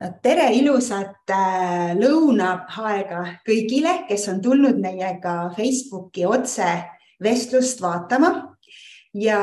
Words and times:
no 0.00 0.10
tere 0.22 0.50
ilusat 0.54 1.32
äh, 1.34 1.94
lõunaaega 1.98 3.22
kõigile, 3.46 3.94
kes 4.08 4.28
on 4.32 4.42
tulnud 4.44 4.78
meiega 4.82 5.50
Facebooki 5.56 6.26
otsevestlust 6.28 7.82
vaatama. 7.82 8.54
ja 9.14 9.40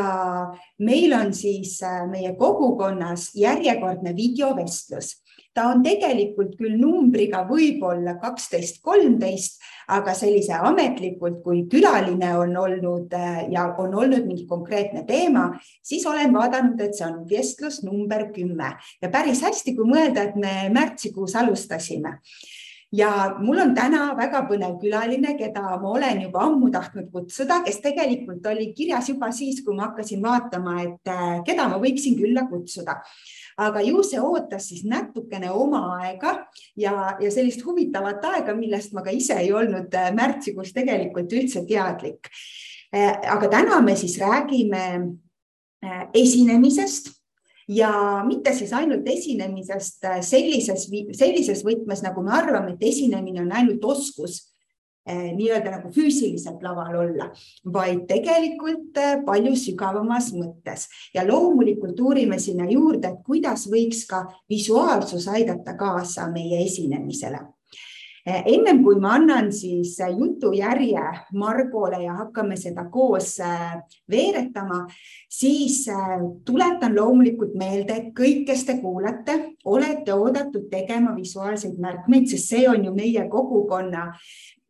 meil 0.80 1.14
on 1.18 1.34
siis 1.34 1.82
äh, 1.84 2.06
meie 2.08 2.36
kogukonnas 2.40 3.32
järjekordne 3.36 4.16
videovestlus 4.16 5.16
ta 5.56 5.70
on 5.72 5.84
tegelikult 5.86 6.58
küll 6.60 6.76
numbriga 6.80 7.46
võib-olla 7.48 8.18
kaksteist, 8.20 8.82
kolmteist, 8.84 9.62
aga 9.96 10.16
sellise 10.18 10.58
ametlikult, 10.58 11.40
kui 11.46 11.64
külaline 11.72 12.34
on 12.40 12.56
olnud 12.60 13.16
äh, 13.16 13.46
ja 13.54 13.70
on 13.82 13.96
olnud 13.96 14.28
mingi 14.28 14.46
konkreetne 14.50 15.06
teema, 15.08 15.48
siis 15.86 16.06
olen 16.10 16.34
vaadanud, 16.36 16.82
et 16.82 16.98
see 16.98 17.08
on 17.08 17.24
vestlus 17.30 17.82
number 17.86 18.28
kümme. 18.36 18.76
Ja 19.02 19.12
päris 19.14 19.46
hästi, 19.46 19.78
kui 19.78 19.88
mõelda, 19.90 20.28
et 20.28 20.38
me 20.40 20.68
märtsikuus 20.76 21.38
alustasime 21.40 22.20
ja 22.94 23.36
mul 23.40 23.60
on 23.64 23.74
täna 23.76 24.12
väga 24.18 24.44
põnev 24.50 24.78
külaline, 24.82 25.36
keda 25.40 25.78
ma 25.82 25.90
olen 25.96 26.22
juba 26.28 26.44
ammu 26.46 26.70
tahtnud 26.74 27.10
kutsuda, 27.14 27.62
kes 27.66 27.82
tegelikult 27.84 28.46
oli 28.52 28.72
kirjas 28.78 29.10
juba 29.10 29.32
siis, 29.36 29.64
kui 29.66 29.76
ma 29.76 29.90
hakkasin 29.90 30.22
vaatama, 30.24 30.78
et 30.84 31.12
äh, 31.12 31.42
keda 31.48 31.68
ma 31.72 31.82
võiksin 31.82 32.18
külla 32.20 32.46
kutsuda 32.50 33.02
aga 33.58 33.82
ju 33.86 34.04
see 34.04 34.20
ootas 34.20 34.68
siis 34.70 34.84
natukene 34.88 35.50
oma 35.52 35.82
aega 36.02 36.34
ja, 36.76 37.16
ja 37.22 37.32
sellist 37.32 37.64
huvitavat 37.66 38.24
aega, 38.34 38.56
millest 38.58 38.94
ma 38.94 39.04
ka 39.06 39.14
ise 39.16 39.38
ei 39.40 39.54
olnud 39.56 39.96
äh, 39.96 40.12
märtsikuus 40.16 40.74
tegelikult 40.76 41.32
üldse 41.32 41.64
teadlik. 41.68 42.28
Äh, 42.96 43.16
aga 43.32 43.52
täna 43.52 43.82
me 43.84 43.96
siis 44.00 44.20
räägime 44.22 44.86
esinemisest 46.16 47.12
ja 47.68 47.92
mitte 48.28 48.54
siis 48.54 48.74
ainult 48.74 49.08
esinemisest 49.10 50.06
sellises, 50.22 50.90
sellises 51.18 51.64
võtmes, 51.66 52.04
nagu 52.06 52.24
me 52.24 52.36
arvame, 52.38 52.76
et 52.76 52.84
esinemine 52.92 53.42
on 53.42 53.56
ainult 53.56 53.86
oskus 53.86 54.44
Eh, 55.06 55.36
nii-öelda 55.38 55.70
nagu 55.70 55.92
füüsiliselt 55.94 56.64
laval 56.66 56.96
olla, 56.98 57.28
vaid 57.74 58.08
tegelikult 58.10 58.98
eh, 58.98 59.20
palju 59.28 59.52
sügavamas 59.62 60.32
mõttes. 60.34 60.88
Ja 61.14 61.22
loomulikult 61.28 62.00
uurime 62.02 62.40
sinna 62.42 62.66
juurde, 62.66 63.12
et 63.12 63.20
kuidas 63.28 63.68
võiks 63.70 64.02
ka 64.10 64.24
visuaalsus 64.50 65.28
aidata 65.30 65.78
kaasa 65.78 66.26
meie 66.34 66.64
esinemisele 66.66 67.44
ennem 68.26 68.82
kui 68.84 69.00
ma 69.02 69.16
annan 69.20 69.52
siis 69.54 69.98
jutujärje 70.18 71.04
Margole 71.38 72.04
ja 72.04 72.14
hakkame 72.24 72.58
seda 72.58 72.88
koos 72.92 73.38
veeretama, 74.12 74.86
siis 75.30 75.86
tuletan 76.46 76.96
loomulikult 76.96 77.54
meelde, 77.58 78.00
et 78.00 78.14
kõik, 78.18 78.46
kes 78.50 78.66
te 78.66 78.80
kuulate, 78.82 79.55
olete 79.66 80.14
oodatud 80.14 80.68
tegema 80.72 81.16
visuaalseid 81.16 81.80
märkmeid, 81.82 82.28
sest 82.30 82.52
see 82.54 82.68
on 82.70 82.86
ju 82.86 82.94
meie 82.96 83.24
kogukonna 83.30 84.12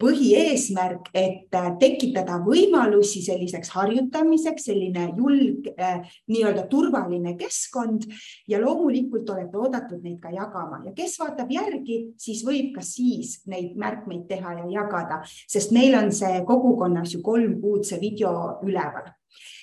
põhieesmärk, 0.01 1.07
et 1.15 1.55
äh, 1.55 1.67
tekitada 1.79 2.41
võimalusi 2.43 3.21
selliseks 3.23 3.71
harjutamiseks, 3.77 4.67
selline 4.67 5.05
julg, 5.15 5.69
äh, 5.79 6.01
nii-öelda 6.31 6.65
turvaline 6.71 7.35
keskkond 7.39 8.03
ja 8.51 8.59
loomulikult 8.59 9.29
olete 9.31 9.59
oodatud 9.59 10.03
neid 10.03 10.19
ka 10.23 10.33
jagama 10.35 10.81
ja 10.83 10.91
kes 10.95 11.15
vaatab 11.21 11.51
järgi, 11.55 11.99
siis 12.19 12.43
võib 12.47 12.73
ka 12.75 12.83
siis 12.83 13.37
neid 13.51 13.77
märkmeid 13.79 14.27
teha 14.31 14.57
ja 14.59 14.67
jagada, 14.81 15.21
sest 15.47 15.71
meil 15.75 15.95
on 15.95 16.11
see 16.15 16.43
kogukonnas 16.47 17.15
ju 17.15 17.23
kolm 17.23 17.61
kuud 17.63 17.87
see 17.87 18.01
video 18.03 18.35
üleval. 18.67 19.13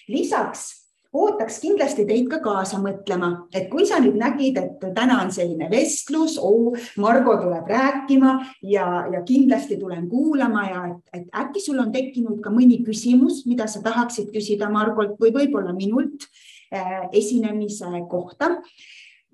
lisaks 0.09 0.82
ootaks 1.13 1.59
kindlasti 1.61 2.05
teid 2.09 2.29
ka 2.31 2.39
kaasa 2.45 2.79
mõtlema, 2.83 3.31
et 3.55 3.69
kui 3.73 3.85
sa 3.89 3.99
nüüd 4.01 4.17
nägid, 4.21 4.57
et 4.59 4.87
täna 4.97 5.21
on 5.25 5.33
selline 5.35 5.69
vestlus 5.73 6.39
oh,, 6.41 6.73
Margo 7.01 7.37
tuleb 7.41 7.69
rääkima 7.69 8.35
ja, 8.69 8.87
ja 9.13 9.23
kindlasti 9.29 9.79
tulen 9.81 10.09
kuulama 10.11 10.65
ja 10.69 10.83
et, 10.89 11.21
et 11.21 11.39
äkki 11.43 11.65
sul 11.65 11.83
on 11.83 11.93
tekkinud 11.93 12.41
ka 12.45 12.53
mõni 12.55 12.81
küsimus, 12.86 13.45
mida 13.48 13.69
sa 13.69 13.85
tahaksid 13.85 14.33
küsida 14.33 14.70
Margolt 14.73 15.19
või 15.20 15.35
võib-olla 15.36 15.77
minult 15.77 16.29
äh, 16.73 17.09
esinemise 17.13 17.91
kohta 18.11 18.55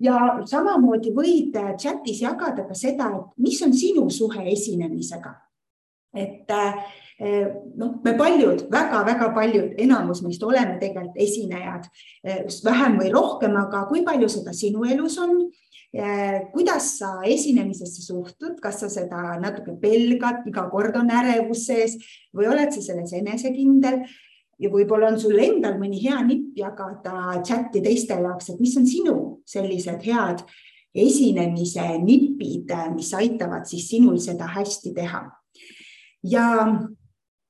ja 0.03 0.19
samamoodi 0.47 1.15
võid 1.15 1.59
chatis 1.79 2.23
jagada 2.23 2.67
ka 2.67 2.75
seda, 2.75 3.11
et 3.15 3.45
mis 3.45 3.59
on 3.63 3.75
sinu 3.75 4.09
suhe 4.11 4.49
esinemisega. 4.51 5.37
et 6.15 6.51
äh, 6.51 6.73
Eh, 6.73 6.98
noh, 7.19 7.95
me 8.03 8.13
paljud 8.15 8.61
väga,, 8.71 9.01
väga-väga 9.03 9.33
paljud, 9.35 9.73
enamus 9.81 10.21
meist 10.23 10.43
oleme 10.43 10.77
tegelikult 10.79 11.17
esinejad, 11.19 11.89
eh, 12.23 12.45
vähem 12.63 12.95
või 13.01 13.11
rohkem, 13.11 13.57
aga 13.59 13.85
kui 13.89 14.05
palju 14.07 14.29
seda 14.31 14.53
sinu 14.55 14.85
elus 14.87 15.17
on? 15.19 15.49
Eh, 15.89 16.45
kuidas 16.53 16.99
sa 16.99 17.15
esinemisesse 17.25 18.03
suhtud, 18.05 18.59
kas 18.61 18.79
sa 18.83 18.89
seda 18.93 19.39
natuke 19.41 19.73
pelgad, 19.81 20.45
iga 20.47 20.67
kord 20.69 20.95
on 20.95 21.09
ärevus 21.09 21.65
sees 21.65 21.97
või 22.35 22.45
oled 22.47 22.71
sa 22.71 22.81
selles 22.81 23.13
enesekindel? 23.13 24.03
ja 24.59 24.67
võib-olla 24.67 25.07
on 25.13 25.19
sul 25.19 25.39
endal 25.39 25.77
mõni 25.79 26.01
hea 26.03 26.17
nipp 26.27 26.57
jagada 26.59 27.39
chati 27.47 27.79
teiste 27.79 28.17
jaoks, 28.19 28.49
et 28.51 28.59
mis 28.59 28.75
on 28.75 28.87
sinu 28.87 29.13
sellised 29.47 30.03
head 30.03 30.43
esinemise 30.91 31.85
nipid, 32.03 32.73
mis 32.91 33.13
aitavad 33.15 33.63
siis 33.69 33.87
sinul 33.87 34.17
seda 34.19 34.49
hästi 34.51 34.91
teha. 34.97 35.21
ja 36.27 36.45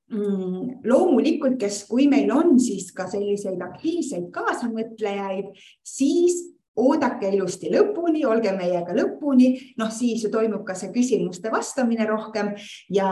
loomulikult, 0.09 1.59
kes, 1.61 1.83
kui 1.89 2.07
meil 2.09 2.31
on 2.33 2.55
siis 2.61 2.89
ka 2.95 3.05
selliseid 3.09 3.61
aktiivseid 3.61 4.29
kaasamõtlejaid, 4.33 5.51
siis 5.85 6.39
oodake 6.79 7.29
ilusti 7.35 7.69
lõpuni, 7.73 8.23
olge 8.25 8.53
meiega 8.55 8.95
lõpuni, 8.95 9.51
noh, 9.77 9.91
siis 9.91 10.23
ju 10.23 10.31
toimub 10.31 10.63
ka 10.67 10.75
see 10.79 10.93
küsimuste 10.95 11.51
vastamine 11.51 12.07
rohkem 12.07 12.53
ja, 12.87 13.09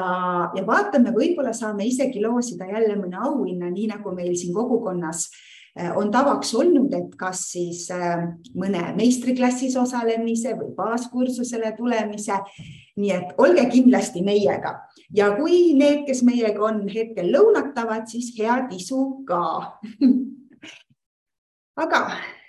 ja 0.56 0.63
vaatame, 0.66 1.12
võib-olla 1.16 1.53
saame 1.58 1.85
isegi 1.90 2.24
loosida 2.24 2.69
jälle 2.72 2.96
mõne 2.96 3.19
auhinna, 3.28 3.69
nii 3.74 3.91
nagu 3.91 4.16
meil 4.16 4.34
siin 4.40 4.56
kogukonnas 4.56 5.28
äh, 5.28 5.56
on 5.96 6.12
tavaks 6.12 6.54
olnud, 6.56 6.94
et 6.94 7.16
kas 7.20 7.44
siis 7.52 7.86
äh, 7.94 8.24
mõne 8.58 8.82
meistriklassis 8.98 9.76
osalemise 9.78 10.56
või 10.58 10.72
baaskursusele 10.78 11.74
tulemise. 11.78 12.40
nii 12.98 13.12
et 13.14 13.34
olge 13.38 13.68
kindlasti 13.70 14.24
meiega. 14.26 14.72
Ja 15.14 15.30
kui 15.38 15.74
need, 15.78 16.08
kes 16.08 16.24
meiega 16.26 16.64
on 16.66 16.88
hetkel 16.90 17.30
lõunatavad, 17.30 18.08
siis 18.10 18.32
head 18.40 18.74
isu 18.74 19.24
ka. 19.28 19.78
Aga 21.84 22.00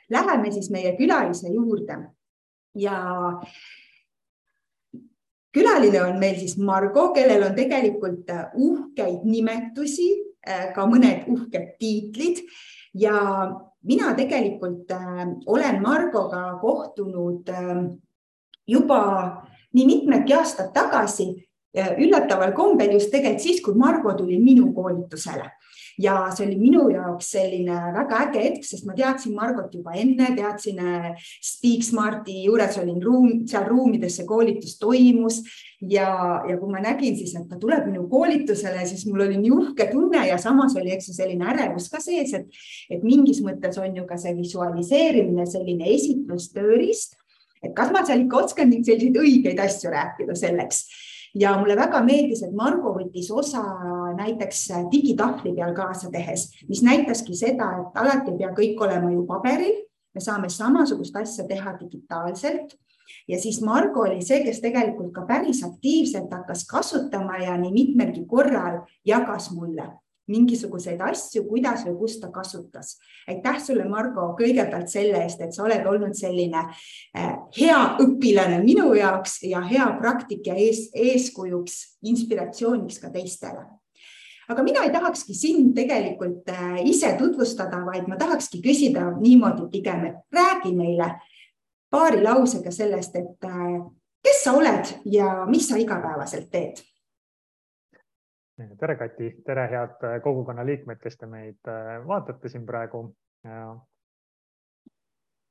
läheme 0.08 0.52
siis 0.52 0.70
meie 0.70 0.94
külalise 0.96 1.52
juurde. 1.52 1.98
Ja 2.74 2.96
külaline 5.52 6.00
on 6.06 6.16
meil 6.18 6.40
siis 6.40 6.56
Margo, 6.56 7.10
kellel 7.12 7.44
on 7.50 7.54
tegelikult 7.58 8.32
uhkeid 8.54 9.28
nimetusi, 9.28 10.08
ka 10.74 10.88
mõned 10.88 11.28
uhked 11.28 11.76
tiitlid 11.76 12.40
ja 13.00 13.18
mina 13.82 14.14
tegelikult 14.14 14.90
äh, 14.90 15.26
olen 15.46 15.82
Margoga 15.82 16.58
kohtunud 16.60 17.48
äh, 17.48 17.84
juba 18.66 19.02
nii 19.72 19.86
mitmedki 19.86 20.34
aastad 20.34 20.72
tagasi 20.74 21.47
üllataval 21.74 22.54
kombel 22.56 22.94
just 22.96 23.12
tegelikult 23.12 23.44
siis, 23.44 23.62
kui 23.64 23.76
Margo 23.78 24.14
tuli 24.16 24.38
minu 24.40 24.72
koolitusele. 24.76 25.50
Ja 25.98 26.28
see 26.30 26.44
oli 26.46 26.54
minu 26.60 26.84
jaoks 26.92 27.32
selline 27.34 27.74
väga 27.96 28.20
äge 28.28 28.42
hetk, 28.44 28.66
sest 28.66 28.86
ma 28.86 28.94
teadsin 28.94 29.34
Margot 29.34 29.72
juba 29.74 29.96
enne, 29.98 30.28
teadsin 30.36 30.78
äh, 30.78 31.08
Speak 31.42 31.82
Smarti 31.82 32.44
juures 32.44 32.78
olin 32.78 33.00
ruum, 33.02 33.32
seal 33.50 33.66
ruumides 33.66 34.20
see 34.20 34.26
koolitus 34.28 34.76
toimus. 34.78 35.40
Ja, 35.82 36.06
ja 36.46 36.56
kui 36.58 36.70
ma 36.70 36.80
nägin 36.82 37.18
siis, 37.18 37.34
et 37.38 37.48
ta 37.50 37.58
tuleb 37.58 37.84
minu 37.86 38.04
koolitusele, 38.10 38.84
siis 38.86 39.04
mul 39.10 39.26
oli 39.26 39.40
nii 39.42 39.52
uhke 39.54 39.88
tunne 39.90 40.24
ja 40.26 40.38
samas 40.38 40.74
oli, 40.78 40.90
eks 40.94 41.10
ju, 41.10 41.14
selline 41.18 41.50
ärevus 41.50 41.86
ka 41.90 42.02
sees, 42.02 42.32
et, 42.34 42.62
et 42.90 43.04
mingis 43.06 43.38
mõttes 43.46 43.78
on 43.78 43.94
ju 43.94 44.06
ka 44.06 44.18
see 44.18 44.34
visualiseerimine 44.38 45.46
selline 45.50 45.86
esitlustööriist, 45.94 47.14
et 47.62 47.74
kas 47.78 47.94
ma 47.94 48.02
seal 48.06 48.24
ikka 48.24 48.42
oskan 48.46 48.70
neid 48.70 48.86
selliseid 48.86 49.18
õigeid 49.22 49.62
asju 49.62 49.94
rääkida 49.94 50.34
selleks 50.38 50.82
ja 51.38 51.54
mulle 51.58 51.76
väga 51.76 52.00
meeldis, 52.04 52.42
et 52.42 52.54
Margo 52.56 52.92
võttis 52.96 53.30
osa 53.30 53.62
näiteks 54.18 54.64
digitahvli 54.92 55.54
peal 55.56 55.74
kaasa 55.76 56.10
tehes, 56.10 56.48
mis 56.68 56.82
näitaski 56.82 57.36
seda, 57.38 57.70
et 57.82 58.00
alati 58.02 58.34
ei 58.34 58.40
pea 58.42 58.50
kõik 58.56 58.82
olema 58.86 59.12
ju 59.12 59.24
paberil, 59.28 59.84
me 60.14 60.24
saame 60.24 60.50
samasugust 60.50 61.16
asja 61.16 61.46
teha 61.48 61.76
digitaalselt. 61.80 62.74
Ja 63.28 63.38
siis 63.40 63.62
Margo 63.64 64.02
oli 64.04 64.20
see, 64.24 64.42
kes 64.44 64.60
tegelikult 64.60 65.14
ka 65.14 65.22
päris 65.28 65.62
aktiivselt 65.64 66.32
hakkas 66.32 66.66
kasutama 66.68 67.38
ja 67.40 67.56
nii 67.56 67.72
mitmelgi 67.72 68.26
korral 68.28 68.82
jagas 69.06 69.48
mulle 69.54 69.86
mingisuguseid 70.28 71.00
asju, 71.04 71.44
kuidas 71.48 71.84
või 71.86 71.96
kus 72.02 72.18
ta 72.20 72.30
kasutas. 72.32 72.96
aitäh 73.28 73.58
sulle, 73.64 73.84
Margo, 73.88 74.34
kõigepealt 74.38 74.88
selle 74.88 75.22
eest, 75.24 75.40
et 75.40 75.54
sa 75.54 75.64
oled 75.64 75.86
olnud 75.86 76.14
selline 76.16 76.62
äh, 77.16 77.34
hea 77.58 77.80
õpilane 78.04 78.60
minu 78.64 78.92
jaoks 78.94 79.42
ja 79.48 79.60
hea 79.64 79.88
praktik 80.00 80.46
ja 80.46 80.54
ees, 80.54 80.88
eeskujuks, 80.94 81.98
inspiratsiooniks 82.02 83.00
ka 83.02 83.12
teistele 83.14 83.66
aga 84.48 84.62
mina 84.64 84.84
ei 84.86 84.92
tahakski 84.92 85.34
sind 85.36 85.74
tegelikult 85.76 86.48
äh, 86.48 86.80
ise 86.88 87.12
tutvustada, 87.18 87.82
vaid 87.84 88.08
ma 88.08 88.16
tahakski 88.16 88.62
küsida 88.64 89.10
niimoodi 89.20 89.68
pigem, 89.72 90.06
et 90.08 90.22
räägi 90.32 90.72
meile, 90.76 91.12
paari 91.90 92.22
lausega 92.24 92.72
sellest, 92.72 93.16
et 93.16 93.48
kes 94.24 94.44
sa 94.44 94.52
oled 94.56 94.94
ja 95.08 95.44
mis 95.48 95.68
sa 95.68 95.76
igapäevaselt 95.80 96.50
teed? 96.52 96.80
Tere, 98.58 98.96
Kati, 98.98 99.28
tere, 99.46 99.68
head 99.70 100.08
kogukonna 100.22 100.64
liikmed, 100.66 100.98
kes 101.02 101.16
te 101.16 101.26
meid 101.30 101.70
vaatate 102.06 102.50
siin 102.50 102.66
praegu 102.66 103.04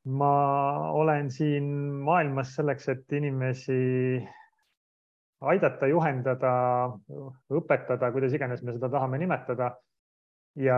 ma 0.08 0.92
olen 0.92 1.32
siin 1.32 1.64
maailmas 2.04 2.56
selleks, 2.56 2.90
et 2.90 3.14
inimesi 3.14 3.78
aidata, 5.42 5.88
juhendada, 5.88 6.52
õpetada, 7.54 8.12
kuidas 8.12 8.34
iganes 8.34 8.64
me 8.64 8.76
seda 8.76 8.90
tahame 8.90 9.20
nimetada. 9.22 9.76
ja 10.58 10.78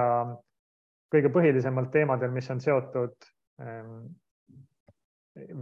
kõige 1.14 1.30
põhilisemalt 1.32 1.92
teemadel, 1.94 2.32
mis 2.36 2.50
on 2.52 2.60
seotud 2.60 3.28
ehm, 3.64 3.94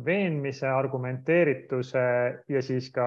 veenmise, 0.06 0.68
argumenteerituse 0.68 2.06
ja 2.50 2.62
siis 2.66 2.90
ka 2.92 3.06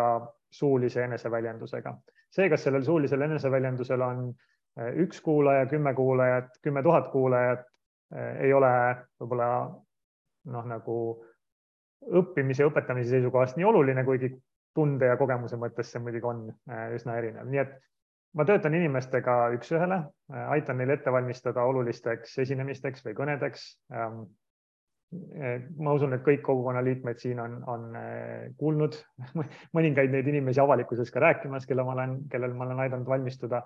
suulise 0.50 1.02
eneseväljendusega. 1.04 1.96
See, 2.30 2.48
kas 2.52 2.64
sellel 2.66 2.84
suulisel 2.86 3.26
eneseväljendusel 3.26 4.04
on 4.06 4.28
eh, 4.30 4.92
üks 5.04 5.20
kuulaja, 5.24 5.66
kümme 5.70 5.94
kuulajat, 5.94 6.52
kümme 6.62 6.82
tuhat 6.82 7.10
kuulajat, 7.12 7.66
eh, 8.14 8.46
ei 8.46 8.52
ole 8.54 8.72
võib-olla 9.20 9.50
noh, 10.50 10.70
nagu 10.70 10.96
õppimise 12.20 12.64
õpetamise 12.64 13.16
seisukohast 13.16 13.58
nii 13.58 13.68
oluline, 13.68 14.04
kuigi 14.06 14.32
tunde 14.74 15.10
ja 15.10 15.18
kogemuse 15.20 15.58
mõttes 15.60 15.90
see 15.92 16.02
muidugi 16.02 16.28
on 16.30 16.44
äh, 16.70 16.90
üsna 16.96 17.18
erinev, 17.18 17.48
nii 17.50 17.62
et 17.64 17.74
ma 18.38 18.46
töötan 18.46 18.74
inimestega 18.78 19.36
üks-ühele, 19.56 19.98
aitan 20.54 20.78
neil 20.78 20.94
ette 20.94 21.12
valmistada 21.12 21.64
olulisteks 21.66 22.36
esinemisteks 22.44 23.02
või 23.06 23.16
kõnedeks. 23.18 23.64
Äh, 25.10 25.64
ma 25.82 25.90
usun, 25.96 26.12
et 26.14 26.22
kõik 26.22 26.44
kogukonna 26.46 26.84
liikmed 26.86 27.18
siin 27.18 27.40
on, 27.42 27.56
on 27.66 27.86
kuulnud 28.58 28.94
mõningaid 29.76 30.12
neid 30.14 30.28
inimesi 30.30 30.62
avalikkuses 30.62 31.10
ka 31.10 31.22
rääkimas, 31.24 31.66
kelle 31.66 31.82
ma 31.86 31.96
olen, 31.96 32.12
kellel 32.30 32.54
ma 32.54 32.68
olen 32.68 32.82
aidanud 32.84 33.10
valmistuda. 33.10 33.64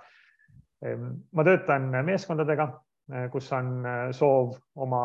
Ähm, 0.88 1.10
ma 1.36 1.44
töötan 1.44 1.90
meeskondadega, 2.06 2.70
kus 3.28 3.50
on 3.52 3.84
soov 4.16 4.54
oma 4.80 5.00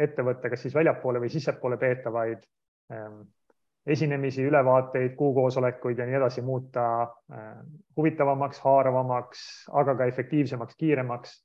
ettevõtte, 0.00 0.48
kas 0.48 0.62
siis 0.64 0.74
väljapoole 0.76 1.20
või 1.20 1.28
sissepoole 1.28 1.76
peetavaid 1.76 2.46
esinemisi, 3.92 4.46
ülevaateid, 4.48 5.12
kuukoosolekuid 5.18 6.00
ja 6.00 6.06
nii 6.08 6.16
edasi 6.16 6.44
muuta 6.44 6.86
huvitavamaks, 7.96 8.62
haaravamaks, 8.64 9.42
aga 9.76 9.96
ka 9.98 10.08
efektiivsemaks, 10.08 10.78
kiiremaks. 10.80 11.36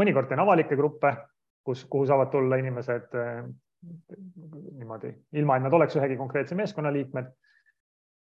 Mõnikord 0.00 0.30
teen 0.30 0.40
avalikke 0.40 0.78
gruppe, 0.80 1.12
kus, 1.64 1.84
kuhu 1.90 2.08
saavad 2.08 2.30
tulla 2.32 2.58
inimesed 2.60 3.14
niimoodi, 4.80 5.12
ilma 5.40 5.56
et 5.56 5.64
nad 5.64 5.76
oleks 5.76 5.96
ühegi 5.96 6.18
konkreetse 6.20 6.56
meeskonna 6.58 6.92
liikmed. 6.92 7.30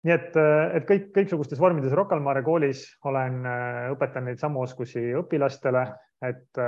nii 0.03 0.13
et, 0.13 0.35
et 0.77 0.85
kõik, 0.87 1.09
kõiksugustes 1.15 1.59
vormides 1.59 1.93
Rocca 1.95 2.15
al 2.15 2.23
Mare 2.23 2.43
koolis 2.43 2.85
olen, 3.07 3.41
õpetan 3.95 4.27
neid 4.27 4.39
samu 4.39 4.63
oskusi 4.63 5.03
õpilastele, 5.19 5.83
et 6.23 6.63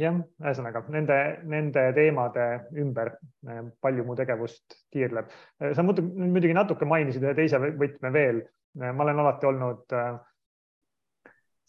jah, 0.00 0.18
ühesõnaga 0.40 0.82
nende, 0.92 1.18
nende 1.48 1.84
teemade 1.96 2.46
ümber 2.80 3.12
eh, 3.48 3.62
palju 3.82 4.06
mu 4.06 4.16
tegevust 4.16 4.78
tiirleb. 4.92 5.30
Eh, 5.60 5.72
sa 5.76 5.84
muidugi 5.84 6.54
natuke 6.56 6.88
mainisid 6.88 7.24
ühe 7.26 7.34
teise 7.36 7.60
võtme 7.60 8.12
veel. 8.14 8.42
Eh, 8.80 8.92
ma 8.92 9.04
olen 9.04 9.22
alati 9.24 9.48
olnud 9.50 9.96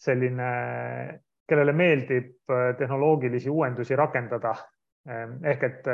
selline, 0.04 0.48
kellele 1.48 1.72
meeldib 1.76 2.52
tehnoloogilisi 2.78 3.50
uuendusi 3.50 3.96
rakendada. 3.96 4.54
ehk 5.44 5.62
et 5.62 5.88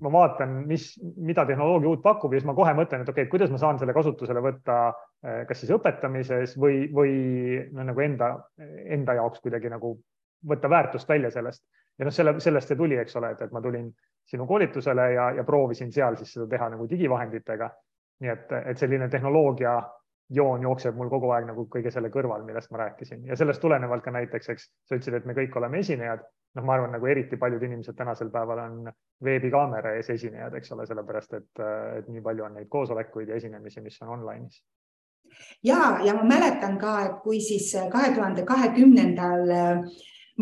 ma 0.00 0.12
vaatan, 0.12 0.52
mis, 0.68 0.86
mida 1.16 1.44
tehnoloogia 1.46 1.88
uut 1.88 2.02
pakub 2.02 2.32
ja 2.32 2.40
siis 2.40 2.46
ma 2.48 2.54
kohe 2.56 2.72
mõtlen, 2.76 3.02
et 3.02 3.08
okei 3.08 3.26
okay,, 3.26 3.30
kuidas 3.30 3.50
ma 3.52 3.58
saan 3.60 3.78
selle 3.78 3.92
kasutusele 3.96 4.40
võtta, 4.44 4.76
kas 5.48 5.60
siis 5.60 5.72
õpetamises 5.76 6.56
või, 6.60 6.86
või 6.92 7.14
no 7.72 7.84
nagu 7.90 8.04
enda, 8.04 8.30
enda 8.96 9.16
jaoks 9.20 9.44
kuidagi 9.44 9.72
nagu 9.72 9.94
võtta 10.48 10.70
väärtust 10.70 11.08
välja 11.08 11.30
sellest 11.32 11.64
ja 11.98 12.06
noh, 12.06 12.14
selle, 12.14 12.36
sellest 12.40 12.72
see 12.72 12.78
tuli, 12.78 12.98
eks 13.00 13.16
ole, 13.16 13.32
et, 13.32 13.42
et 13.46 13.52
ma 13.52 13.62
tulin 13.64 13.88
sinu 14.26 14.46
koolitusele 14.46 15.10
ja, 15.14 15.30
ja 15.38 15.44
proovisin 15.48 15.92
seal 15.92 16.18
siis 16.20 16.34
seda 16.36 16.48
teha 16.50 16.70
nagu 16.74 16.88
digivahenditega. 16.90 17.70
nii 18.24 18.30
et, 18.32 18.52
et 18.72 18.78
selline 18.80 19.08
tehnoloogia 19.12 19.74
joon 20.30 20.62
jookseb 20.62 20.96
mul 20.98 21.10
kogu 21.10 21.30
aeg 21.30 21.46
nagu 21.46 21.66
kõige 21.70 21.90
selle 21.94 22.10
kõrval, 22.14 22.42
millest 22.46 22.70
ma 22.74 22.80
rääkisin 22.84 23.26
ja 23.28 23.36
sellest 23.38 23.60
tulenevalt 23.62 24.02
ka 24.04 24.10
näiteks, 24.14 24.48
eks 24.52 24.64
sa 24.88 24.98
ütlesid, 24.98 25.20
et 25.20 25.28
me 25.28 25.36
kõik 25.38 25.56
oleme 25.56 25.78
esinejad. 25.84 26.24
noh, 26.56 26.64
ma 26.64 26.72
arvan, 26.72 26.94
nagu 26.96 27.06
eriti 27.06 27.36
paljud 27.36 27.62
inimesed 27.62 27.94
tänasel 27.94 28.30
päeval 28.32 28.62
on 28.62 28.90
veebikaamera 29.24 29.92
ees 29.98 30.08
esinejad, 30.10 30.54
eks 30.56 30.72
ole, 30.72 30.86
sellepärast 30.88 31.34
et, 31.36 31.50
et 31.98 32.08
nii 32.08 32.22
palju 32.24 32.44
on 32.44 32.54
neid 32.56 32.68
koosolekuid 32.72 33.28
ja 33.28 33.36
esinemisi, 33.36 33.80
mis 33.84 34.00
on 34.02 34.14
online'is 34.16 34.62
ja, 35.64 35.98
ja 36.04 36.14
ma 36.14 36.24
mäletan 36.24 36.78
ka, 36.78 36.98
et 37.04 37.22
kui 37.22 37.40
siis 37.40 37.74
kahe 37.92 38.14
tuhande 38.14 38.44
kahekümnendal 38.48 39.52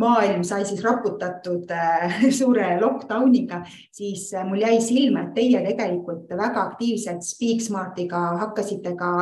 maailm 0.00 0.42
sai 0.44 0.64
siis 0.66 0.82
raputatud 0.82 1.70
äh, 1.70 2.16
suure 2.38 2.66
lockdowniga, 2.80 3.62
siis 3.94 4.26
äh, 4.34 4.46
mul 4.46 4.62
jäi 4.64 4.80
silma, 4.82 5.28
et 5.28 5.36
teie 5.36 5.60
tegelikult 5.66 6.32
väga 6.34 6.64
aktiivselt 6.70 7.22
Speaksmartiga 7.26 8.22
hakkasite 8.42 8.94
ka 8.98 9.12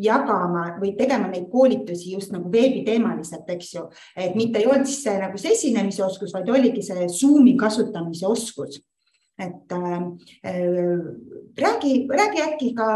jagama 0.00 0.66
või 0.80 0.92
tegema 0.98 1.30
neid 1.30 1.48
koolitusi 1.52 2.14
just 2.14 2.34
nagu 2.34 2.52
veebiteemaliselt, 2.52 3.48
eks 3.56 3.72
ju, 3.74 3.86
et 4.16 4.36
mitte 4.36 4.60
ei 4.60 4.68
olnud 4.68 4.88
siis 4.88 5.02
see 5.06 5.16
nagu 5.20 5.40
see 5.40 5.56
esinemise 5.56 6.04
oskus, 6.04 6.34
vaid 6.36 6.52
oligi 6.52 6.84
see 6.84 7.08
Zoomi 7.08 7.56
kasutamise 7.60 8.28
oskus. 8.28 8.80
Et 9.40 9.72
äh, 9.72 10.00
äh, 10.44 11.00
räägi, 11.56 11.94
räägi 12.12 12.42
äkki 12.44 12.74
ka 12.76 12.90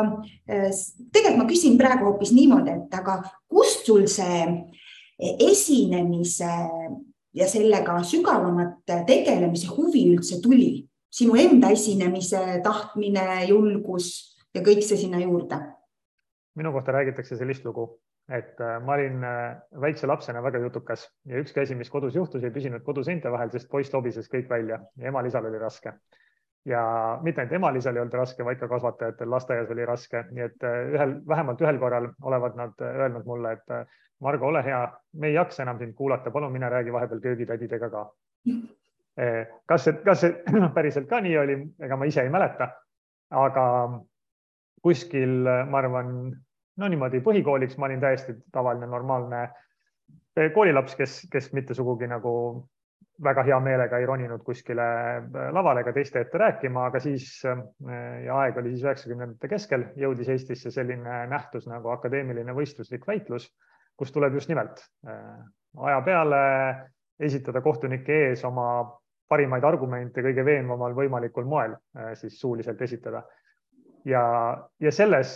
äh,, 0.45 0.69
tegelikult 1.09 1.41
ma 1.41 1.49
küsin 1.49 1.81
praegu 1.81 2.11
hoopis 2.11 2.35
niimoodi, 2.37 2.77
et 2.77 3.01
aga 3.01 3.23
kust 3.49 3.89
sul 3.89 4.05
see 4.13 4.45
esinemise 5.41 6.51
ja 7.35 7.49
sellega 7.51 7.99
sügavamat 8.07 8.83
tegelemise 9.07 9.71
huvi 9.75 10.09
üldse 10.15 10.41
tuli? 10.43 10.89
sinu 11.15 11.37
enda 11.39 11.69
esinemise 11.71 12.41
tahtmine, 12.65 13.45
julgus 13.47 14.09
ja 14.55 14.63
kõik 14.67 14.83
see 14.83 14.99
sinna 15.05 15.21
juurde? 15.23 15.61
minu 16.59 16.73
kohta 16.75 16.95
räägitakse 16.95 17.37
sellist 17.39 17.65
lugu, 17.67 17.87
et 18.31 18.61
äh, 18.63 18.77
ma 18.83 18.95
olin 18.95 19.25
äh, 19.27 19.57
väikse 19.83 20.07
lapsena 20.07 20.43
väga 20.43 20.61
jutukas 20.63 21.09
ja 21.27 21.41
ükski 21.43 21.65
asi, 21.65 21.75
mis 21.75 21.91
kodus 21.91 22.15
juhtus, 22.15 22.45
ei 22.45 22.55
püsinud 22.55 22.85
koduseinte 22.87 23.31
vahel, 23.31 23.51
sest 23.51 23.71
poiss 23.71 23.95
lobises 23.95 24.31
kõik 24.31 24.47
välja 24.51 24.79
ja 24.97 25.11
emal-isal 25.11 25.47
oli 25.51 25.59
raske. 25.59 25.97
Ja 26.65 26.83
mitte 27.23 27.43
ainult 27.43 27.59
emal-isal 27.59 27.97
ei 27.97 28.03
olnud 28.03 28.15
raske, 28.17 28.45
vaid 28.45 28.59
ka 28.61 28.69
kasvatajatel 28.69 29.31
lasteaias 29.31 29.71
oli 29.71 29.85
raske, 29.89 30.25
nii 30.31 30.47
et 30.47 30.65
äh, 30.65 30.79
ühel, 30.95 31.19
vähemalt 31.29 31.61
ühel 31.61 31.79
korral 31.79 32.09
olevat 32.23 32.57
nad 32.57 32.87
öelnud 32.89 33.27
mulle, 33.29 33.53
et 33.59 33.77
Margo, 34.25 34.47
ole 34.47 34.63
hea, 34.65 34.81
me 35.21 35.29
ei 35.29 35.35
jaksa 35.35 35.63
enam 35.63 35.79
sind 35.79 35.95
kuulata, 35.95 36.31
palun 36.31 36.53
mine 36.53 36.69
räägi 36.69 36.93
vahepeal 36.93 37.21
köögitädidega 37.21 37.91
ka. 37.91 38.05
Eh, 39.17 39.47
kas 39.67 39.85
see, 39.85 39.99
kas 40.05 40.21
see 40.25 40.33
päriselt 40.77 41.09
ka 41.11 41.21
nii 41.21 41.37
oli, 41.39 41.57
ega 41.83 41.97
ma 41.97 42.09
ise 42.09 42.25
ei 42.25 42.33
mäleta, 42.33 42.71
aga 43.31 43.67
kuskil, 44.83 45.45
ma 45.71 45.79
arvan, 45.81 46.15
no 46.81 46.89
niimoodi 46.91 47.21
põhikooliks 47.27 47.79
ma 47.79 47.89
olin 47.91 48.03
täiesti 48.03 48.37
tavaline, 48.53 48.89
normaalne 48.91 49.43
eh, 49.45 50.51
koolilaps, 50.55 50.97
kes, 50.99 51.21
kes 51.33 51.53
mitte 51.53 51.77
sugugi 51.79 52.09
nagu 52.11 52.35
väga 53.25 53.45
hea 53.47 53.59
meelega 53.63 53.99
ei 53.99 54.07
roninud 54.07 54.43
kuskile 54.47 54.87
eh, 55.19 55.51
lavale 55.55 55.85
ega 55.85 55.93
teiste 55.95 56.25
ette 56.25 56.39
rääkima, 56.39 56.89
aga 56.91 57.01
siis 57.01 57.29
ja 57.45 58.41
aeg 58.41 58.59
oli 58.59 58.75
siis 58.75 58.83
üheksakümnendate 58.89 59.49
keskel, 59.49 59.87
jõudis 59.97 60.33
Eestisse 60.35 60.73
selline 60.75 61.25
nähtus 61.31 61.69
nagu 61.71 61.95
akadeemiline 61.95 62.57
võistluslik 62.57 63.07
väitlus 63.07 63.51
kus 63.97 64.13
tuleb 64.13 64.35
just 64.35 64.51
nimelt 64.51 64.83
äh, 65.07 65.39
aja 65.87 66.03
peale 66.07 66.43
esitada 67.21 67.63
kohtunike 67.63 68.21
ees 68.29 68.45
oma 68.45 68.67
parimaid 69.31 69.65
argumente 69.65 70.23
kõige 70.23 70.45
veenvamal 70.47 70.97
võimalikul 70.97 71.47
moel 71.49 71.77
äh, 71.77 72.13
siis 72.19 72.39
suuliselt 72.41 72.83
esitada. 72.83 73.23
ja, 74.05 74.25
ja 74.81 74.93
selles 74.93 75.35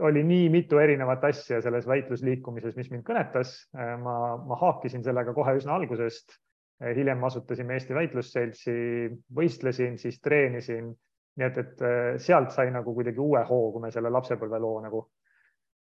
oli 0.00 0.22
nii 0.22 0.48
mitu 0.50 0.78
erinevat 0.78 1.24
asja 1.24 1.58
selles 1.62 1.86
väitlusliikumises, 1.86 2.76
mis 2.76 2.90
mind 2.92 3.02
kõnetas. 3.06 3.56
Äh, 3.74 3.96
ma, 3.98 4.36
ma 4.36 4.58
haakisin 4.60 5.02
sellega 5.06 5.34
kohe 5.34 5.56
üsna 5.58 5.74
algusest. 5.78 6.38
Hiljem 6.80 7.24
asutasime 7.24 7.76
Eesti 7.76 7.94
Väitlusseltsi, 7.94 8.74
võistlesin, 9.36 9.98
siis 9.98 10.20
treenisin. 10.20 10.92
nii 11.40 11.46
et, 11.46 11.58
et 11.58 11.82
sealt 12.20 12.50
sai 12.52 12.70
nagu 12.74 12.94
kuidagi 12.94 13.20
uue 13.22 13.40
hoo, 13.48 13.70
kui 13.72 13.82
me 13.84 13.90
selle 13.94 14.10
lapsepõlveloo 14.10 14.80
nagu 14.82 15.04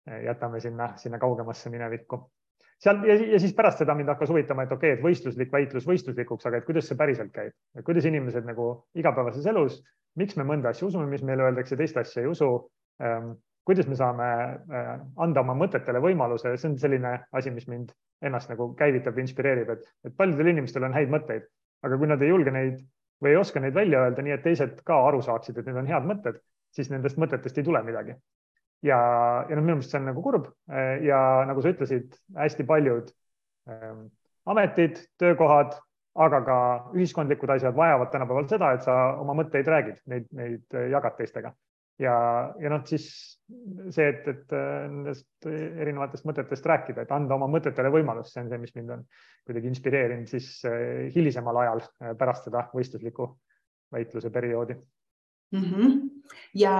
Eh, 0.09 0.23
jätame 0.25 0.59
sinna, 0.59 0.93
sinna 0.97 1.19
kaugemasse 1.19 1.69
minevikku. 1.69 2.31
seal 2.81 3.03
ja, 3.05 3.15
ja 3.33 3.39
siis 3.39 3.51
pärast 3.53 3.83
seda 3.83 3.93
mind 3.93 4.09
hakkas 4.09 4.31
huvitama, 4.33 4.63
et 4.65 4.71
okei 4.73 4.89
okay,, 4.89 4.97
et 4.97 5.03
võistluslik 5.03 5.51
väitlus 5.53 5.85
võistluslikuks, 5.85 6.47
aga 6.49 6.57
et 6.57 6.65
kuidas 6.65 6.87
see 6.89 6.97
päriselt 6.97 7.29
käib, 7.35 7.53
kuidas 7.85 8.07
inimesed 8.09 8.47
nagu 8.47 8.65
igapäevases 8.97 9.45
elus, 9.51 9.75
miks 10.17 10.39
me 10.39 10.47
mõnda 10.49 10.73
asja 10.73 10.87
usume, 10.87 11.05
mis 11.11 11.21
meile 11.21 11.45
öeldakse, 11.45 11.77
teist 11.77 12.01
asja 12.01 12.23
ei 12.23 12.31
usu 12.31 12.49
ähm,. 13.03 13.35
Kuidas 13.67 13.87
me 13.87 13.95
saame 13.95 14.27
äh, 14.27 14.93
anda 15.21 15.43
oma 15.43 15.55
mõtetele 15.57 16.01
võimaluse, 16.03 16.55
see 16.57 16.71
on 16.71 16.77
selline 16.81 17.13
asi, 17.37 17.53
mis 17.53 17.67
mind 17.69 17.93
ennast 18.25 18.49
nagu 18.51 18.71
käivitab, 18.77 19.17
inspireerib, 19.21 19.69
et, 19.75 19.85
et 20.05 20.15
paljudel 20.17 20.51
inimestel 20.53 20.85
on 20.87 20.95
häid 20.97 21.13
mõtteid, 21.13 21.47
aga 21.85 21.97
kui 21.97 22.09
nad 22.09 22.21
ei 22.21 22.31
julge 22.31 22.53
neid 22.53 22.81
või 23.21 23.33
ei 23.33 23.39
oska 23.39 23.61
neid 23.61 23.77
välja 23.77 24.01
öelda, 24.05 24.25
nii 24.25 24.35
et 24.35 24.43
teised 24.45 24.81
ka 24.85 24.97
aru 25.07 25.21
saaksid, 25.25 25.57
et 25.57 25.69
need 25.69 25.77
on 25.81 25.89
head 25.89 26.07
mõtted, 26.09 26.41
siis 26.73 26.89
nendest 26.93 27.19
mõtetest 27.21 27.57
ei 27.57 27.67
tule 27.67 27.81
midagi. 27.85 28.17
ja, 28.81 28.97
ja 29.49 29.55
noh, 29.55 29.61
minu 29.61 29.77
meelest 29.77 29.93
see 29.93 30.01
on 30.01 30.07
nagu 30.09 30.21
kurb 30.25 30.47
ja 31.05 31.21
nagu 31.45 31.61
sa 31.61 31.73
ütlesid, 31.73 32.15
hästi 32.33 32.65
paljud 32.65 33.11
ähm, 33.69 34.07
ametid, 34.49 35.03
töökohad, 35.21 35.75
aga 36.17 36.39
ka 36.45 36.57
ühiskondlikud 36.97 37.53
asjad 37.53 37.77
vajavad 37.77 38.09
tänapäeval 38.13 38.49
seda, 38.49 38.71
et 38.73 38.87
sa 38.87 38.95
oma 39.21 39.37
mõtteid 39.37 39.69
räägid, 39.69 40.01
neid, 40.09 40.25
neid 40.33 40.81
jagad 40.89 41.19
teistega 41.19 41.53
ja, 41.99 42.15
ja 42.61 42.71
noh, 42.71 42.83
siis 42.87 43.07
see, 43.91 44.07
et, 44.07 44.27
et 44.31 44.55
nendest 44.91 45.47
erinevatest 45.47 46.25
mõtetest 46.27 46.65
rääkida, 46.67 47.03
et 47.05 47.13
anda 47.13 47.35
oma 47.35 47.49
mõtetele 47.51 47.91
võimalus, 47.93 48.31
see 48.31 48.43
on 48.43 48.51
see, 48.51 48.61
mis 48.61 48.73
mind 48.77 48.95
on 48.95 49.05
kuidagi 49.47 49.71
inspireerinud 49.71 50.31
siis 50.31 50.49
eh, 50.69 51.09
hilisemal 51.15 51.61
ajal 51.63 51.83
eh, 51.83 52.13
pärast 52.19 52.47
seda 52.47 52.67
võistlusliku 52.75 53.31
väitluse 53.91 54.31
perioodi 54.31 54.77
mm. 54.77 55.63
-hmm. 55.63 55.97
ja, 56.61 56.75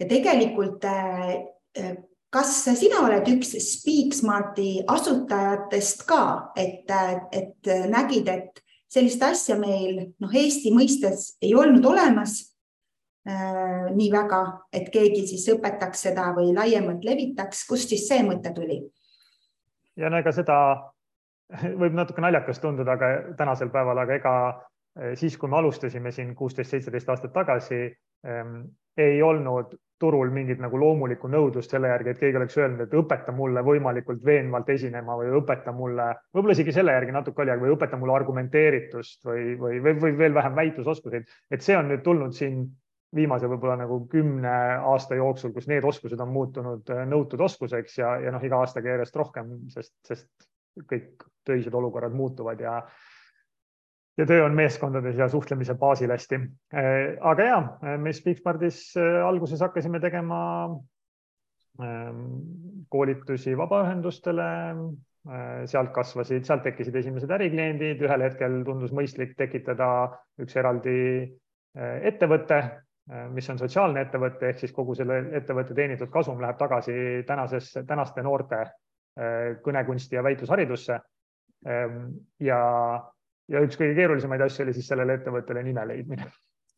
ja 0.00 0.08
tegelikult 0.08 0.84
eh, 0.88 1.98
kas 2.30 2.54
sina 2.78 3.04
oled 3.06 3.28
üks 3.34 3.54
Speaksmarti 3.64 4.84
asutajatest 4.86 6.06
ka, 6.08 6.52
et, 6.56 6.90
et 7.32 7.72
nägid, 7.88 8.28
et 8.28 8.62
sellist 8.88 9.22
asja 9.22 9.58
meil 9.60 10.14
noh, 10.20 10.32
Eesti 10.32 10.72
mõistes 10.72 11.34
ei 11.42 11.54
olnud 11.54 11.84
olemas 11.84 12.38
Äh, 12.38 12.47
nii 13.28 14.08
väga, 14.12 14.38
et 14.72 14.86
keegi 14.92 15.26
siis 15.28 15.42
õpetaks 15.52 16.06
seda 16.08 16.30
või 16.36 16.54
laiemalt 16.56 17.04
levitaks, 17.04 17.66
kust 17.68 17.92
siis 17.92 18.06
see 18.08 18.22
mõte 18.24 18.54
tuli? 18.56 18.78
ja 19.98 20.10
no 20.10 20.20
ega 20.22 20.32
seda 20.32 20.56
võib 21.82 21.96
natuke 21.96 22.22
naljakas 22.24 22.60
tunduda, 22.62 22.96
aga 22.96 23.12
tänasel 23.38 23.72
päeval, 23.74 24.04
aga 24.04 24.18
ega 24.18 24.34
äh, 24.48 25.14
siis, 25.18 25.36
kui 25.38 25.50
me 25.50 25.58
alustasime 25.60 26.12
siin 26.14 26.34
kuusteist, 26.36 26.74
seitseteist 26.74 27.08
aastat 27.14 27.34
tagasi 27.36 27.84
ähm,, 28.26 28.62
ei 28.98 29.22
olnud 29.22 29.76
turul 29.98 30.30
mingit 30.34 30.60
nagu 30.62 30.78
loomulikku 30.78 31.28
nõudlust 31.30 31.72
selle 31.74 31.90
järgi, 31.90 32.12
et 32.12 32.20
keegi 32.20 32.38
oleks 32.38 32.56
öelnud, 32.58 32.84
et 32.84 32.94
õpeta 32.94 33.32
mulle 33.34 33.62
võimalikult 33.66 34.24
veenvalt 34.26 34.68
esinema 34.70 35.16
või 35.18 35.32
õpeta 35.40 35.74
mulle, 35.74 36.12
võib-olla 36.34 36.54
isegi 36.54 36.74
selle 36.74 36.94
järgi 36.94 37.14
natuke 37.14 37.42
oli, 37.42 37.56
või 37.62 37.72
õpeta 37.74 37.98
mulle 37.98 38.14
argumenteeritust 38.14 39.26
või, 39.26 39.56
või, 39.58 39.80
või, 39.82 39.96
või 40.02 40.12
veel 40.18 40.36
vähem 40.38 40.54
väitlusoskuseid, 40.58 41.26
et 41.50 41.66
see 41.66 41.78
on 41.78 41.90
nüüd 41.90 42.04
tulnud 42.06 42.34
siin 42.34 42.62
viimase 43.16 43.48
võib-olla 43.48 43.78
nagu 43.80 44.02
kümne 44.10 44.54
aasta 44.92 45.16
jooksul, 45.16 45.54
kus 45.54 45.68
need 45.70 45.84
oskused 45.88 46.20
on 46.20 46.32
muutunud 46.32 46.90
äh, 46.92 47.04
nõutud 47.08 47.40
oskuseks 47.46 47.98
ja, 48.00 48.14
ja 48.20 48.32
noh, 48.34 48.42
iga 48.44 48.60
aastaga 48.60 48.92
järjest 48.92 49.16
rohkem, 49.16 49.54
sest, 49.72 49.94
sest 50.06 50.48
kõik 50.88 51.24
töised 51.48 51.74
olukorrad 51.74 52.14
muutuvad 52.14 52.60
ja 52.60 52.82
ja 54.18 54.26
töö 54.26 54.42
on 54.44 54.56
meeskondades 54.58 55.14
ja 55.16 55.28
suhtlemise 55.30 55.76
baasil 55.78 56.10
hästi. 56.10 56.40
Äh, 56.74 57.16
aga 57.20 57.48
ja, 57.48 57.58
me 57.96 58.12
Speaksmardis 58.12 58.82
äh, 58.98 59.20
alguses 59.24 59.62
hakkasime 59.64 60.00
tegema 60.04 60.40
ähm, 61.80 62.24
koolitusi 62.90 63.56
vabaühendustele, 63.56 64.48
sealt 65.68 65.90
kasvasid, 65.92 66.46
sealt 66.46 66.62
tekkisid 66.64 66.94
esimesed 66.96 67.30
ärikliendid, 67.34 68.00
ühel 68.00 68.22
hetkel 68.24 68.62
tundus 68.64 68.94
mõistlik 68.96 69.34
tekitada 69.36 69.88
üks 70.40 70.56
eraldi 70.56 70.94
ettevõte, 71.76 72.62
mis 73.32 73.48
on 73.50 73.58
sotsiaalne 73.58 74.02
ettevõte, 74.04 74.50
ehk 74.50 74.58
siis 74.62 74.72
kogu 74.76 74.94
selle 74.96 75.20
ettevõtte 75.38 75.74
teenitud 75.76 76.10
kasum 76.12 76.40
läheb 76.42 76.58
tagasi 76.60 76.92
tänasesse, 77.26 77.84
tänaste 77.88 78.24
noorte 78.24 78.60
äh, 78.60 79.56
kõnekunsti 79.64 80.18
ja 80.18 80.24
väitlusharidusse. 80.26 80.98
Ähm, 81.66 82.10
ja, 82.40 82.58
ja 83.48 83.62
üks 83.64 83.80
kõige 83.80 83.96
keerulisemaid 83.96 84.44
asju 84.44 84.66
oli 84.66 84.76
siis 84.76 84.86
sellele 84.92 85.16
ettevõttele 85.18 85.64
nime 85.66 85.86
leidmine 85.90 86.28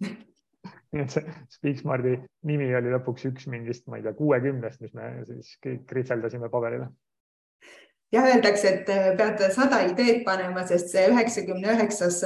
nii 0.94 1.02
et 1.02 1.12
see 1.12 1.34
Speaksmardi 1.52 2.14
nimi 2.48 2.70
oli 2.78 2.94
lõpuks 2.94 3.26
üks 3.28 3.50
mingist, 3.52 3.84
ma 3.90 3.98
ei 3.98 4.06
tea, 4.06 4.14
kuuekümnest, 4.16 4.80
mis 4.80 4.94
me 4.96 5.10
siis 5.28 5.52
kõik 5.60 5.84
kritseldasime 5.90 6.48
paberile 6.48 6.88
ja 8.14 8.24
öeldakse, 8.30 8.72
et 8.78 8.88
äh, 8.94 9.12
pead 9.18 9.44
sada 9.52 9.82
ideed 9.90 10.24
panema, 10.24 10.64
sest 10.66 10.94
see 10.94 11.04
üheksakümne 11.12 11.76
üheksas 11.76 12.22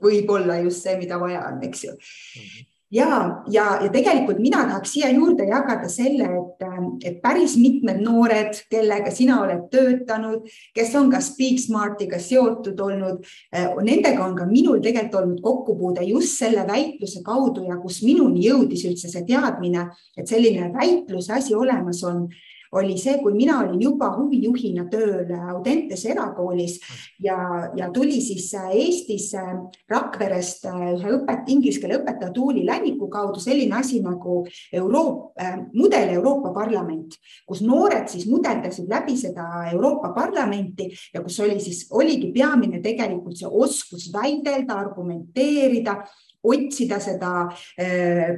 võib 0.00 0.32
olla 0.38 0.56
just 0.64 0.86
see, 0.86 0.96
mida 1.02 1.20
vaja 1.20 1.44
on, 1.50 1.60
eks 1.68 1.88
ju 1.90 1.92
mm. 1.92 2.48
-hmm 2.48 2.69
ja, 2.90 3.42
ja, 3.46 3.64
ja 3.84 3.88
tegelikult 3.92 4.38
mina 4.42 4.64
tahaks 4.66 4.94
siia 4.94 5.10
juurde 5.14 5.46
jagada 5.48 5.88
selle, 5.88 6.26
et, 6.26 6.64
et 7.06 7.18
päris 7.22 7.56
mitmed 7.60 8.02
noored, 8.02 8.58
kellega 8.70 9.12
sina 9.14 9.40
oled 9.44 9.68
töötanud, 9.72 10.46
kes 10.76 10.94
on 10.98 11.10
ka 11.12 11.22
Speaksmartiga 11.24 12.20
seotud 12.22 12.80
olnud, 12.80 13.26
eh, 13.54 13.68
nendega 13.86 14.24
on 14.26 14.36
ka 14.38 14.46
minul 14.50 14.82
tegelikult 14.82 15.20
olnud 15.22 15.42
kokkupuude 15.44 16.06
just 16.08 16.38
selle 16.38 16.66
väitluse 16.68 17.22
kaudu 17.26 17.66
ja 17.68 17.78
kus 17.82 18.02
minuni 18.06 18.46
jõudis 18.48 18.86
üldse 18.88 19.10
see 19.12 19.26
teadmine, 19.28 19.88
et 20.18 20.30
selline 20.30 20.72
väitluse 20.74 21.38
asi 21.38 21.54
olemas 21.54 22.02
on 22.06 22.26
oli 22.72 22.96
see, 22.98 23.18
kui 23.22 23.34
mina 23.34 23.58
olin 23.64 23.80
juba 23.82 24.10
huvijuhina 24.14 24.84
tööl 24.90 25.30
Audentes 25.50 26.04
erakoolis 26.06 26.76
ja, 27.22 27.36
ja 27.76 27.90
tuli 27.94 28.20
siis 28.22 28.46
Eestis 28.54 29.32
Rakverest 29.90 30.68
ühe 30.70 31.14
õpet-, 31.16 31.50
inglise 31.50 31.82
keele 31.82 31.98
õpetaja 32.00 32.30
Tuuli 32.34 32.62
Länniku 32.66 33.08
kaudu. 33.10 33.42
Selline 33.42 33.80
asi 33.80 34.00
nagu 34.04 34.44
Euroopa 34.72 35.42
äh,, 35.42 35.58
mudel 35.74 36.14
Euroopa 36.14 36.54
Parlament, 36.54 37.18
kus 37.48 37.64
noored 37.66 38.08
siis 38.12 38.28
mudeldasid 38.30 38.90
läbi 38.90 39.16
seda 39.18 39.48
Euroopa 39.72 40.12
Parlamenti 40.14 40.90
ja 41.14 41.24
kus 41.24 41.40
oli 41.42 41.58
siis, 41.62 41.86
oligi 41.90 42.30
peamine 42.34 42.82
tegelikult 42.84 43.38
see 43.40 43.50
oskus 43.50 44.10
väidelda, 44.14 44.78
argumenteerida 44.78 46.00
otsida 46.46 46.96
seda 47.02 47.32
äh, 47.80 48.30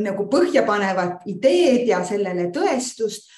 nagu 0.00 0.24
põhjapanevat 0.32 1.26
ideed 1.28 1.88
ja 1.90 2.00
sellele 2.06 2.48
tõestust 2.54 3.28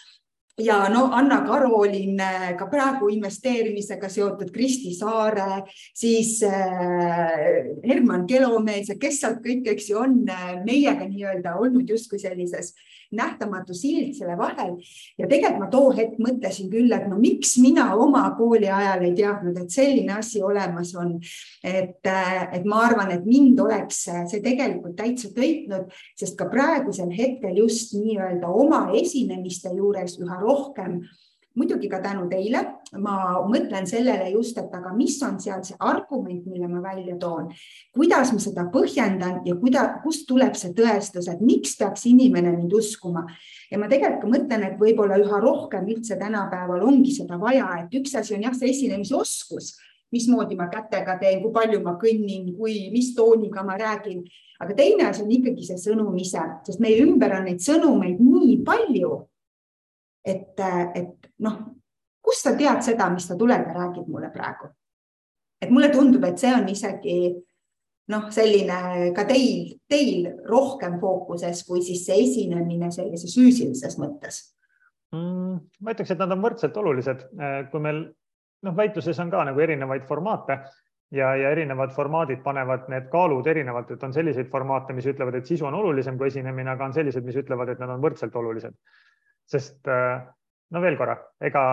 ja 0.60 0.88
no 0.92 1.06
Anna 1.16 1.40
Karolin 1.46 2.20
ka 2.58 2.66
praegu 2.70 3.08
investeerimisega 3.08 4.08
seotud 4.12 4.50
Kristi 4.52 4.92
Saare, 4.94 5.62
siis 5.96 6.42
äh, 6.44 7.72
Herman 7.86 8.26
Kelomees 8.28 8.92
ja 8.92 8.98
kes 9.00 9.20
sealt 9.22 9.40
kõik, 9.44 9.70
eks 9.72 9.90
ju, 9.90 10.00
on 10.02 10.20
äh, 10.28 10.58
meiega 10.66 11.08
nii-öelda 11.08 11.56
olnud 11.60 11.88
justkui 11.88 12.20
sellises 12.20 12.74
nähtamatu 13.16 13.74
sild 13.76 14.14
selle 14.16 14.36
vahel. 14.38 14.76
ja 15.18 15.28
tegelikult 15.28 15.60
ma 15.62 15.68
too 15.70 15.92
hetk 15.96 16.18
mõtlesin 16.22 16.70
küll, 16.72 16.92
et 16.92 17.08
no 17.10 17.18
miks 17.20 17.56
mina 17.62 17.90
oma 17.94 18.24
kooli 18.38 18.70
ajal 18.72 19.04
ei 19.06 19.14
teadnud, 19.18 19.58
et 19.62 19.70
selline 19.70 20.16
asi 20.18 20.42
olemas 20.42 20.94
on. 20.98 21.18
et, 21.64 22.00
äh, 22.06 22.48
et 22.58 22.64
ma 22.64 22.84
arvan, 22.86 23.12
et 23.12 23.26
mind 23.26 23.60
oleks 23.60 24.04
see 24.30 24.40
tegelikult 24.44 24.96
täitsa 24.96 25.32
köitnud, 25.34 25.92
sest 26.18 26.38
ka 26.38 26.48
praegusel 26.52 27.12
hetkel 27.16 27.56
just 27.62 27.94
nii-öelda 27.96 28.48
oma 28.48 28.88
esinemiste 28.98 29.74
juures 29.76 30.18
üha 30.20 30.40
rohkem 30.40 31.02
muidugi 31.56 31.88
ka 31.88 32.00
tänu 32.00 32.28
teile, 32.30 32.64
ma 33.00 33.40
mõtlen 33.48 33.86
sellele 33.88 34.28
just, 34.34 34.58
et 34.60 34.72
aga 34.76 34.90
mis 34.92 35.14
on 35.24 35.38
seal 35.40 35.62
see 35.64 35.76
argument, 35.80 36.44
mille 36.48 36.68
ma 36.68 36.82
välja 36.84 37.14
toon, 37.20 37.48
kuidas 37.94 38.32
ma 38.34 38.40
seda 38.42 38.66
põhjendan 38.72 39.40
ja 39.48 39.56
kuida-, 39.56 39.86
kust 40.02 40.26
tuleb 40.28 40.56
see 40.58 40.74
tõestus, 40.76 41.30
et 41.32 41.40
miks 41.40 41.76
peaks 41.80 42.04
inimene 42.10 42.52
mind 42.56 42.74
uskuma. 42.76 43.24
ja 43.70 43.80
ma 43.80 43.88
tegelikult 43.88 44.26
ka 44.26 44.32
mõtlen, 44.34 44.66
et 44.66 44.76
võib-olla 44.80 45.16
üha 45.22 45.40
rohkem 45.40 45.88
üldse 45.88 46.18
tänapäeval 46.20 46.84
ongi 46.84 47.16
seda 47.16 47.40
vaja, 47.40 47.70
et 47.80 47.96
üks 48.02 48.14
asi 48.18 48.36
on 48.36 48.44
jah, 48.44 48.54
see 48.56 48.70
esinemisoskus, 48.74 49.72
mismoodi 50.12 50.58
ma 50.60 50.68
kätega 50.68 51.16
teen, 51.20 51.40
kui 51.40 51.52
palju 51.52 51.80
ma 51.80 51.96
kõnnin, 52.00 52.52
kui, 52.58 52.90
mis 52.92 53.14
tooniga 53.16 53.64
ma 53.64 53.78
räägin, 53.80 54.20
aga 54.60 54.76
teine 54.76 55.08
asi 55.08 55.24
on 55.24 55.32
ikkagi 55.32 55.64
see 55.64 55.80
sõnum 55.80 56.12
ise, 56.20 56.44
sest 56.68 56.82
meie 56.84 57.00
ümber 57.06 57.38
on 57.40 57.48
neid 57.48 57.64
sõnumeid 57.64 58.20
nii 58.20 58.58
palju 58.66 59.22
et, 60.24 60.60
et 60.94 61.30
noh, 61.42 61.58
kust 62.32 62.48
sa 62.48 62.56
tead 62.56 62.84
seda, 62.84 63.08
mis 63.12 63.28
sa 63.28 63.36
tuleb 63.38 63.66
ja 63.68 63.78
räägid 63.78 64.08
mulle 64.08 64.32
praegu? 64.32 64.72
et 65.62 65.70
mulle 65.70 65.92
tundub, 65.92 66.24
et 66.26 66.40
see 66.40 66.50
on 66.50 66.64
isegi 66.68 67.16
noh, 68.10 68.24
selline 68.34 69.12
ka 69.14 69.24
teil, 69.28 69.76
teil 69.88 70.24
rohkem 70.48 70.96
fookuses 71.00 71.62
kui 71.68 71.84
siis 71.86 72.02
see 72.08 72.24
esinemine 72.24 72.90
sellises 72.90 73.36
füüsilises 73.36 73.98
mõttes 74.00 74.40
mm,. 75.14 75.60
ma 75.80 75.94
ütleks, 75.94 76.14
et 76.14 76.24
nad 76.24 76.34
on 76.34 76.42
võrdselt 76.42 76.80
olulised, 76.82 77.28
kui 77.70 77.84
meil 77.84 78.02
noh, 78.66 78.74
väitluses 78.78 79.20
on 79.22 79.30
ka 79.30 79.44
nagu 79.46 79.62
erinevaid 79.62 80.08
formaate 80.08 80.58
ja, 81.14 81.30
ja 81.38 81.52
erinevad 81.54 81.94
formaadid 81.94 82.42
panevad 82.42 82.88
need 82.90 83.06
kaalud 83.12 83.46
erinevalt, 83.46 83.94
et 83.94 84.02
on 84.02 84.16
selliseid 84.16 84.50
formaate, 84.50 84.96
mis 84.96 85.06
ütlevad, 85.12 85.38
et 85.38 85.46
sisu 85.46 85.68
on 85.68 85.78
olulisem 85.78 86.18
kui 86.18 86.32
esinemine, 86.32 86.74
aga 86.74 86.90
on 86.90 86.96
sellised, 86.96 87.22
mis 87.28 87.38
ütlevad, 87.38 87.70
et 87.70 87.82
nad 87.82 87.92
on 87.94 88.02
võrdselt 88.02 88.34
olulised 88.40 88.74
sest 89.52 89.88
äh, 89.90 90.22
no 90.72 90.82
veel 90.82 90.96
korra, 91.00 91.16
ega 91.42 91.64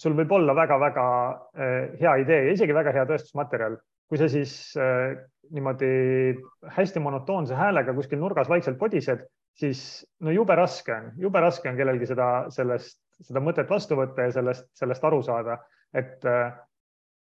sul 0.00 0.16
võib 0.18 0.32
olla 0.34 0.54
väga-väga 0.56 1.06
äh, 1.30 1.76
hea 2.00 2.16
idee 2.24 2.40
ja 2.48 2.56
isegi 2.56 2.74
väga 2.76 2.94
hea 2.94 3.06
tõestusmaterjal, 3.08 3.78
kui 4.10 4.20
sa 4.20 4.28
siis 4.30 4.74
äh, 4.80 5.14
niimoodi 5.54 6.34
hästi 6.74 7.02
monotoonse 7.04 7.56
häälega 7.58 7.94
kuskil 7.96 8.20
nurgas 8.22 8.50
vaikselt 8.50 8.78
podised, 8.80 9.22
siis 9.58 9.80
no 10.24 10.34
jube 10.34 10.56
raske 10.58 10.94
on, 10.94 11.10
jube 11.20 11.42
raske 11.42 11.70
on 11.70 11.78
kellelgi 11.78 12.08
seda, 12.10 12.28
sellest, 12.54 12.98
seda 13.22 13.42
mõtet 13.44 13.70
vastu 13.70 13.98
võtta 13.98 14.26
ja 14.26 14.34
sellest, 14.34 14.70
sellest 14.78 15.04
aru 15.04 15.20
saada, 15.22 15.60
et 15.94 16.24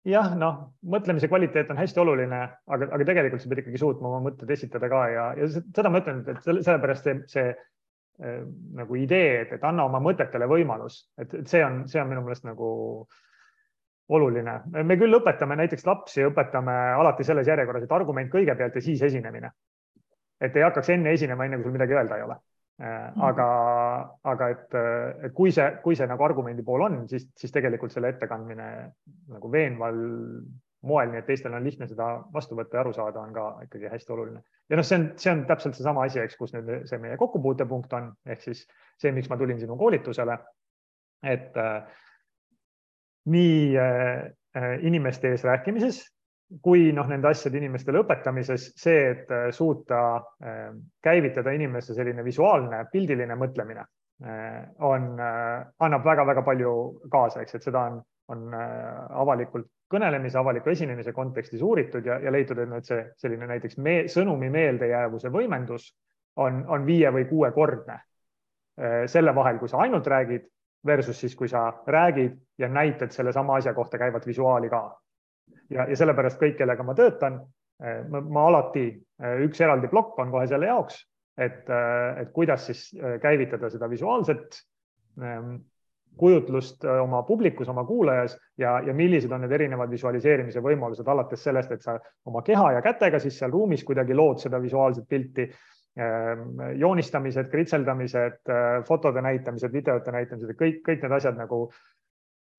jah, 0.07 0.33
noh, 0.39 0.61
mõtlemise 0.89 1.29
kvaliteet 1.31 1.71
on 1.71 1.79
hästi 1.79 2.01
oluline, 2.01 2.41
aga, 2.67 2.89
aga 2.95 3.07
tegelikult 3.07 3.43
sa 3.43 3.51
pead 3.51 3.63
ikkagi 3.63 3.81
suutma 3.81 4.11
oma 4.11 4.21
mõtted 4.29 4.51
esitada 4.51 4.89
ka 4.91 5.03
ja, 5.13 5.25
ja 5.39 5.49
seda 5.53 5.91
ma 5.91 6.01
ütlen, 6.01 6.23
et 6.27 6.41
selle, 6.45 6.63
sellepärast 6.65 7.07
see, 7.07 7.17
see 7.31 7.45
äh, 7.53 7.65
nagu 8.19 8.95
idee, 8.99 9.41
et, 9.45 9.51
et 9.55 9.63
anna 9.63 9.85
oma 9.87 10.01
mõtetele 10.03 10.47
võimalus, 10.51 10.97
et, 11.17 11.33
et 11.39 11.47
see 11.47 11.61
on, 11.63 11.85
see 11.87 12.01
on 12.01 12.09
minu 12.09 12.25
meelest 12.25 12.43
nagu 12.43 12.69
oluline. 14.11 14.55
me 14.83 14.97
küll 14.99 15.15
õpetame 15.15 15.55
näiteks 15.55 15.85
lapsi, 15.87 16.25
õpetame 16.27 16.75
alati 16.97 17.23
selles 17.23 17.47
järjekorras, 17.47 17.85
et 17.85 17.95
argument 17.95 18.31
kõigepealt 18.33 18.75
ja 18.75 18.83
siis 18.83 19.01
esinemine. 19.07 19.51
et 20.41 20.55
ei 20.55 20.63
hakkaks 20.63 20.89
enne 20.89 21.13
esinema, 21.15 21.45
enne 21.45 21.57
kui 21.57 21.69
sul 21.69 21.77
midagi 21.77 21.95
öelda 21.95 22.17
ei 22.17 22.27
ole 22.27 22.35
Äh, 22.79 23.11
mhm. 23.11 23.21
aga, 23.21 23.45
aga 24.23 24.49
et, 24.53 24.75
et 25.27 25.33
kui 25.35 25.51
see, 25.51 25.65
kui 25.83 25.97
see 25.99 26.05
nagu 26.07 26.23
argumendi 26.23 26.63
pool 26.63 26.85
on, 26.85 27.01
siis, 27.11 27.25
siis 27.35 27.51
tegelikult 27.51 27.91
selle 27.91 28.13
ettekandmine 28.13 28.67
nagu 29.33 29.51
veenval 29.51 29.99
moel, 30.87 31.09
nii 31.11 31.19
et 31.19 31.27
teistel 31.27 31.55
on 31.55 31.65
lihtne 31.65 31.87
seda 31.89 32.09
vastu 32.33 32.55
võtta 32.55 32.77
ja 32.77 32.83
aru 32.83 32.93
saada, 32.95 33.23
on 33.23 33.33
ka 33.35 33.47
ikkagi 33.65 33.91
hästi 33.91 34.13
oluline. 34.15 34.43
ja 34.69 34.79
noh, 34.79 34.87
see 34.87 34.99
on, 34.99 35.07
see 35.19 35.33
on 35.33 35.45
täpselt 35.49 35.75
seesama 35.75 36.05
asi, 36.07 36.21
eks, 36.23 36.37
kus 36.39 36.53
nüüd 36.55 36.87
see 36.89 37.01
meie 37.03 37.17
kokkupuutepunkt 37.19 37.93
on, 37.99 38.13
ehk 38.25 38.45
siis 38.45 38.63
see, 39.01 39.11
miks 39.15 39.29
ma 39.29 39.37
tulin 39.37 39.59
sinu 39.59 39.77
koolitusele. 39.77 40.37
et 41.23 41.57
äh, 41.57 41.99
nii 43.27 43.75
äh, 43.77 44.79
inimeste 44.87 45.33
ees 45.33 45.43
rääkimises 45.43 45.99
kui 46.65 46.89
noh, 46.95 47.07
nende 47.09 47.29
asjade 47.29 47.59
inimestele 47.59 48.01
õpetamises 48.01 48.71
see, 48.79 49.01
et 49.13 49.31
äh, 49.33 49.49
suuta 49.53 50.01
äh, 50.17 50.69
käivitada 51.05 51.53
inimesse 51.53 51.93
selline 51.97 52.25
visuaalne, 52.25 52.81
pildiline 52.91 53.37
mõtlemine 53.37 53.83
äh, 53.85 54.63
on, 54.85 55.11
annab 55.19 56.07
väga-väga 56.07 56.43
palju 56.47 56.73
kaasa, 57.11 57.43
eks, 57.43 57.59
et 57.59 57.69
seda 57.69 57.85
on, 57.91 57.99
on 58.33 58.47
avalikult 58.53 59.69
kõnelemise, 59.89 60.37
avaliku 60.37 60.69
esinemise 60.69 61.13
kontekstis 61.13 61.61
uuritud 61.65 62.05
ja, 62.05 62.19
ja 62.21 62.31
leitud, 62.31 62.59
et 62.61 62.85
see 62.85 63.01
selline 63.17 63.47
näiteks 63.49 63.77
me, 63.77 63.95
sõnumi 64.11 64.51
meeldejäävuse 64.53 65.31
võimendus 65.33 65.89
on, 66.37 66.63
on 66.67 66.85
viie 66.85 67.09
või 67.13 67.25
kuuekordne. 67.29 67.97
Selle 69.11 69.33
vahel, 69.35 69.57
kui 69.59 69.67
sa 69.67 69.81
ainult 69.83 70.05
räägid 70.07 70.45
versus 70.85 71.19
siis, 71.19 71.35
kui 71.35 71.47
sa 71.47 71.83
räägid 71.87 72.37
ja 72.57 72.69
näitad 72.69 73.11
sellesama 73.11 73.55
asja 73.55 73.73
kohta 73.73 73.97
käivat 73.97 74.27
visuaali 74.27 74.69
ka. 74.69 74.99
Ja, 75.69 75.85
ja 75.89 75.95
sellepärast 75.95 76.39
kõik, 76.41 76.55
kellega 76.57 76.83
ma 76.83 76.95
töötan, 76.95 77.39
eh, 77.83 78.03
ma 78.07 78.45
alati, 78.47 78.85
eh, 79.21 79.41
üks 79.45 79.61
eraldi 79.61 79.87
plokk 79.87 80.19
on 80.19 80.31
kohe 80.31 80.47
selle 80.47 80.69
jaoks, 80.69 81.03
et, 81.37 81.69
et 82.19 82.31
kuidas 82.35 82.65
siis 82.67 82.81
käivitada 83.21 83.69
seda 83.71 83.87
visuaalset 83.89 84.57
ehm, 85.23 85.53
kujutlust 86.17 86.83
oma 86.89 87.21
publikus, 87.23 87.69
oma 87.69 87.85
kuulajas 87.87 88.37
ja, 88.57 88.79
ja 88.85 88.93
millised 88.93 89.31
on 89.31 89.45
need 89.45 89.53
erinevad 89.55 89.91
visualiseerimise 89.91 90.63
võimalused, 90.63 91.07
alates 91.07 91.43
sellest, 91.43 91.71
et 91.71 91.85
sa 91.85 91.95
oma 92.27 92.41
keha 92.45 92.73
ja 92.75 92.81
kätega 92.83 93.21
siis 93.23 93.37
seal 93.39 93.51
ruumis 93.51 93.85
kuidagi 93.87 94.17
lood 94.17 94.41
seda 94.43 94.59
visuaalset 94.61 95.07
pilti, 95.09 95.45
ehm, 95.99 96.65
joonistamised, 96.81 97.47
kritseldamised, 97.51 98.51
fotode 98.87 99.23
näitamised, 99.23 99.71
videote 99.73 100.11
näitamised, 100.11 100.57
kõik, 100.59 100.83
kõik 100.87 101.07
need 101.07 101.17
asjad 101.21 101.39
nagu 101.39 101.67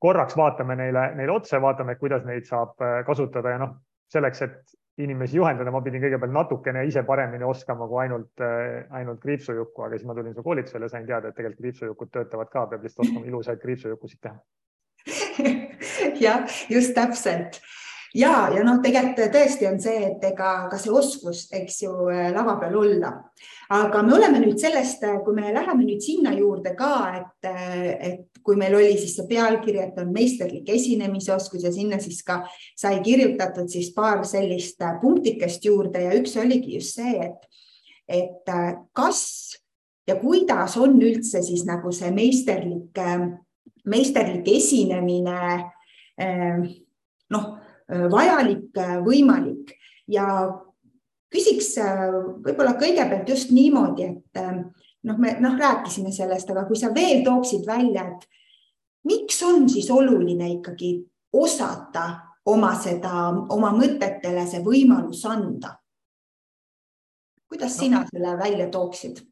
korraks 0.01 0.37
vaatame 0.37 0.77
neile, 0.81 1.11
neile 1.19 1.33
otsa, 1.33 1.61
vaatame, 1.63 1.97
kuidas 2.01 2.25
neid 2.29 2.49
saab 2.49 2.81
äh, 2.85 3.01
kasutada 3.07 3.55
ja 3.55 3.61
noh, 3.61 3.77
selleks, 4.11 4.43
et 4.47 4.77
inimesi 5.05 5.39
juhendada, 5.39 5.73
ma 5.75 5.83
pidin 5.85 6.03
kõigepealt 6.05 6.35
natukene 6.35 6.85
ise 6.89 7.03
paremini 7.09 7.47
oskama 7.47 7.89
kui 7.91 8.03
ainult, 8.05 8.33
äh, 8.45 8.87
ainult 9.01 9.21
kriipsujukku, 9.25 9.87
aga 9.87 9.99
siis 9.99 10.09
ma 10.09 10.17
tulin 10.19 10.37
su 10.37 10.45
koolitusele 10.47 10.89
ja 10.89 10.95
sain 10.95 11.07
teada, 11.09 11.31
et 11.31 11.39
tegelikult 11.39 11.65
kriipsujukud 11.65 12.15
töötavad 12.15 12.53
ka, 12.53 12.67
peab 12.73 12.87
lihtsalt 12.87 13.07
oskama 13.07 13.29
ilusaid 13.33 13.63
kriipsujukusid 13.65 14.23
teha. 14.27 14.39
Jah, 16.25 16.45
just 16.69 16.95
täpselt 16.97 17.61
ja, 18.15 18.51
ja 18.55 18.63
noh, 18.67 18.81
tegelikult 18.83 19.33
tõesti 19.35 19.67
on 19.69 19.79
see, 19.83 19.99
et 20.09 20.25
ega 20.31 20.51
ka 20.71 20.79
see 20.81 20.93
oskus, 20.95 21.45
eks 21.55 21.81
ju, 21.85 21.93
lava 22.35 22.57
peal 22.61 22.77
olla. 22.81 23.13
aga 23.71 24.03
me 24.03 24.15
oleme 24.17 24.41
nüüd 24.43 24.59
sellest, 24.59 25.05
kui 25.25 25.37
me 25.37 25.53
läheme 25.55 25.85
nüüd 25.85 26.03
sinna 26.03 26.33
juurde 26.35 26.75
ka, 26.79 26.95
et, 27.21 27.51
et 28.11 28.43
kui 28.43 28.59
meil 28.59 28.75
oli 28.75 28.97
siis 28.99 29.15
see 29.19 29.29
pealkiri, 29.31 29.79
et 29.85 30.01
on 30.03 30.11
meisterlik 30.15 30.69
esinemisoskus 30.75 31.65
ja 31.65 31.73
sinna 31.73 32.01
siis 32.03 32.23
ka 32.27 32.41
sai 32.79 32.99
kirjutatud 33.05 33.71
siis 33.71 33.93
paar 33.95 34.25
sellist 34.27 34.83
punktikest 35.03 35.65
juurde 35.65 36.03
ja 36.09 36.17
üks 36.19 36.37
oligi 36.41 36.79
just 36.79 36.99
see, 36.99 37.15
et, 37.29 37.47
et 38.09 38.55
kas 38.97 39.23
ja 40.09 40.19
kuidas 40.19 40.75
on 40.81 40.99
üldse 40.99 41.45
siis 41.47 41.63
nagu 41.69 41.93
see 41.95 42.11
meisterlik, 42.11 42.99
meisterlik 43.87 44.49
esinemine 44.59 45.41
noh 47.31 47.51
Äh, 47.51 47.60
vajalik, 47.91 48.71
äh, 48.79 48.99
võimalik 49.05 49.75
ja 50.11 50.27
küsiks 51.31 51.73
äh, 51.83 52.07
võib-olla 52.45 52.77
kõigepealt 52.79 53.29
just 53.29 53.51
niimoodi, 53.55 54.07
et 54.07 54.43
noh, 55.07 55.19
me 55.19 55.37
noh, 55.43 55.57
rääkisime 55.59 56.13
sellest, 56.15 56.51
aga 56.51 56.67
kui 56.69 56.79
sa 56.79 56.93
veel 56.95 57.25
tooksid 57.27 57.67
välja, 57.67 58.07
et 58.11 58.27
miks 59.09 59.41
on 59.47 59.69
siis 59.71 59.91
oluline 59.91 60.53
ikkagi 60.59 60.97
osata 61.33 62.07
oma 62.51 62.73
seda, 62.79 63.31
oma 63.51 63.73
mõtetele 63.77 64.47
see 64.47 64.63
võimalus 64.65 65.25
anda? 65.29 65.77
kuidas 67.51 67.75
sina 67.75 68.05
selle 68.07 68.37
välja 68.39 68.69
tooksid? 68.71 69.25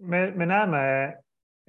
me, 0.00 0.26
me 0.36 0.46
näeme 0.46 0.82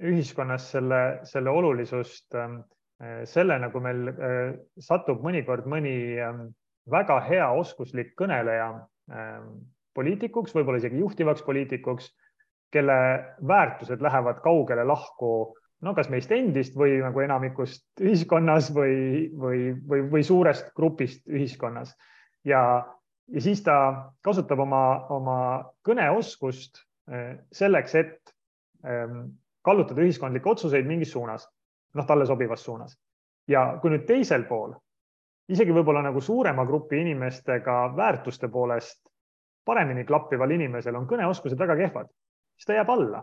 ühiskonnas 0.04 0.66
selle, 0.74 1.00
selle 1.24 1.50
olulisust 1.50 2.34
ähm, 2.36 2.58
Äh, 2.58 2.83
selle, 3.28 3.58
nagu 3.60 3.80
meil 3.82 4.08
äh, 4.12 4.54
satub 4.80 5.22
mõnikord 5.24 5.66
mõni 5.70 5.94
ähm, 6.22 6.46
väga 6.90 7.18
hea 7.26 7.48
oskuslik 7.58 8.14
kõneleja 8.18 8.68
ähm, 9.12 9.50
poliitikuks, 9.94 10.54
võib-olla 10.54 10.80
isegi 10.80 11.00
juhtivaks 11.02 11.44
poliitikuks, 11.46 12.10
kelle 12.74 12.96
väärtused 13.46 14.02
lähevad 14.02 14.40
kaugele 14.42 14.84
lahku 14.86 15.54
no 15.84 15.92
kas 15.94 16.08
meist 16.10 16.32
endist 16.34 16.76
või 16.78 16.96
nagu 17.02 17.20
enamikust 17.22 18.02
ühiskonnas 18.02 18.70
või, 18.74 19.28
või, 19.36 19.60
või, 19.88 20.04
või 20.10 20.24
suurest 20.26 20.72
grupist 20.76 21.26
ühiskonnas. 21.28 21.92
Ja, 22.44 22.62
ja 23.28 23.42
siis 23.44 23.62
ta 23.66 23.76
kasutab 24.24 24.64
oma, 24.64 24.84
oma 25.14 25.38
kõneoskust 25.86 26.80
äh, 27.10 27.36
selleks, 27.52 27.94
et 28.00 28.34
ähm, 28.86 29.34
kallutada 29.64 30.04
ühiskondlikke 30.04 30.54
otsuseid 30.54 30.88
mingis 30.88 31.12
suunas 31.14 31.46
noh, 31.94 32.06
talle 32.06 32.26
sobivas 32.26 32.64
suunas. 32.64 32.98
ja 33.48 33.78
kui 33.80 33.90
nüüd 33.92 34.06
teisel 34.08 34.46
pool, 34.48 34.72
isegi 35.52 35.74
võib-olla 35.76 36.02
nagu 36.02 36.20
suurema 36.24 36.64
grupi 36.64 37.02
inimestega 37.02 37.92
väärtuste 37.96 38.48
poolest 38.48 39.02
paremini 39.64 40.04
klappival 40.04 40.50
inimesel 40.50 40.96
on 40.96 41.08
kõneoskused 41.08 41.58
väga 41.60 41.76
kehvad, 41.76 42.08
siis 42.56 42.68
ta 42.68 42.78
jääb 42.78 42.90
alla. 42.90 43.22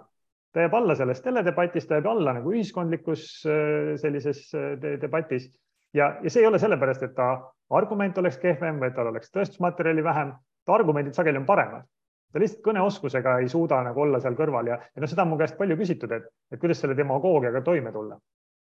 ta 0.54 0.66
jääb 0.66 0.74
alla 0.74 0.96
selles 0.96 1.22
teledebatis, 1.22 1.88
ta 1.88 1.98
jääb 1.98 2.08
alla 2.12 2.34
nagu 2.34 2.52
ühiskondlikus 2.52 3.24
äh, 3.48 3.96
sellises 3.98 4.52
äh, 4.54 4.76
debatis 5.02 5.50
ja, 5.94 6.18
ja 6.24 6.30
see 6.30 6.44
ei 6.44 6.48
ole 6.48 6.60
sellepärast, 6.60 7.04
et 7.04 7.16
ta 7.16 7.32
argument 7.70 8.18
oleks 8.18 8.38
kehvem 8.38 8.80
või 8.80 8.92
et 8.92 8.96
tal 8.96 9.08
oleks 9.08 9.32
tõestusmaterjali 9.32 10.04
vähem, 10.04 10.36
ta 10.66 10.76
argumendid 10.76 11.18
sageli 11.18 11.42
on 11.42 11.50
paremad 11.50 11.88
ta 12.32 12.40
lihtsalt 12.40 12.64
kõneoskusega 12.66 13.40
ei 13.42 13.50
suuda 13.52 13.82
nagu 13.84 14.02
olla 14.06 14.20
seal 14.24 14.38
kõrval 14.40 14.70
ja, 14.72 14.78
ja 14.80 15.04
noh, 15.04 15.10
seda 15.10 15.26
on 15.26 15.34
mu 15.34 15.40
käest 15.40 15.58
palju 15.58 15.78
küsitud, 15.80 16.12
et, 16.16 16.30
et 16.52 16.60
kuidas 16.60 16.80
selle 16.84 16.96
demagoogiaga 16.98 17.64
toime 17.66 17.92
tulla 17.92 18.20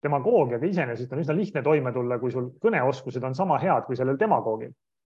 demagoogiaga 0.04 0.66
iseenesest 0.68 1.12
on 1.12 1.22
üsna 1.22 1.36
lihtne 1.36 1.62
toime 1.62 1.92
tulla, 1.92 2.18
kui 2.22 2.32
sul 2.32 2.50
kõneoskused 2.62 3.24
on 3.24 3.34
sama 3.34 3.58
head 3.62 3.86
kui 3.88 3.96
sellel 3.96 4.18
demagoogil. 4.20 4.72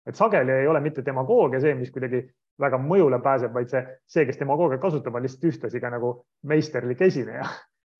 et 0.08 0.16
sageli 0.16 0.52
ei 0.52 0.66
ole 0.66 0.80
mitte 0.80 1.02
demagoogia 1.04 1.60
see, 1.60 1.74
mis 1.76 1.90
kuidagi 1.92 2.22
väga 2.60 2.78
mõjule 2.80 3.18
pääseb, 3.22 3.52
vaid 3.52 3.68
see, 3.68 3.82
see, 4.08 4.24
kes 4.26 4.38
demagoogiat 4.40 4.80
kasutab, 4.80 5.14
on 5.14 5.22
lihtsalt 5.22 5.44
ühtlasi 5.50 5.80
ka 5.80 5.90
nagu 5.92 6.14
meisterlik 6.42 7.02
esineja. 7.02 7.44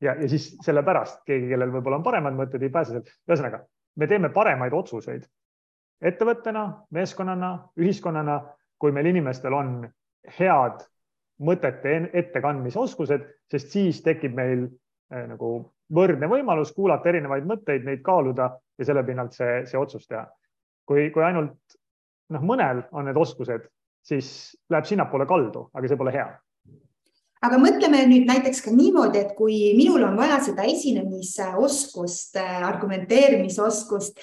ja, 0.00 0.14
ja 0.14 0.28
siis 0.28 0.54
sellepärast 0.64 1.20
keegi, 1.26 1.50
kellel 1.52 1.74
võib-olla 1.74 2.00
on 2.00 2.06
paremad 2.06 2.38
mõtted, 2.38 2.62
ei 2.62 2.72
pääse 2.72 2.96
sealt. 2.96 3.12
ühesõnaga, 3.28 3.60
me 3.96 4.06
teeme 4.06 4.32
paremaid 4.32 4.72
otsuseid 4.72 5.28
ettevõttena, 6.00 6.64
meeskonnana, 6.94 7.52
ühiskonnana, 7.78 8.38
kui 8.78 8.92
meil 8.94 9.10
inimestel 9.10 9.54
on 9.54 9.72
head 10.38 10.84
mõtete 11.42 11.96
ettekandmise 12.18 12.78
oskused, 12.78 13.24
sest 13.50 13.74
siis 13.74 14.00
tekib 14.02 14.34
meil 14.34 14.64
eh, 14.66 15.26
nagu 15.30 15.50
võrdne 15.94 16.28
võimalus 16.28 16.72
kuulata 16.76 17.08
erinevaid 17.08 17.46
mõtteid, 17.48 17.84
neid 17.84 18.02
kaaluda 18.04 18.50
ja 18.78 18.84
selle 18.88 19.04
pinnalt 19.06 19.36
see, 19.36 19.62
see 19.66 19.78
otsus 19.78 20.06
teha. 20.06 20.26
kui, 20.88 21.10
kui 21.12 21.22
ainult 21.24 21.78
noh, 22.32 22.42
mõnel 22.44 22.82
on 22.92 23.08
need 23.08 23.16
oskused, 23.16 23.66
siis 24.04 24.56
läheb 24.70 24.86
sinnapoole 24.88 25.26
kaldu, 25.28 25.68
aga 25.74 25.88
see 25.88 26.00
pole 26.00 26.12
hea 26.14 26.28
aga 27.44 27.58
mõtleme 27.62 28.02
nüüd 28.10 28.26
näiteks 28.26 28.62
ka 28.64 28.72
niimoodi, 28.74 29.20
et 29.22 29.34
kui 29.38 29.74
minul 29.78 30.02
on 30.08 30.16
vaja 30.18 30.40
seda 30.42 30.64
esinemisoskust, 30.66 32.38
argumenteerimisoskust 32.40 34.18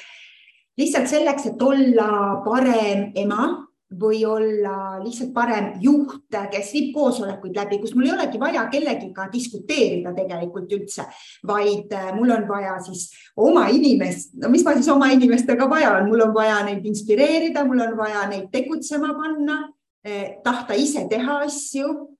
lihtsalt 0.79 1.07
selleks, 1.07 1.45
et 1.51 1.61
olla 1.63 2.41
parem 2.43 3.11
ema 3.15 3.64
või 3.99 4.21
olla 4.27 4.99
lihtsalt 5.03 5.31
parem 5.33 5.71
juht, 5.81 6.27
kes 6.51 6.71
viib 6.73 6.93
koosolekuid 6.95 7.55
läbi, 7.55 7.79
kus 7.81 7.95
mul 7.95 8.09
ei 8.09 8.13
olegi 8.15 8.39
vaja 8.41 8.65
kellegiga 8.71 9.27
diskuteerida 9.31 10.13
tegelikult 10.15 10.71
üldse, 10.77 11.07
vaid 11.47 11.93
äh, 11.95 12.11
mul 12.17 12.33
on 12.35 12.47
vaja 12.49 12.77
siis 12.85 13.09
oma 13.35 13.67
inimest, 13.73 14.35
no 14.41 14.51
mis 14.53 14.65
ma 14.65 14.75
siis 14.77 14.89
oma 14.91 15.09
inimestega 15.15 15.69
vaja 15.69 15.93
olen, 15.95 16.09
mul 16.11 16.27
on 16.27 16.33
vaja 16.35 16.61
neid 16.67 16.85
inspireerida, 16.85 17.65
mul 17.67 17.83
on 17.87 17.97
vaja 17.97 18.25
neid 18.31 18.49
tegutsema 18.53 19.13
panna, 19.17 19.61
eh, 20.05 20.37
tahta 20.43 20.77
ise 20.77 21.07
teha 21.09 21.41
asju. 21.45 22.11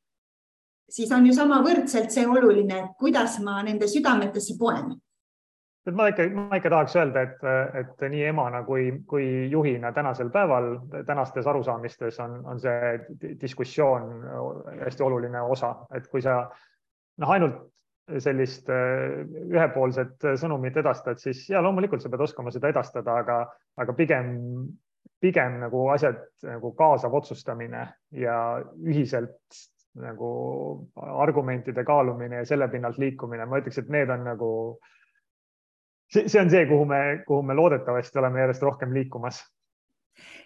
siis 0.96 1.10
on 1.12 1.26
ju 1.26 1.34
samavõrdselt 1.34 2.14
see 2.14 2.28
oluline, 2.30 2.78
kuidas 3.00 3.40
ma 3.44 3.58
nende 3.66 3.88
südametesse 3.90 4.54
poen 4.58 4.94
et 5.86 5.94
ma 5.94 6.08
ikka, 6.10 6.26
ma 6.34 6.58
ikka 6.58 6.72
tahaks 6.74 6.96
öelda, 6.98 7.24
et, 7.28 7.44
et 7.82 8.06
nii 8.10 8.24
emana 8.32 8.64
kui, 8.66 8.88
kui 9.10 9.26
juhina 9.52 9.92
tänasel 9.94 10.32
päeval, 10.34 10.72
tänastes 11.06 11.48
arusaamistes 11.48 12.18
on, 12.24 12.40
on 12.50 12.62
see 12.62 12.96
diskussioon 13.42 14.10
hästi 14.82 15.06
oluline 15.06 15.44
osa, 15.46 15.76
et 15.96 16.08
kui 16.10 16.26
sa 16.26 16.42
noh, 17.22 17.36
ainult 17.36 17.62
sellist 18.22 18.70
ühepoolset 18.70 20.26
sõnumit 20.38 20.76
edastad, 20.78 21.22
siis 21.22 21.48
ja 21.50 21.62
loomulikult 21.66 22.04
sa 22.04 22.10
pead 22.14 22.26
oskama 22.26 22.54
seda 22.54 22.70
edastada, 22.74 23.20
aga, 23.22 23.38
aga 23.82 23.96
pigem, 23.98 24.36
pigem 25.22 25.62
nagu 25.64 25.88
asjad 25.94 26.20
nagu 26.46 26.74
kaasav 26.78 27.14
otsustamine 27.18 27.88
ja 28.14 28.36
ühiselt 28.86 29.64
nagu 30.02 30.30
argumentide 30.98 31.86
kaalumine 31.88 32.42
ja 32.42 32.46
selle 32.46 32.68
pinnalt 32.70 32.98
liikumine, 33.02 33.46
ma 33.48 33.62
ütleks, 33.62 33.80
et 33.82 33.90
need 33.90 34.12
on 34.12 34.26
nagu 34.28 34.52
äh, 34.76 34.95
see, 36.08 36.40
on 36.42 36.50
see, 36.50 36.66
kuhu 36.70 36.86
me, 36.86 37.02
kuhu 37.28 37.44
me 37.44 37.54
loodetavasti 37.54 38.20
oleme 38.20 38.40
järjest 38.40 38.62
rohkem 38.62 38.94
liikumas. 38.94 39.42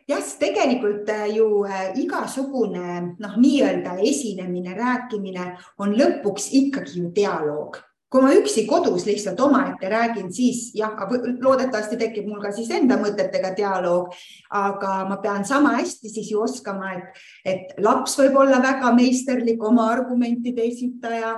Jah, 0.09 0.23
tegelikult 0.39 1.09
äh, 1.13 1.27
ju 1.35 1.65
äh, 1.65 1.91
igasugune 2.01 3.15
noh, 3.19 3.35
nii-öelda 3.37 3.99
esinemine, 4.01 4.73
rääkimine 4.73 5.51
on 5.77 5.93
lõpuks 5.99 6.49
ikkagi 6.57 7.03
ju 7.03 7.11
dialoog 7.15 7.77
kui 8.09 8.23
ma 8.25 8.31
üksi 8.33 8.63
kodus 8.65 9.05
lihtsalt 9.05 9.39
omaette 9.43 9.89
räägin, 9.89 10.31
siis 10.33 10.71
jah, 10.77 10.95
loodetavasti 11.41 11.97
tekib 11.99 12.25
mul 12.29 12.41
ka 12.41 12.51
siis 12.55 12.71
enda 12.73 12.97
mõtetega 12.97 13.51
dialoog, 13.57 14.15
aga 14.57 14.93
ma 15.09 15.19
pean 15.21 15.45
sama 15.45 15.75
hästi 15.77 16.09
siis 16.09 16.31
ju 16.33 16.41
oskama, 16.41 16.95
et, 16.97 17.21
et 17.45 17.77
laps 17.85 18.17
võib 18.17 18.39
olla 18.41 18.61
väga 18.63 18.91
meisterlik 18.97 19.61
oma 19.63 19.91
argumentide 19.93 20.65
esitaja. 20.65 21.35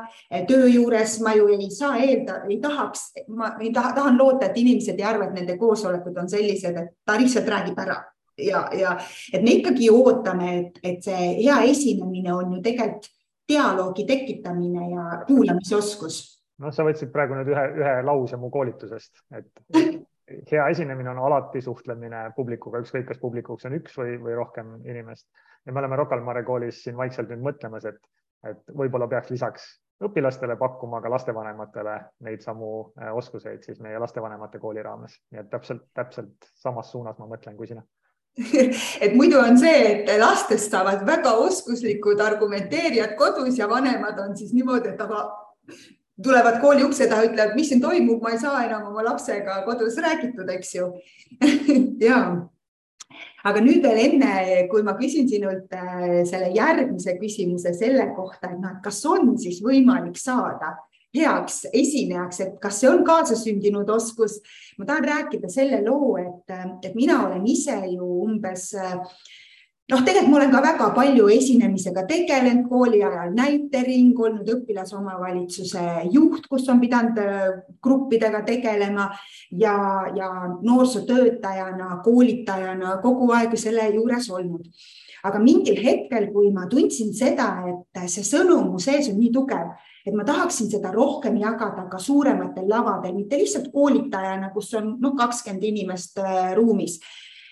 töö 0.48 0.70
juures 0.72 1.20
ma 1.22 1.36
ju 1.36 1.52
ei 1.52 1.70
saa 1.72 1.98
eelda, 2.00 2.42
ei 2.48 2.62
tahaks, 2.64 3.12
ma 3.28 3.56
ei 3.60 3.74
taha, 3.76 3.94
tahan 4.00 4.18
loota, 4.18 4.48
et 4.48 4.58
inimesed 4.64 5.00
ei 5.00 5.08
arva, 5.08 5.28
et 5.28 5.36
nende 5.36 5.60
koosolekud 5.60 6.24
on 6.24 6.32
sellised, 6.32 6.78
et 6.78 6.96
ta 7.06 7.20
lihtsalt 7.20 7.52
räägib 7.52 7.80
ära 7.84 8.00
ja, 8.40 8.70
ja 8.72 8.96
et 9.34 9.44
me 9.44 9.60
ikkagi 9.60 9.92
ootame, 9.92 10.54
et, 10.60 10.80
et 10.84 11.04
see 11.04 11.32
hea 11.44 11.64
esinemine 11.68 12.32
on 12.34 12.56
ju 12.56 12.62
tegelikult 12.64 13.12
dialoogi 13.52 14.06
tekitamine 14.08 14.94
ja 14.94 15.26
kuulamisoskus 15.28 16.41
noh, 16.62 16.74
sa 16.76 16.86
võtsid 16.88 17.12
praegu 17.14 17.38
nüüd 17.38 17.52
ühe, 17.52 17.66
ühe 17.82 17.98
lause 18.06 18.40
mu 18.40 18.52
koolitusest, 18.54 19.24
et 19.38 19.50
hea 20.52 20.68
esinemine 20.72 21.12
on 21.12 21.22
alati 21.28 21.62
suhtlemine 21.62 22.28
publikuga, 22.36 22.82
ükskõik, 22.84 23.08
kas 23.10 23.22
publikuks 23.22 23.68
on 23.68 23.78
üks 23.80 23.98
või, 24.00 24.18
või 24.22 24.36
rohkem 24.38 24.78
inimest. 24.86 25.28
ja 25.66 25.74
me 25.74 25.84
oleme 25.84 26.00
Rocca 26.00 26.18
al 26.18 26.26
Mare 26.26 26.44
koolis 26.48 26.84
siin 26.86 26.98
vaikselt 26.98 27.30
nüüd 27.32 27.44
mõtlemas, 27.46 27.86
et, 27.90 28.00
et 28.48 28.76
võib-olla 28.78 29.10
peaks 29.12 29.34
lisaks 29.34 29.72
õpilastele 30.02 30.56
pakkuma 30.58 31.02
ka 31.02 31.10
lastevanematele 31.14 31.96
neid 32.26 32.42
samu 32.42 32.72
äh, 32.98 33.12
oskuseid 33.14 33.64
siis 33.66 33.82
meie 33.84 34.00
lastevanemate 34.02 34.60
kooli 34.60 34.84
raames, 34.84 35.20
nii 35.32 35.44
et 35.44 35.50
täpselt, 35.52 35.84
täpselt 35.94 36.52
samas 36.64 36.92
suunas 36.92 37.20
ma 37.20 37.30
mõtlen 37.30 37.58
kui 37.58 37.70
sina 37.70 37.84
et 39.06 39.14
muidu 39.16 39.40
on 39.42 39.58
see, 39.60 39.80
et 39.92 40.12
lastest 40.20 40.72
saavad 40.72 41.04
väga 41.08 41.34
oskuslikud 41.44 42.22
argumenteerijad 42.24 43.18
kodus 43.20 43.60
ja 43.60 43.68
vanemad 43.70 44.20
on 44.24 44.38
siis 44.40 44.54
niimoodi, 44.56 44.94
et 44.94 45.02
aga 45.04 45.26
tulevad 46.24 46.62
kooli 46.62 46.86
ukse 46.86 47.08
taha, 47.10 47.28
ütlevad, 47.30 47.56
mis 47.58 47.70
siin 47.72 47.82
toimub, 47.84 48.22
ma 48.24 48.36
ei 48.36 48.40
saa 48.42 48.64
enam 48.68 48.88
oma 48.92 49.06
lapsega 49.12 49.62
kodus 49.68 50.00
räägitud, 50.02 50.50
eks 50.58 50.76
ju. 50.80 50.92
Ja 52.02 52.22
aga 53.48 53.62
nüüd 53.64 53.82
veel 53.86 54.00
enne, 54.06 54.32
kui 54.72 54.84
ma 54.86 54.94
küsin 55.00 55.28
sinult 55.30 55.74
äh, 55.76 56.22
selle 56.30 56.52
järgmise 56.56 57.18
küsimuse 57.20 57.74
selle 57.78 58.12
kohta, 58.16 58.52
et 58.52 58.62
noh, 58.62 58.76
et 58.76 58.82
kas 58.86 59.02
on 59.10 59.36
siis 59.42 59.62
võimalik 59.66 60.20
saada 60.22 60.76
heaks 61.16 61.66
esinejaks, 61.76 62.40
et 62.46 62.58
kas 62.64 62.80
see 62.80 62.90
on 62.92 63.02
kaasasündinud 63.08 63.90
oskus. 63.92 64.40
ma 64.80 64.88
tahan 64.88 65.08
rääkida 65.10 65.50
selle 65.52 65.82
loo, 65.84 66.16
et, 66.22 66.54
et 66.86 66.96
mina 66.96 67.20
olen 67.28 67.46
ise 67.48 67.76
ju 67.92 68.08
umbes 68.26 68.72
äh, 68.80 68.96
noh, 69.90 70.02
tegelikult 70.06 70.32
ma 70.32 70.38
olen 70.40 70.52
ka 70.54 70.62
väga 70.64 70.88
palju 70.96 71.28
esinemisega 71.34 72.06
tegelenud 72.10 72.68
kooli 72.70 73.02
ajal, 73.04 73.34
näitering, 73.36 74.14
olnud 74.20 74.50
õpilasomavalitsuse 74.56 75.86
juht, 76.14 76.48
kus 76.52 76.68
on 76.72 76.82
pidanud 76.84 77.20
äh, 77.22 77.46
gruppidega 77.84 78.44
tegelema 78.48 79.10
ja, 79.52 79.76
ja 80.16 80.32
noorsootöötajana, 80.62 82.02
koolitajana 82.06 82.98
kogu 83.04 83.32
aeg 83.36 83.58
selle 83.60 83.90
juures 83.96 84.30
olnud. 84.32 84.68
aga 85.22 85.38
mingil 85.38 85.78
hetkel, 85.78 86.32
kui 86.34 86.48
ma 86.50 86.64
tundsin 86.66 87.12
seda, 87.14 87.46
et 87.70 88.00
see 88.10 88.24
sõnum 88.26 88.72
mu 88.74 88.80
sees 88.82 89.06
on 89.12 89.20
nii 89.22 89.30
tugev, 89.30 89.68
et 90.02 90.16
ma 90.18 90.24
tahaksin 90.26 90.66
seda 90.72 90.90
rohkem 90.96 91.36
jagada 91.38 91.84
ka 91.92 92.00
suurematel 92.02 92.66
lavadel, 92.70 93.14
mitte 93.20 93.38
lihtsalt 93.38 93.68
koolitajana, 93.74 94.50
kus 94.56 94.72
on 94.80 94.96
noh, 95.04 95.14
kakskümmend 95.20 95.68
inimest 95.70 96.18
äh, 96.24 96.56
ruumis 96.58 96.98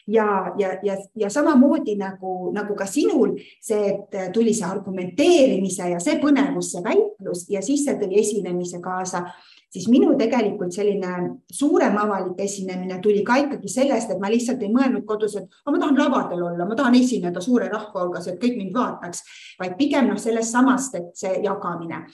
ja, 0.10 0.28
ja, 0.60 0.74
ja, 0.84 0.98
ja 1.16 1.30
samamoodi 1.30 1.96
nagu, 2.00 2.52
nagu 2.56 2.76
ka 2.76 2.88
sinul 2.90 3.36
see, 3.62 3.94
et 3.94 4.34
tuli 4.34 4.54
see 4.58 4.68
argumenteerimise 4.68 5.94
ja 5.94 6.02
see 6.04 6.20
põnevus, 6.22 6.74
see 6.74 6.84
väitlus 6.86 7.46
ja 7.54 7.62
siis 7.66 7.86
see 7.86 7.98
tõi 8.02 8.20
esinemise 8.24 8.82
kaasa 8.84 9.28
siis 9.74 9.88
minu 9.92 10.16
tegelikult 10.18 10.74
selline 10.74 11.16
suurem 11.54 11.98
avalik 12.02 12.42
esinemine 12.42 13.00
tuli 13.04 13.22
ka 13.26 13.38
ikkagi 13.44 13.70
sellest, 13.70 14.14
et 14.14 14.22
ma 14.22 14.32
lihtsalt 14.32 14.64
ei 14.66 14.74
mõelnud 14.74 15.06
kodus, 15.10 15.38
et 15.38 15.50
ma 15.70 15.78
tahan 15.78 16.00
lavadel 16.00 16.44
olla, 16.50 16.66
ma 16.66 16.78
tahan 16.78 16.98
esineda 16.98 17.42
suure 17.44 17.70
rahva 17.70 18.06
hulgas, 18.06 18.28
et 18.28 18.40
kõik 18.42 18.58
mind 18.58 18.76
vaataks, 18.76 19.24
vaid 19.62 19.78
pigem 19.78 20.10
noh, 20.10 20.20
sellest 20.22 20.56
samast, 20.56 20.98
et 20.98 21.12
see 21.18 21.42
jagamine 21.46 22.06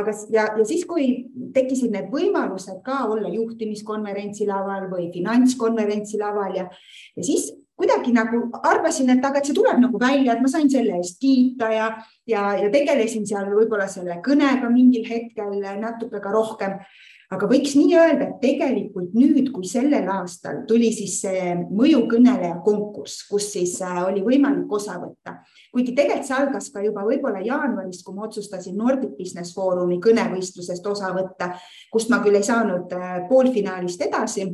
aga, 0.00 0.14
ja, 0.34 0.48
ja 0.58 0.66
siis, 0.68 0.84
kui 0.88 1.08
tekkisid 1.54 1.94
need 1.94 2.10
võimalused 2.12 2.82
ka 2.86 3.04
olla 3.08 3.30
juhtimiskonverentsi 3.32 4.48
laval 4.48 4.88
või 4.92 5.08
finantskonverentsi 5.14 6.20
laval 6.20 6.56
ja, 6.56 6.68
ja 7.16 7.26
siis 7.26 7.50
kuidagi 7.78 8.12
nagu 8.14 8.40
arvasin, 8.66 9.10
et 9.14 9.24
aga, 9.24 9.38
et 9.38 9.48
see 9.48 9.56
tuleb 9.56 9.78
nagu 9.78 10.00
välja, 10.02 10.34
et 10.34 10.42
ma 10.42 10.50
sain 10.50 10.70
selle 10.70 10.96
eest 10.98 11.20
kiita 11.22 11.68
ja, 11.70 11.90
ja, 12.26 12.48
ja 12.58 12.70
tegelesin 12.74 13.26
seal 13.28 13.52
võib-olla 13.52 13.86
selle 13.90 14.18
kõnega 14.24 14.70
mingil 14.72 15.06
hetkel 15.06 15.54
natuke 15.78 16.18
ka 16.24 16.32
rohkem 16.34 16.80
aga 17.34 17.48
võiks 17.48 17.74
nii 17.76 17.92
öelda, 17.92 18.26
et 18.30 18.38
tegelikult 18.40 19.12
nüüd, 19.16 19.50
kui 19.52 19.68
sellel 19.68 20.06
aastal 20.14 20.62
tuli 20.68 20.88
siis 20.96 21.18
see 21.24 21.50
mõjukõneleja 21.66 22.60
konkurss, 22.64 23.26
kus 23.28 23.50
siis 23.52 23.74
äh, 23.84 24.00
oli 24.06 24.22
võimalik 24.24 24.72
osa 24.72 24.96
võtta, 25.02 25.38
kuigi 25.74 25.92
tegelikult 25.92 26.28
see 26.28 26.38
algas 26.38 26.70
ka 26.72 26.84
juba 26.86 27.04
võib-olla 27.04 27.42
jaanuaris, 27.44 28.00
kui 28.06 28.16
ma 28.16 28.24
otsustasin 28.28 28.78
Nordic 28.80 29.12
Business 29.18 29.52
Forumi 29.56 30.00
kõnevõistlusest 30.04 30.88
osa 30.88 31.12
võtta, 31.16 31.52
kust 31.92 32.08
ma 32.12 32.22
küll 32.24 32.40
ei 32.40 32.48
saanud 32.48 32.96
äh, 32.96 33.20
poolfinaalist 33.28 34.08
edasi. 34.08 34.48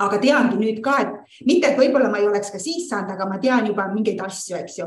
Aga 0.00 0.16
teangi 0.16 0.56
nüüd 0.56 0.78
ka, 0.80 0.94
et 1.04 1.42
mitte, 1.44 1.68
et 1.68 1.76
võib-olla 1.76 2.08
ma 2.08 2.22
ei 2.22 2.24
oleks 2.24 2.48
ka 2.54 2.58
siis 2.58 2.86
saanud, 2.88 3.10
aga 3.12 3.26
ma 3.28 3.36
tean 3.38 3.66
juba 3.68 3.84
mingeid 3.92 4.22
asju, 4.24 4.56
eks 4.56 4.78
ju. 4.78 4.86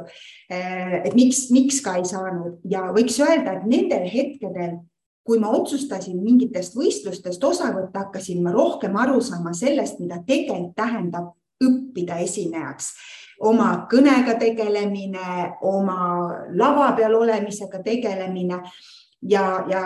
Äh, 0.49 1.03
et 1.03 1.13
miks, 1.15 1.45
miks 1.53 1.83
ka 1.85 1.99
ei 1.99 2.07
saanud. 2.09 2.57
Ja 2.67 2.87
võiks 2.95 3.19
öelda, 3.21 3.59
et 3.59 3.67
nendel 3.69 4.09
hetkedel 4.09 4.81
kui 5.23 5.39
ma 5.39 5.51
otsustasin 5.55 6.19
mingitest 6.23 6.75
võistlustest 6.75 7.43
osa 7.43 7.71
võtta, 7.71 8.05
hakkasin 8.05 8.43
ma 8.43 8.51
rohkem 8.51 8.95
aru 8.99 9.21
saama 9.23 9.53
sellest, 9.55 9.99
mida 10.03 10.19
tegelikult 10.27 10.75
tähendab 10.75 11.31
õppida 11.63 12.19
esinejaks. 12.23 12.93
oma 13.39 13.87
kõnega 13.91 14.37
tegelemine, 14.39 15.53
oma 15.61 16.29
lava 16.55 16.91
peal 16.95 17.15
olemisega 17.15 17.81
tegelemine 17.83 18.61
ja, 19.29 19.65
ja 19.69 19.81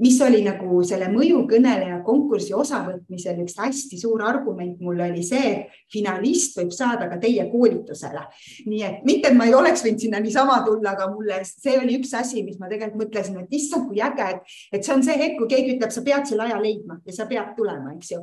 mis 0.00 0.18
oli 0.22 0.42
nagu 0.46 0.80
selle 0.86 1.08
mõjukõneleja 1.12 2.00
konkursi 2.06 2.54
osavõtmisel 2.56 3.40
üks 3.44 3.58
hästi 3.60 3.98
suur 4.00 4.22
argument 4.26 4.80
mul 4.82 5.00
oli 5.08 5.24
see, 5.26 5.52
et 5.52 5.78
finalist 5.92 6.58
võib 6.58 6.72
saada 6.74 7.08
ka 7.10 7.18
teie 7.22 7.48
koolitusele. 7.50 8.26
nii 8.66 8.82
et 8.86 9.06
mitte, 9.08 9.30
et 9.30 9.38
ma 9.38 9.48
ei 9.48 9.54
oleks 9.54 9.84
võinud 9.86 10.02
sinna 10.02 10.20
niisama 10.22 10.60
tulla, 10.66 10.94
aga 10.94 11.10
mulle 11.12 11.40
see 11.48 11.78
oli 11.80 11.98
üks 12.00 12.14
asi, 12.18 12.42
mis 12.46 12.60
ma 12.60 12.70
tegelikult 12.72 13.06
mõtlesin, 13.06 13.40
et 13.42 13.56
issand, 13.58 13.88
kui 13.90 14.02
äge, 14.02 14.28
et, 14.36 14.58
et 14.72 14.84
see 14.84 14.94
on 14.94 15.02
see 15.06 15.18
hetk, 15.20 15.40
kui 15.40 15.50
keegi 15.50 15.76
ütleb, 15.76 15.94
sa 15.94 16.04
pead 16.06 16.28
selle 16.28 16.46
aja 16.46 16.60
leidma 16.62 17.00
ja 17.06 17.16
sa 17.16 17.28
pead 17.30 17.56
tulema, 17.58 17.94
eks 17.96 18.14
ju 18.14 18.22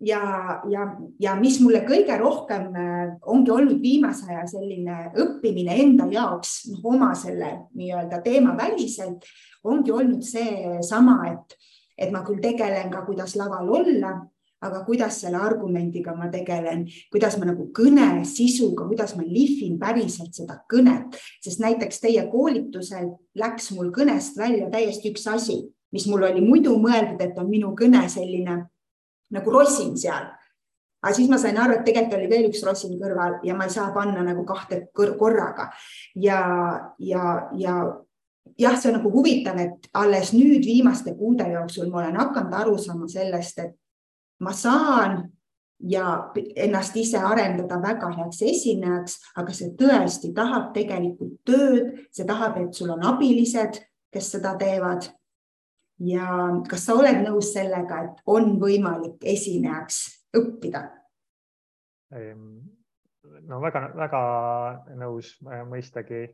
ja, 0.00 0.20
ja, 0.68 0.84
ja 1.20 1.34
mis 1.40 1.58
mulle 1.60 1.82
kõige 1.88 2.18
rohkem 2.20 2.68
äh, 2.76 3.16
ongi 3.28 3.52
olnud 3.52 3.80
viimase 3.82 4.28
aja 4.30 4.44
selline 4.50 5.10
õppimine 5.16 5.76
enda 5.82 6.08
jaoks, 6.12 6.66
noh, 6.72 6.84
oma 6.92 7.12
selle 7.18 7.52
nii-öelda 7.76 8.20
teema 8.24 8.56
väliselt, 8.58 9.24
ongi 9.64 9.94
olnud 9.94 10.24
seesama, 10.26 11.20
et, 11.32 11.58
et 11.96 12.12
ma 12.12 12.24
küll 12.26 12.42
tegelen 12.44 12.92
ka, 12.92 13.06
kuidas 13.08 13.36
laval 13.40 13.72
olla, 13.80 14.18
aga 14.66 14.82
kuidas 14.86 15.20
selle 15.20 15.38
argumendiga 15.40 16.14
ma 16.16 16.30
tegelen, 16.32 16.86
kuidas 17.12 17.36
ma 17.38 17.48
nagu 17.50 17.68
kõne 17.76 18.24
sisuga, 18.28 18.86
kuidas 18.88 19.12
ma 19.16 19.24
lihvin 19.24 19.76
päriselt 19.80 20.36
seda 20.36 20.58
kõnet, 20.70 21.16
sest 21.44 21.60
näiteks 21.62 22.00
teie 22.02 22.24
koolitusel 22.32 23.12
läks 23.38 23.70
mul 23.76 23.92
kõnest 23.96 24.38
välja 24.40 24.70
täiesti 24.72 25.12
üks 25.12 25.28
asi, 25.32 25.60
mis 25.92 26.08
mul 26.10 26.24
oli 26.28 26.42
muidu 26.44 26.74
mõeldud, 26.80 27.20
et 27.22 27.36
on 27.38 27.52
minu 27.52 27.74
kõne 27.78 28.02
selline 28.12 28.64
nagu 29.34 29.50
rosin 29.50 29.96
seal 29.98 30.28
aga 31.02 31.14
siis 31.14 31.28
ma 31.30 31.38
sain 31.38 31.58
aru, 31.58 31.78
et 31.78 31.84
tegelikult 31.86 32.18
oli 32.18 32.30
veel 32.30 32.48
üks 32.50 32.64
rosin 32.66 32.96
kõrval 32.98 33.38
ja 33.46 33.54
ma 33.54 33.68
ei 33.68 33.74
saa 33.74 33.92
panna 33.94 34.24
nagu 34.26 34.44
kahte 34.48 34.86
korraga 34.94 35.70
ja, 36.14 36.40
ja, 36.98 37.24
ja 37.54 37.76
jah, 38.58 38.76
see 38.78 38.90
on 38.90 38.98
nagu 39.00 39.12
huvitav, 39.12 39.58
et 39.60 39.88
alles 39.94 40.32
nüüd 40.34 40.64
viimaste 40.66 41.14
kuude 41.18 41.46
jooksul 41.52 41.90
ma 41.90 42.02
olen 42.04 42.20
hakanud 42.20 42.54
aru 42.60 42.76
saama 42.80 43.08
sellest, 43.10 43.62
et 43.62 43.74
ma 44.40 44.52
saan 44.56 45.24
ja 45.80 46.32
ennast 46.56 46.96
ise 46.96 47.20
arendada 47.20 47.78
väga 47.82 48.10
heaks 48.16 48.40
esinejaks, 48.48 49.18
aga 49.36 49.52
see 49.54 49.74
tõesti 49.78 50.32
tahab 50.36 50.72
tegelikult 50.76 51.36
tööd, 51.46 51.92
see 52.10 52.24
tahab, 52.28 52.56
et 52.62 52.74
sul 52.74 52.94
on 52.94 53.04
abilised, 53.04 53.82
kes 54.12 54.32
seda 54.36 54.54
teevad. 54.58 55.10
Ja 56.04 56.28
kas 56.68 56.86
sa 56.86 56.96
oled 56.98 57.22
nõus 57.24 57.52
sellega, 57.54 58.02
et 58.04 58.20
on 58.26 58.56
võimalik 58.60 59.24
esinejaks 59.24 60.02
õppida? 60.36 60.86
no 63.46 63.58
väga-väga 63.60 64.20
nõus 65.00 65.32
mõistagi 65.42 66.26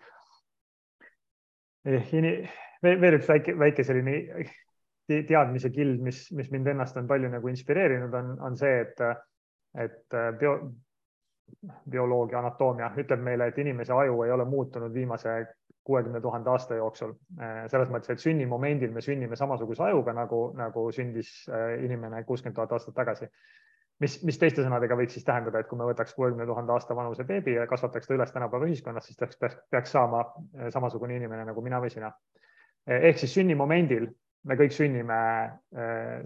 veel 1.82 3.16
üks 3.16 3.30
väike, 3.30 3.54
väike 3.58 3.84
selline 3.86 4.18
teadmise 5.08 5.70
kild, 5.74 6.00
mis, 6.04 6.24
mis 6.36 6.50
mind 6.52 6.70
ennast 6.72 6.96
on 6.96 7.08
palju 7.10 7.30
nagu 7.32 7.50
inspireerinud, 7.50 8.14
on, 8.14 8.36
on 8.46 8.56
see, 8.56 8.84
et, 8.84 9.02
et 9.82 10.16
bio, 10.38 10.54
bioloogia, 11.90 12.38
anatoomia 12.38 12.92
ütleb 13.02 13.22
meile, 13.24 13.50
et 13.50 13.58
inimese 13.58 13.92
aju 13.96 14.22
ei 14.24 14.32
ole 14.34 14.46
muutunud 14.48 14.94
viimase 14.94 15.34
kuuekümne 15.84 16.20
tuhande 16.20 16.50
aasta 16.50 16.78
jooksul. 16.78 17.14
selles 17.70 17.90
mõttes, 17.90 18.12
et 18.12 18.22
sünnimomendil 18.22 18.92
me 18.92 19.00
sünnime 19.00 19.36
samasuguse 19.36 19.82
ajuga 19.82 20.12
nagu, 20.14 20.44
nagu 20.56 20.86
sündis 20.92 21.32
äh, 21.50 21.82
inimene 21.84 22.24
kuuskümmend 22.24 22.56
tuhat 22.56 22.72
aastat 22.72 22.94
tagasi 22.94 23.28
mis, 24.02 24.16
mis 24.26 24.38
teiste 24.40 24.64
sõnadega 24.64 24.96
võiks 24.98 25.16
siis 25.16 25.26
tähendada, 25.26 25.62
et 25.62 25.68
kui 25.70 25.78
me 25.78 25.86
võtaks 25.88 26.14
kuuekümne 26.16 26.46
tuhande 26.48 26.74
aasta 26.74 26.96
vanuse 26.96 27.26
beebi 27.28 27.56
ja 27.56 27.66
kasvataks 27.70 28.08
ta 28.08 28.16
üles 28.16 28.34
tänapäeva 28.34 28.68
ühiskonnas, 28.68 29.06
siis 29.08 29.18
peaks, 29.20 29.38
peaks, 29.40 29.60
peaks 29.70 29.94
saama 29.94 30.24
eh, 30.26 30.70
samasugune 30.74 31.16
inimene 31.18 31.46
nagu 31.48 31.64
mina 31.64 31.80
või 31.82 31.92
sina. 31.94 32.12
Eh, 32.86 33.08
ehk 33.10 33.22
siis 33.22 33.34
sünnimomendil 33.38 34.08
me 34.48 34.58
kõik 34.58 34.74
sünnime 34.74 35.16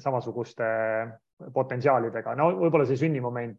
samasuguste 0.01 0.67
potentsiaalidega, 1.53 2.33
no 2.39 2.47
võib-olla 2.63 2.87
see 2.89 2.97
sünnimoment 2.97 3.59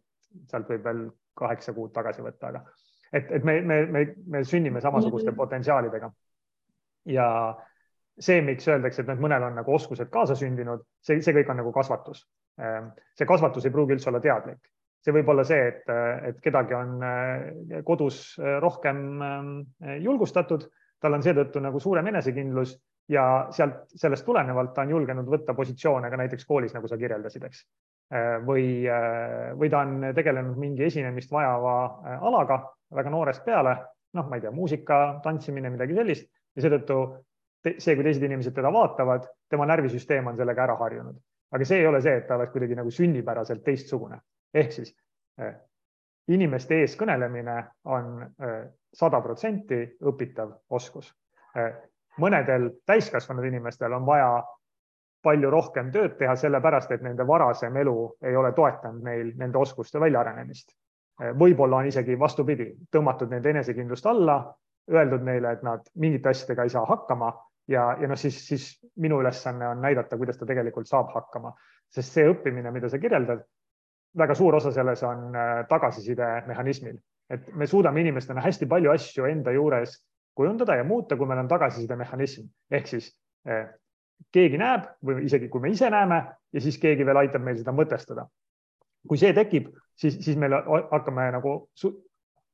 sealt 0.50 0.66
võib 0.72 0.82
veel 0.88 1.04
kaheksa 1.38 1.74
kuud 1.76 1.92
tagasi 1.94 2.24
võtta, 2.24 2.50
aga 2.50 2.64
et, 3.12 3.30
et 3.38 3.44
me, 3.44 3.60
me, 3.60 3.78
me, 3.86 4.04
me 4.26 4.44
sünnime 4.44 4.80
samasuguste 4.84 5.30
mhm. 5.30 5.36
potentsiaalidega. 5.36 6.12
ja 7.08 7.28
see, 8.18 8.42
miks 8.42 8.66
öeldakse, 8.68 9.02
et 9.02 9.08
nüüd 9.08 9.22
mõnel 9.22 9.46
on 9.46 9.54
nagu 9.60 9.74
oskused 9.74 10.10
kaasasündinud, 10.10 10.82
see, 11.00 11.22
see 11.22 11.36
kõik 11.36 11.52
on 11.52 11.60
nagu 11.62 11.72
kasvatus 11.72 12.24
Ehm, 12.58 12.90
see 13.14 13.26
kasvatus 13.26 13.68
ei 13.68 13.74
pruugi 13.74 13.94
üldse 13.94 14.10
olla 14.10 14.20
teadlik, 14.22 14.58
see 15.04 15.14
võib 15.14 15.30
olla 15.30 15.44
see, 15.46 15.60
et, 15.70 15.90
et 16.30 16.38
kedagi 16.42 16.74
on 16.74 17.04
eh, 17.06 17.82
kodus 17.86 18.22
eh, 18.42 18.56
rohkem 18.62 19.02
ehm, 19.22 19.52
julgustatud, 20.02 20.66
tal 20.98 21.14
on 21.14 21.22
seetõttu 21.22 21.62
nagu 21.62 21.78
suurem 21.82 22.10
enesekindlus 22.10 22.74
ja 23.14 23.24
sealt, 23.54 23.84
sellest 23.94 24.26
tulenevalt 24.26 24.74
ta 24.74 24.82
on 24.82 24.96
julgenud 24.96 25.30
võtta 25.30 25.54
positsioone 25.54 26.10
ka 26.10 26.18
näiteks 26.18 26.48
koolis, 26.48 26.74
nagu 26.74 26.90
sa 26.90 26.98
kirjeldasid, 26.98 27.46
eks. 27.46 27.62
Ehm, 28.08 28.44
või, 28.48 28.86
eh, 28.88 29.52
või 29.60 29.68
ta 29.68 29.82
on 29.84 30.06
tegelenud 30.16 30.56
mingi 30.56 30.86
esinemist 30.86 31.32
vajava 31.32 31.74
alaga 32.24 32.62
väga 32.96 33.10
noorest 33.12 33.44
peale, 33.44 33.74
noh, 34.16 34.28
ma 34.28 34.38
ei 34.38 34.40
tea, 34.40 34.52
muusika, 34.54 35.20
tantsimine, 35.24 35.68
midagi 35.74 35.96
sellist. 35.98 36.30
Ja 36.56 36.64
seetõttu 36.64 36.98
see, 37.76 37.94
kui 37.94 38.06
teised 38.06 38.24
inimesed 38.24 38.54
teda 38.56 38.72
vaatavad, 38.72 39.28
tema 39.50 39.66
närvisüsteem 39.68 40.30
on 40.30 40.38
sellega 40.40 40.64
ära 40.64 40.78
harjunud. 40.80 41.18
Aga 41.52 41.68
see 41.68 41.82
ei 41.82 41.86
ole 41.86 42.00
see, 42.00 42.16
et 42.16 42.26
ta 42.28 42.38
oleks 42.38 42.52
kuidagi 42.54 42.76
nagu 42.78 42.90
sünnipäraselt 42.90 43.64
teistsugune. 43.64 44.20
ehk 44.54 44.72
siis 44.72 44.94
inimeste 46.28 46.80
ees 46.80 46.96
kõnelemine 46.96 47.56
on 47.84 48.24
sada 48.92 49.20
protsenti 49.20 49.82
õpitav 50.00 50.54
oskus. 50.70 51.12
Mõnedel 52.18 52.70
täiskasvanud 52.86 53.44
inimestel 53.44 53.92
on 53.92 54.06
vaja 54.06 54.30
palju 55.28 55.52
rohkem 55.52 55.92
tööd 55.94 56.16
teha, 56.18 56.34
sellepärast 56.40 56.96
et 56.96 57.04
nende 57.06 57.26
varasem 57.28 57.76
elu 57.84 57.96
ei 58.26 58.36
ole 58.36 58.52
toetanud 58.56 59.04
neil 59.04 59.32
nende 59.36 59.60
oskuste 59.60 60.00
väljaarenemist 60.00 60.72
võib-olla 61.18 61.82
on 61.82 61.88
isegi 61.90 62.16
vastupidi, 62.18 62.68
tõmmatud 62.94 63.30
nende 63.32 63.50
enesekindlust 63.50 64.06
alla, 64.06 64.38
öeldud 64.90 65.24
neile, 65.26 65.56
et 65.56 65.62
nad 65.66 65.84
mingite 66.00 66.30
asjadega 66.30 66.64
ei 66.64 66.72
saa 66.72 66.84
hakkama 66.88 67.32
ja, 67.68 67.90
ja 68.00 68.08
noh, 68.08 68.18
siis, 68.18 68.38
siis 68.46 68.68
minu 69.02 69.20
ülesanne 69.22 69.68
on 69.68 69.82
näidata, 69.84 70.16
kuidas 70.16 70.38
ta 70.38 70.46
tegelikult 70.48 70.88
saab 70.88 71.10
hakkama, 71.14 71.52
sest 71.92 72.14
see 72.14 72.28
õppimine, 72.30 72.72
mida 72.74 72.90
sa 72.90 73.00
kirjeldad, 73.02 73.42
väga 74.18 74.36
suur 74.38 74.56
osa 74.56 74.72
selles 74.72 75.02
on 75.06 75.34
äh, 75.36 75.64
tagasisidemehhanismil, 75.68 76.96
et 77.34 77.50
me 77.54 77.66
suudame 77.68 78.00
inimestena 78.00 78.44
hästi 78.44 78.70
palju 78.70 78.94
asju 78.94 79.28
enda 79.28 79.52
juures 79.52 79.98
kujundada 80.38 80.78
ja 80.78 80.86
muuta, 80.86 81.18
kui 81.18 81.26
meil 81.26 81.42
on 81.42 81.50
tagasisidemehhanism. 81.50 82.46
Ehk 82.70 82.86
siis 82.86 83.10
eh, 83.44 83.66
keegi 84.34 84.58
näeb 84.60 84.88
või 85.04 85.24
isegi 85.28 85.48
kui 85.48 85.62
me 85.62 85.70
ise 85.72 85.90
näeme 85.90 86.22
ja 86.52 86.60
siis 86.60 86.78
keegi 86.78 87.06
veel 87.06 87.22
aitab 87.22 87.44
meil 87.44 87.58
seda 87.58 87.72
mõtestada. 87.72 88.26
kui 89.08 89.16
see 89.16 89.32
tekib, 89.32 89.70
siis, 89.96 90.18
siis 90.24 90.36
me 90.36 90.48
hakkame 90.90 91.30
nagu, 91.32 91.52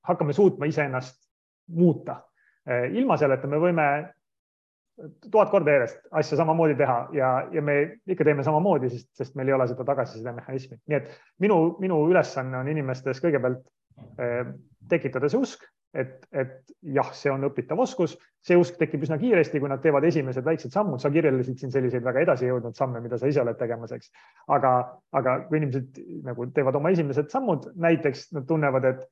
hakkame 0.06 0.32
suutma 0.32 0.68
iseennast 0.70 1.16
muuta. 1.74 2.20
Eh, 2.68 2.92
ilma 3.00 3.16
selleta 3.16 3.48
me 3.50 3.58
võime 3.58 3.86
tuhat 5.30 5.50
korda 5.50 5.72
järjest 5.74 6.04
asja 6.14 6.36
samamoodi 6.38 6.76
teha 6.78 6.98
ja, 7.16 7.30
ja 7.52 7.62
me 7.62 7.76
ikka 8.06 8.24
teeme 8.24 8.44
samamoodi, 8.46 8.90
sest, 8.92 9.08
sest 9.18 9.34
meil 9.34 9.50
ei 9.50 9.56
ole 9.56 9.66
seda 9.68 9.86
tagasisidemehhanismi. 9.88 10.78
nii 10.86 10.98
et 11.00 11.10
minu, 11.42 11.58
minu 11.82 11.98
ülesanne 12.10 12.60
on 12.60 12.70
inimestes 12.70 13.22
kõigepealt 13.24 13.64
eh, 14.22 14.52
tekitada 14.88 15.30
see 15.32 15.40
usk, 15.40 15.66
et, 15.94 16.14
et 16.34 16.54
jah, 16.94 17.10
see 17.16 17.32
on 17.32 17.46
õpitav 17.48 17.80
oskus, 17.80 18.16
see 18.44 18.56
usk 18.58 18.78
tekib 18.80 19.06
üsna 19.06 19.18
kiiresti, 19.20 19.60
kui 19.62 19.70
nad 19.70 19.82
teevad 19.82 20.04
esimesed 20.08 20.44
väiksed 20.46 20.74
sammud, 20.74 21.00
sa 21.02 21.10
kirjeldasid 21.14 21.60
siin 21.60 21.72
selliseid 21.74 22.04
väga 22.04 22.24
edasi 22.26 22.48
jõudnud 22.50 22.76
samme, 22.78 23.02
mida 23.04 23.18
sa 23.20 23.30
ise 23.30 23.42
oled 23.42 23.58
tegemas, 23.60 23.94
eks. 23.96 24.10
aga, 24.56 24.74
aga 25.16 25.36
kui 25.48 25.60
inimesed 25.62 26.00
nagu 26.26 26.48
teevad 26.56 26.80
oma 26.80 26.92
esimesed 26.94 27.30
sammud, 27.32 27.70
näiteks 27.86 28.32
nad 28.36 28.48
tunnevad, 28.50 28.88
et 28.90 29.04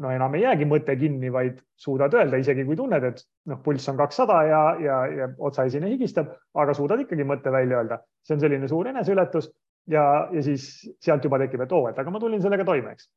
no 0.00 0.12
enam 0.14 0.34
ei 0.38 0.44
jäägi 0.44 0.68
mõte 0.68 0.94
kinni, 0.98 1.32
vaid 1.32 1.58
suudad 1.80 2.14
öelda, 2.16 2.38
isegi 2.40 2.64
kui 2.68 2.78
tunned, 2.78 3.04
et 3.04 3.24
noh, 3.50 3.60
pulss 3.64 3.90
on 3.92 3.98
kakssada 4.00 4.42
ja, 4.48 4.60
ja, 4.80 5.00
ja 5.16 5.28
otsaesine 5.50 5.90
higistab, 5.92 6.30
aga 6.54 6.76
suudad 6.76 7.02
ikkagi 7.04 7.26
mõtte 7.26 7.52
välja 7.52 7.82
öelda. 7.82 8.00
see 8.24 8.36
on 8.36 8.44
selline 8.44 8.68
suur 8.68 8.88
eneseületus 8.88 9.50
ja, 9.90 10.04
ja 10.32 10.42
siis 10.44 10.70
sealt 11.02 11.24
juba 11.24 11.40
tekib, 11.42 11.64
et 11.64 11.72
oo, 11.72 11.88
et 11.90 11.98
aga 11.98 12.12
ma 12.12 12.20
tulin 12.22 12.42
sellega 12.42 12.64
toime, 12.64 12.94
eks. 12.96 13.10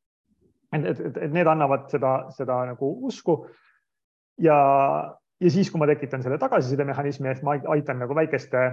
Et, 0.79 0.99
et, 0.99 1.17
et, 1.17 1.31
need 1.33 1.49
annavad 1.49 1.88
seda, 1.91 2.15
seda 2.36 2.63
nagu 2.71 2.89
usku. 3.09 3.43
ja, 4.41 4.57
ja 5.41 5.53
siis, 5.53 5.71
kui 5.71 5.81
ma 5.81 5.88
tekitan 5.89 6.23
selle 6.25 6.39
tagasisidemehhanismi, 6.41 7.29
ehk 7.29 7.45
ma 7.45 7.57
aitan 7.75 8.01
nagu 8.01 8.15
väikeste, 8.17 8.65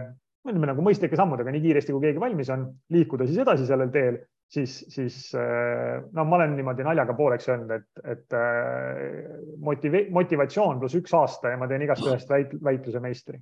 ütleme 0.48 0.70
nagu 0.70 0.84
mõistlike 0.84 1.18
sammudega, 1.18 1.52
nii 1.52 1.64
kiiresti 1.66 1.92
kui 1.92 2.06
keegi 2.08 2.22
valmis 2.22 2.50
on, 2.54 2.68
liikuda 2.94 3.26
siis 3.28 3.42
edasi 3.44 3.68
sellel 3.68 3.92
teel 3.92 4.22
siis, 4.50 4.78
siis 4.88 5.18
äh, 5.36 6.00
no 6.12 6.24
ma 6.24 6.40
olen 6.40 6.56
niimoodi 6.56 6.86
naljaga 6.86 7.14
pooleks 7.18 7.48
öelnud, 7.50 7.76
et, 7.76 8.04
et 8.14 8.36
äh, 8.36 9.36
motive, 9.62 10.06
motivatsioon 10.16 10.80
pluss 10.80 10.98
üks 10.98 11.14
aasta 11.16 11.52
ja 11.52 11.60
ma 11.60 11.68
teen 11.70 11.84
igast 11.86 12.06
ühest 12.06 12.32
väit, 12.32 12.56
väitluse 12.64 13.02
meistri 13.04 13.40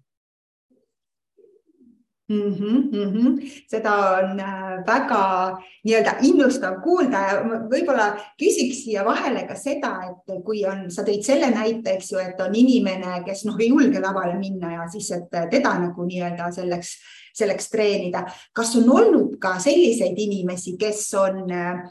mm. 2.29 2.55
-hmm, 2.55 2.79
mm 2.93 3.13
-hmm. 3.13 3.65
seda 3.71 3.93
on 4.19 4.41
äh, 4.41 4.87
väga 4.87 5.59
nii-öelda 5.85 6.17
innustav 6.23 6.81
kuulda 6.83 7.19
ja 7.29 7.35
võib-olla 7.45 8.09
küsiks 8.43 8.85
siia 8.85 9.05
vahele 9.05 9.47
ka 9.49 9.55
seda, 9.55 9.93
et 10.11 10.43
kui 10.45 10.65
on, 10.67 10.91
sa 10.91 11.03
tõid 11.03 11.23
selle 11.23 11.51
näite, 11.51 11.91
eks 11.91 12.13
ju, 12.13 12.19
et 12.19 12.41
on 12.41 12.55
inimene, 12.55 13.23
kes 13.27 13.45
noh, 13.45 13.57
ei 13.61 13.69
julge 13.69 14.01
lavale 14.01 14.39
minna 14.39 14.73
ja 14.73 14.89
siis, 14.93 15.11
et 15.11 15.31
teda 15.51 15.79
nagu 15.79 16.05
nii-öelda 16.05 16.51
selleks, 16.53 16.97
selleks 17.35 17.71
treenida. 17.71 18.27
kas 18.53 18.77
on 18.77 18.91
olnud 18.91 19.39
ka 19.41 19.59
selliseid 19.59 20.19
inimesi, 20.19 20.77
kes 20.79 21.15
on, 21.15 21.51
äh, 21.51 21.83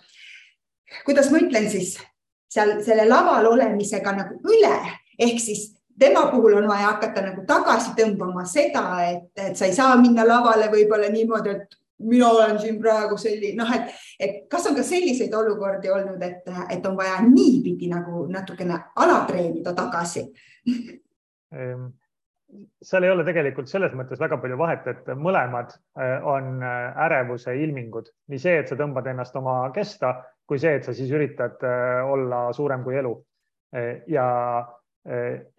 kuidas 1.06 1.32
ma 1.32 1.38
ütlen 1.38 1.70
siis 1.70 1.98
seal 2.50 2.82
selle 2.84 3.06
laval 3.10 3.46
olemisega 3.46 4.12
nagu 4.12 4.40
üle 4.48 4.78
ehk 5.20 5.40
siis 5.42 5.77
tema 6.00 6.28
puhul 6.32 6.58
on 6.58 6.68
vaja 6.68 6.94
hakata 6.94 7.22
nagu 7.26 7.44
tagasi 7.48 7.94
tõmbama 7.98 8.46
seda, 8.46 8.86
et, 9.08 9.32
et 9.36 9.58
sa 9.58 9.66
ei 9.66 9.76
saa 9.76 9.98
minna 10.00 10.26
lavale 10.28 10.70
võib-olla 10.74 11.10
niimoodi, 11.14 11.56
et 11.56 11.78
mina 12.06 12.30
olen 12.30 12.60
siin 12.62 12.80
praegu 12.82 13.18
selline, 13.18 13.56
noh, 13.58 13.72
et, 13.74 13.94
et 14.20 14.36
kas 14.52 14.68
on 14.70 14.76
ka 14.78 14.86
selliseid 14.86 15.34
olukordi 15.34 15.90
olnud, 15.90 16.22
et, 16.22 16.50
et 16.70 16.86
on 16.86 16.98
vaja 16.98 17.22
niipidi 17.26 17.90
nagu 17.90 18.28
natukene 18.30 18.78
alatreenida 19.02 19.74
tagasi 19.78 20.28
ehm, 20.68 21.88
seal 22.86 23.08
ei 23.08 23.12
ole 23.12 23.26
tegelikult 23.26 23.72
selles 23.72 23.96
mõttes 23.98 24.22
väga 24.22 24.38
palju 24.44 24.60
vahet, 24.62 24.86
et 24.94 25.10
mõlemad 25.18 25.74
äh, 25.74 26.22
on 26.22 26.62
äh, 26.62 27.02
ärevuse 27.08 27.58
ilmingud, 27.64 28.14
nii 28.30 28.46
see, 28.46 28.60
et 28.62 28.70
sa 28.70 28.78
tõmbad 28.78 29.10
ennast 29.10 29.36
oma 29.40 29.64
kesta, 29.74 30.20
kui 30.48 30.62
see, 30.62 30.78
et 30.78 30.86
sa 30.86 30.94
siis 30.96 31.10
üritad 31.12 31.60
olla 32.08 32.46
suurem 32.56 32.86
kui 32.86 32.96
elu. 32.96 33.18
ja 34.08 34.24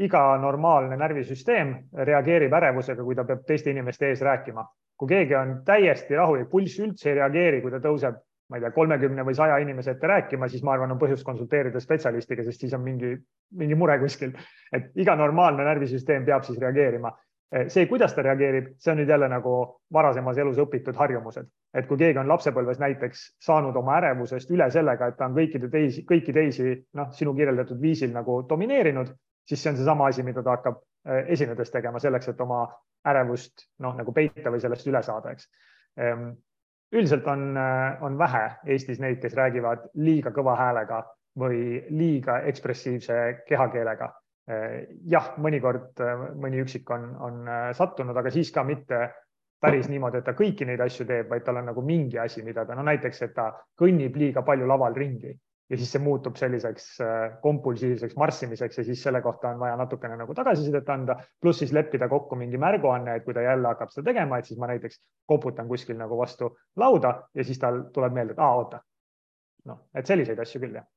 iga 0.05 0.23
normaalne 0.37 0.97
närvisüsteem 1.01 1.71
reageerib 2.05 2.53
ärevusega, 2.53 3.05
kui 3.05 3.17
ta 3.17 3.25
peab 3.25 3.47
teiste 3.49 3.71
inimeste 3.71 4.11
ees 4.11 4.21
rääkima. 4.21 4.67
kui 4.99 5.09
keegi 5.09 5.35
on 5.39 5.53
täiesti 5.65 6.17
rahulik, 6.19 6.49
pulss 6.51 6.81
üldse 6.83 7.09
ei 7.09 7.15
reageeri, 7.15 7.61
kui 7.63 7.71
ta 7.71 7.79
tõuseb 7.79 8.17
ma 8.49 8.57
ei 8.57 8.65
tea, 8.65 8.73
kolmekümne 8.73 9.25
või 9.29 9.37
saja 9.37 9.59
inimese 9.61 9.93
ette 9.93 10.09
rääkima, 10.09 10.49
siis 10.49 10.63
ma 10.65 10.73
arvan, 10.73 10.93
on 10.95 11.01
põhjust 11.01 11.25
konsulteerida 11.25 11.81
spetsialistiga, 11.85 12.45
sest 12.47 12.65
siis 12.65 12.75
on 12.77 12.85
mingi, 12.85 13.13
mingi 13.61 13.77
mure 13.77 13.99
kuskil. 14.01 14.33
et 14.73 14.91
iga 14.97 15.17
normaalne 15.17 15.65
närvisüsteem 15.65 16.25
peab 16.25 16.45
siis 16.45 16.59
reageerima. 16.59 17.13
see, 17.69 17.87
kuidas 17.87 18.15
ta 18.15 18.23
reageerib, 18.23 18.75
see 18.77 18.93
on 18.93 18.99
nüüd 19.01 19.09
jälle 19.09 19.29
nagu 19.29 19.53
varasemas 19.93 20.39
elus 20.39 20.59
õpitud 20.59 20.97
harjumused, 20.97 21.47
et 21.75 21.87
kui 21.87 21.97
keegi 21.97 22.19
on 22.19 22.29
lapsepõlves 22.29 22.79
näiteks 22.79 23.23
saanud 23.41 23.77
oma 23.77 23.97
ärevusest 23.97 24.51
üle 24.51 24.71
sellega, 24.71 25.07
et 25.09 25.17
ta 25.17 25.25
on 25.25 25.37
kõikide 25.37 25.71
teisi, 25.71 26.05
kõiki 26.05 26.33
teisi 26.33 26.75
noh, 26.95 27.09
sinu 27.13 27.35
kirjeldatud 27.35 27.81
viisil 27.81 28.13
nagu 28.13 28.43
domineerinud, 28.49 29.15
siis 29.49 29.63
see 29.63 29.73
on 29.73 29.81
seesama 29.81 30.11
asi, 30.13 30.23
mida 30.27 30.43
ta 30.45 30.57
hakkab 30.57 30.83
eh, 31.09 31.25
esinedes 31.35 31.73
tegema 31.75 32.01
selleks, 32.03 32.29
et 32.33 32.41
oma 32.45 32.67
ärevust 33.09 33.69
noh, 33.85 33.97
nagu 33.97 34.13
peita 34.13 34.53
või 34.53 34.61
sellest 34.63 34.87
üle 34.91 35.03
saada, 35.07 35.33
eks 35.33 35.49
ehm, 36.03 36.31
üldiselt 36.93 37.27
on, 37.27 37.57
äh, 37.57 38.03
on 38.03 38.19
vähe 38.19 38.45
Eestis 38.67 39.01
neid, 39.01 39.21
kes 39.23 39.37
räägivad 39.37 39.89
liiga 39.95 40.33
kõva 40.35 40.57
häälega 40.59 41.03
või 41.39 41.83
liiga 41.91 42.41
ekspressiivse 42.51 43.45
kehakeelega. 43.49 44.11
Äh, 44.49 44.77
jah, 45.13 45.35
mõnikord 45.37 46.01
äh, 46.01 46.29
mõni 46.41 46.63
üksik 46.65 46.91
on, 46.91 47.11
on 47.21 47.51
sattunud, 47.77 48.17
aga 48.17 48.33
siis 48.33 48.53
ka 48.55 48.65
mitte 48.65 49.09
päris 49.61 49.89
niimoodi, 49.91 50.21
et 50.21 50.25
ta 50.25 50.37
kõiki 50.39 50.67
neid 50.67 50.81
asju 50.81 51.05
teeb, 51.07 51.29
vaid 51.31 51.43
tal 51.45 51.59
on 51.59 51.67
nagu 51.73 51.83
mingi 51.83 52.19
asi, 52.23 52.45
mida 52.47 52.65
ta, 52.65 52.77
no 52.79 52.85
näiteks, 52.87 53.23
et 53.27 53.35
ta 53.35 53.51
kõnnib 53.79 54.17
liiga 54.17 54.45
palju 54.47 54.69
laval 54.71 54.95
ringi 54.95 55.35
ja 55.71 55.77
siis 55.77 55.91
see 55.93 56.03
muutub 56.03 56.37
selliseks 56.41 56.87
äh, 57.05 57.39
kompulsiivseks 57.43 58.17
marssimiseks 58.17 58.81
ja 58.81 58.85
siis 58.85 59.03
selle 59.03 59.21
kohta 59.23 59.53
on 59.53 59.61
vaja 59.61 59.77
natukene 59.77 60.17
nagu 60.17 60.35
tagasisidet 60.35 60.89
anda, 60.95 61.19
pluss 61.41 61.63
siis 61.65 61.73
leppida 61.77 62.09
kokku 62.09 62.37
mingi 62.41 62.61
märguanne, 62.61 63.17
et 63.17 63.25
kui 63.25 63.37
ta 63.37 63.45
jälle 63.45 63.69
hakkab 63.69 63.93
seda 63.93 64.11
tegema, 64.11 64.39
et 64.39 64.49
siis 64.49 64.61
ma 64.61 64.71
näiteks 64.73 65.01
koputan 65.29 65.69
kuskil 65.69 65.99
nagu 66.01 66.19
vastu 66.19 66.55
lauda 66.77 67.15
ja 67.35 67.45
siis 67.45 67.61
tal 67.61 67.85
tuleb 67.93 68.17
meelde, 68.17 68.37
et 68.37 68.45
aa, 68.45 68.55
oota. 68.63 68.81
noh, 69.69 69.85
et 69.95 70.07
selliseid 70.07 70.39
asju 70.41 70.65
küll, 70.65 70.81
jah 70.81 70.89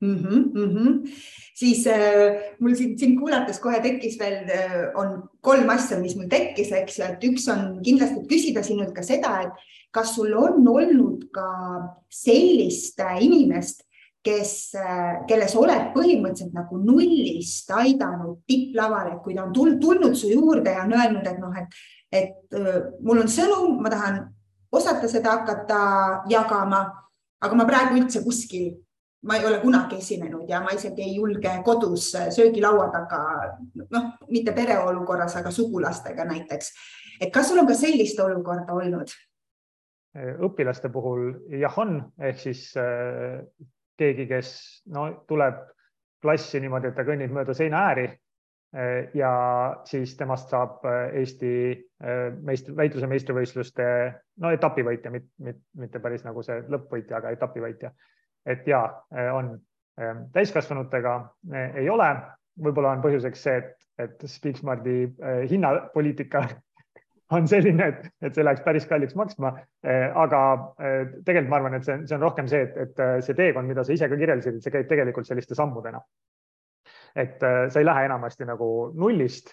mm. 0.00 0.16
-hmm, 0.16 0.42
mm 0.54 0.70
-hmm. 0.74 1.10
siis 1.54 1.86
äh, 1.86 2.54
mul 2.60 2.74
sind, 2.74 2.98
sind 2.98 3.18
kuulates 3.18 3.58
kohe 3.60 3.80
tekkis 3.82 4.18
veel 4.18 4.50
äh,, 4.50 4.92
on 4.94 5.28
kolm 5.40 5.68
asja, 5.68 6.00
mis 6.00 6.16
mul 6.16 6.28
tekkis, 6.28 6.72
eks 6.72 6.98
ju, 6.98 7.04
et 7.04 7.24
üks 7.24 7.48
on 7.52 7.82
kindlasti 7.84 8.26
küsida 8.30 8.62
sinult 8.62 8.94
ka 8.94 9.02
seda, 9.02 9.40
et 9.42 9.52
kas 9.90 10.14
sul 10.14 10.32
on 10.36 10.66
olnud 10.68 11.28
ka 11.32 11.48
sellist 12.08 13.00
äh, 13.00 13.22
inimest, 13.24 13.84
kes, 14.24 14.74
äh, 14.76 15.22
kelles 15.28 15.54
oled 15.56 15.92
põhimõtteliselt 15.94 16.54
nagu 16.56 16.78
nullist 16.82 17.70
aidanud 17.70 18.42
tipplavale, 18.46 19.18
kui 19.24 19.34
ta 19.34 19.46
on 19.46 19.54
tulnud 19.54 20.16
su 20.16 20.32
juurde 20.32 20.74
ja 20.74 20.84
on 20.84 20.92
öelnud, 20.92 21.26
et 21.26 21.38
noh, 21.40 21.54
et, 21.56 21.78
et 22.12 22.58
äh, 22.58 22.82
mul 23.00 23.22
on 23.22 23.30
sõnum, 23.32 23.78
ma 23.82 23.92
tahan 23.94 24.26
osata 24.72 25.08
seda 25.08 25.38
hakata 25.38 25.80
jagama, 26.28 26.82
aga 27.40 27.56
ma 27.56 27.66
praegu 27.68 27.96
üldse 28.02 28.22
kuskil, 28.24 28.74
ma 29.26 29.36
ei 29.36 29.46
ole 29.46 29.58
kunagi 29.62 29.98
esinenud 29.98 30.48
ja 30.48 30.60
ma 30.62 30.74
isegi 30.76 31.02
ei 31.02 31.16
julge 31.16 31.50
kodus 31.64 32.12
söögilaua 32.36 32.88
taga, 32.94 33.22
noh, 33.90 34.12
mitte 34.30 34.52
pereolukorras, 34.54 35.36
aga 35.40 35.50
sugulastega 35.50 36.24
näiteks. 36.24 36.70
et 37.20 37.32
kas 37.34 37.48
sul 37.48 37.58
on 37.58 37.66
ka 37.66 37.74
sellist 37.74 38.20
olukorda 38.20 38.72
olnud? 38.72 39.10
õpilaste 40.18 40.90
puhul 40.92 41.32
jah, 41.60 41.74
on 41.78 42.00
ehk 42.18 42.40
siis 42.40 42.70
äh, 42.80 43.42
keegi, 43.98 44.26
kes 44.30 44.52
no 44.94 45.08
tuleb 45.28 45.60
klassi 46.22 46.60
niimoodi, 46.62 46.90
et 46.90 46.96
ta 46.98 47.04
kõnnib 47.06 47.34
mööda 47.34 47.54
seinaääri 47.54 48.06
äh, 48.08 49.10
ja 49.14 49.32
siis 49.86 50.16
temast 50.18 50.50
saab 50.50 50.84
äh, 50.88 51.18
Eesti 51.20 51.52
meist-, 52.46 52.72
väitluse 52.76 53.10
meistrivõistluste 53.10 53.88
no 54.42 54.52
etapivõitja, 54.54 55.12
mitte 55.12 56.02
päris 56.02 56.24
nagu 56.26 56.42
see 56.46 56.62
lõppvõitja, 56.66 57.20
aga 57.20 57.34
etapivõitja. 57.36 57.92
Et 58.48 58.66
ja 58.68 58.82
on 59.34 59.56
täiskasvanutega 60.32 61.14
ei 61.76 61.88
ole, 61.90 62.06
võib-olla 62.64 62.94
on 62.96 63.02
põhjuseks 63.02 63.42
see, 63.44 63.56
et, 63.60 63.74
et 63.98 64.24
Speaksmardi 64.30 64.96
hinnapoliitika 65.50 66.44
on 67.30 67.48
selline, 67.48 67.88
et, 67.92 68.08
et 68.24 68.34
see 68.34 68.44
läheks 68.44 68.64
päris 68.64 68.86
kalliks 68.88 69.16
maksma. 69.18 69.52
Eh, 69.84 70.06
aga 70.16 70.40
eh, 70.80 71.00
tegelikult 71.26 71.52
ma 71.52 71.60
arvan, 71.60 71.76
et 71.78 71.86
see, 71.86 72.00
see 72.08 72.16
on 72.16 72.24
rohkem 72.24 72.48
see, 72.50 72.64
et, 72.64 72.76
et 72.84 73.04
eh, 73.04 73.14
see 73.24 73.36
teekond, 73.38 73.68
mida 73.68 73.84
sa 73.84 73.94
ise 73.94 74.08
ka 74.08 74.18
kirjeldasid, 74.20 74.60
see 74.64 74.74
käib 74.74 74.88
tegelikult 74.90 75.28
selliste 75.28 75.58
sammudena. 75.58 76.02
et 77.18 77.40
sa 77.40 77.80
ei 77.80 77.86
lähe 77.86 78.04
enamasti 78.06 78.46
nagu 78.46 78.66
nullist 78.94 79.48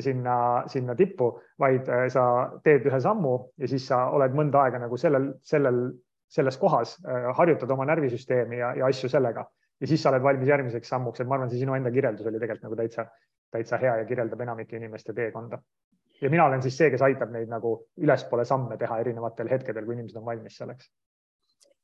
sinna, 0.00 0.62
sinna 0.70 0.94
tippu, 0.96 1.26
vaid 1.60 1.88
sa 2.08 2.22
teed 2.64 2.86
ühe 2.88 3.00
sammu 3.02 3.32
ja 3.60 3.68
siis 3.68 3.88
sa 3.90 3.98
oled 4.14 4.32
mõnda 4.38 4.62
aega 4.62 4.78
nagu 4.80 4.96
sellel, 4.96 5.26
sellel, 5.44 5.82
selles 6.30 6.58
kohas, 6.58 6.96
harjutad 7.36 7.70
oma 7.74 7.84
närvisüsteemi 7.90 8.60
ja, 8.60 8.74
ja 8.78 8.86
asju 8.86 9.10
sellega 9.10 9.44
ja 9.80 9.88
siis 9.88 10.02
sa 10.02 10.12
oled 10.12 10.22
valmis 10.22 10.48
järgmiseks 10.48 10.88
sammuks, 10.92 11.20
et 11.20 11.28
ma 11.28 11.38
arvan, 11.38 11.50
see 11.50 11.62
sinu 11.62 11.74
enda 11.74 11.90
kirjeldus 11.90 12.26
oli 12.30 12.38
tegelikult 12.38 12.68
nagu 12.68 12.78
täitsa, 12.78 13.06
täitsa 13.50 13.78
hea 13.80 13.96
ja 14.02 14.08
kirjeldab 14.08 14.42
enamike 14.46 14.76
inimeste 14.78 15.16
teekonda 15.16 15.58
ja 16.20 16.30
mina 16.30 16.46
olen 16.46 16.62
siis 16.62 16.76
see, 16.78 16.90
kes 16.92 17.02
aitab 17.02 17.32
neid 17.34 17.48
nagu 17.50 17.76
ülespoole 18.00 18.44
samme 18.44 18.76
teha 18.80 19.00
erinevatel 19.00 19.48
hetkedel, 19.50 19.86
kui 19.86 19.96
inimesed 19.96 20.20
on 20.20 20.26
valmis 20.26 20.58
selleks. 20.60 20.90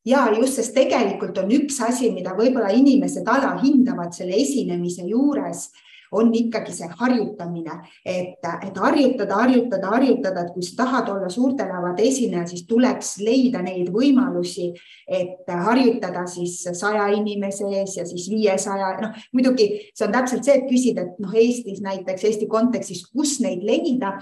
ja 0.06 0.26
just, 0.36 0.60
sest 0.60 0.74
tegelikult 0.74 1.38
on 1.42 1.50
üks 1.56 1.80
asi, 1.88 2.12
mida 2.14 2.36
võib-olla 2.36 2.70
inimesed 2.76 3.28
alahindavad 3.28 4.14
selle 4.14 4.36
esinemise 4.42 5.06
juures 5.08 5.70
on 6.12 6.32
ikkagi 6.34 6.74
see 6.74 6.88
harjutamine, 6.98 7.78
et, 8.04 8.44
et 8.62 8.78
harjutada, 8.78 9.42
harjutada, 9.42 9.92
harjutada, 9.96 10.44
et 10.46 10.54
kui 10.54 10.64
sa 10.66 10.76
tahad 10.84 11.10
olla 11.14 11.30
suurte 11.32 11.66
lavade 11.66 12.04
esineja, 12.06 12.46
siis 12.46 12.66
tuleks 12.68 13.16
leida 13.24 13.62
neid 13.64 13.90
võimalusi, 13.94 14.72
et 15.06 15.48
harjutada 15.50 16.26
siis 16.30 16.58
saja 16.76 17.08
inimese 17.16 17.68
ees 17.70 17.96
ja 17.98 18.06
siis 18.08 18.28
viiesaja, 18.30 18.94
noh 19.02 19.16
muidugi 19.32 19.68
see 19.94 20.06
on 20.06 20.14
täpselt 20.14 20.46
see, 20.46 20.58
et 20.60 20.68
küsida, 20.70 21.06
et 21.06 21.22
noh, 21.22 21.32
Eestis 21.36 21.82
näiteks 21.84 22.24
Eesti 22.26 22.48
kontekstis, 22.50 23.04
kus 23.12 23.38
neid 23.44 23.64
leida, 23.66 24.16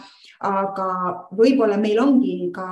aga 0.45 0.89
võib-olla 1.35 1.79
meil 1.81 2.01
ongi 2.03 2.51
ka 2.55 2.69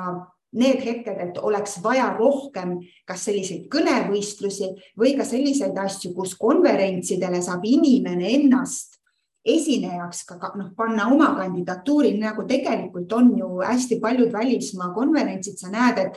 need 0.53 0.83
hetked, 0.85 1.20
et 1.20 1.38
oleks 1.40 1.79
vaja 1.85 2.11
rohkem 2.18 2.77
kas 3.09 3.25
selliseid 3.29 3.68
kõnevõistlusi 3.72 4.68
või 5.01 5.14
ka 5.16 5.25
selliseid 5.29 5.79
asju, 5.81 6.12
kus 6.16 6.35
konverentsidele 6.40 7.40
saab 7.44 7.64
inimene 7.68 8.35
ennast 8.37 9.02
esinejaks 9.44 10.22
ka 10.28 10.37
noh, 10.55 10.70
panna 10.76 11.09
oma 11.11 11.33
kandidatuuri, 11.37 12.14
nagu 12.20 12.44
tegelikult 12.48 13.12
on 13.12 13.33
ju 13.38 13.48
hästi 13.64 13.98
paljud 14.02 14.33
välismaa 14.33 14.92
konverentsid, 14.94 15.59
sa 15.59 15.72
näed, 15.72 15.98
et 15.98 16.16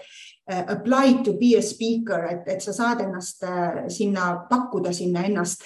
uh, 0.52 0.62
apply 0.78 1.24
to 1.26 1.34
be 1.40 1.56
a 1.58 1.64
speaker, 1.66 2.28
et, 2.30 2.48
et 2.48 2.62
sa 2.62 2.74
saad 2.74 3.02
ennast 3.06 3.44
uh, 3.44 3.86
sinna 3.90 4.46
pakkuda 4.50 4.94
sinna 4.94 5.26
ennast. 5.26 5.66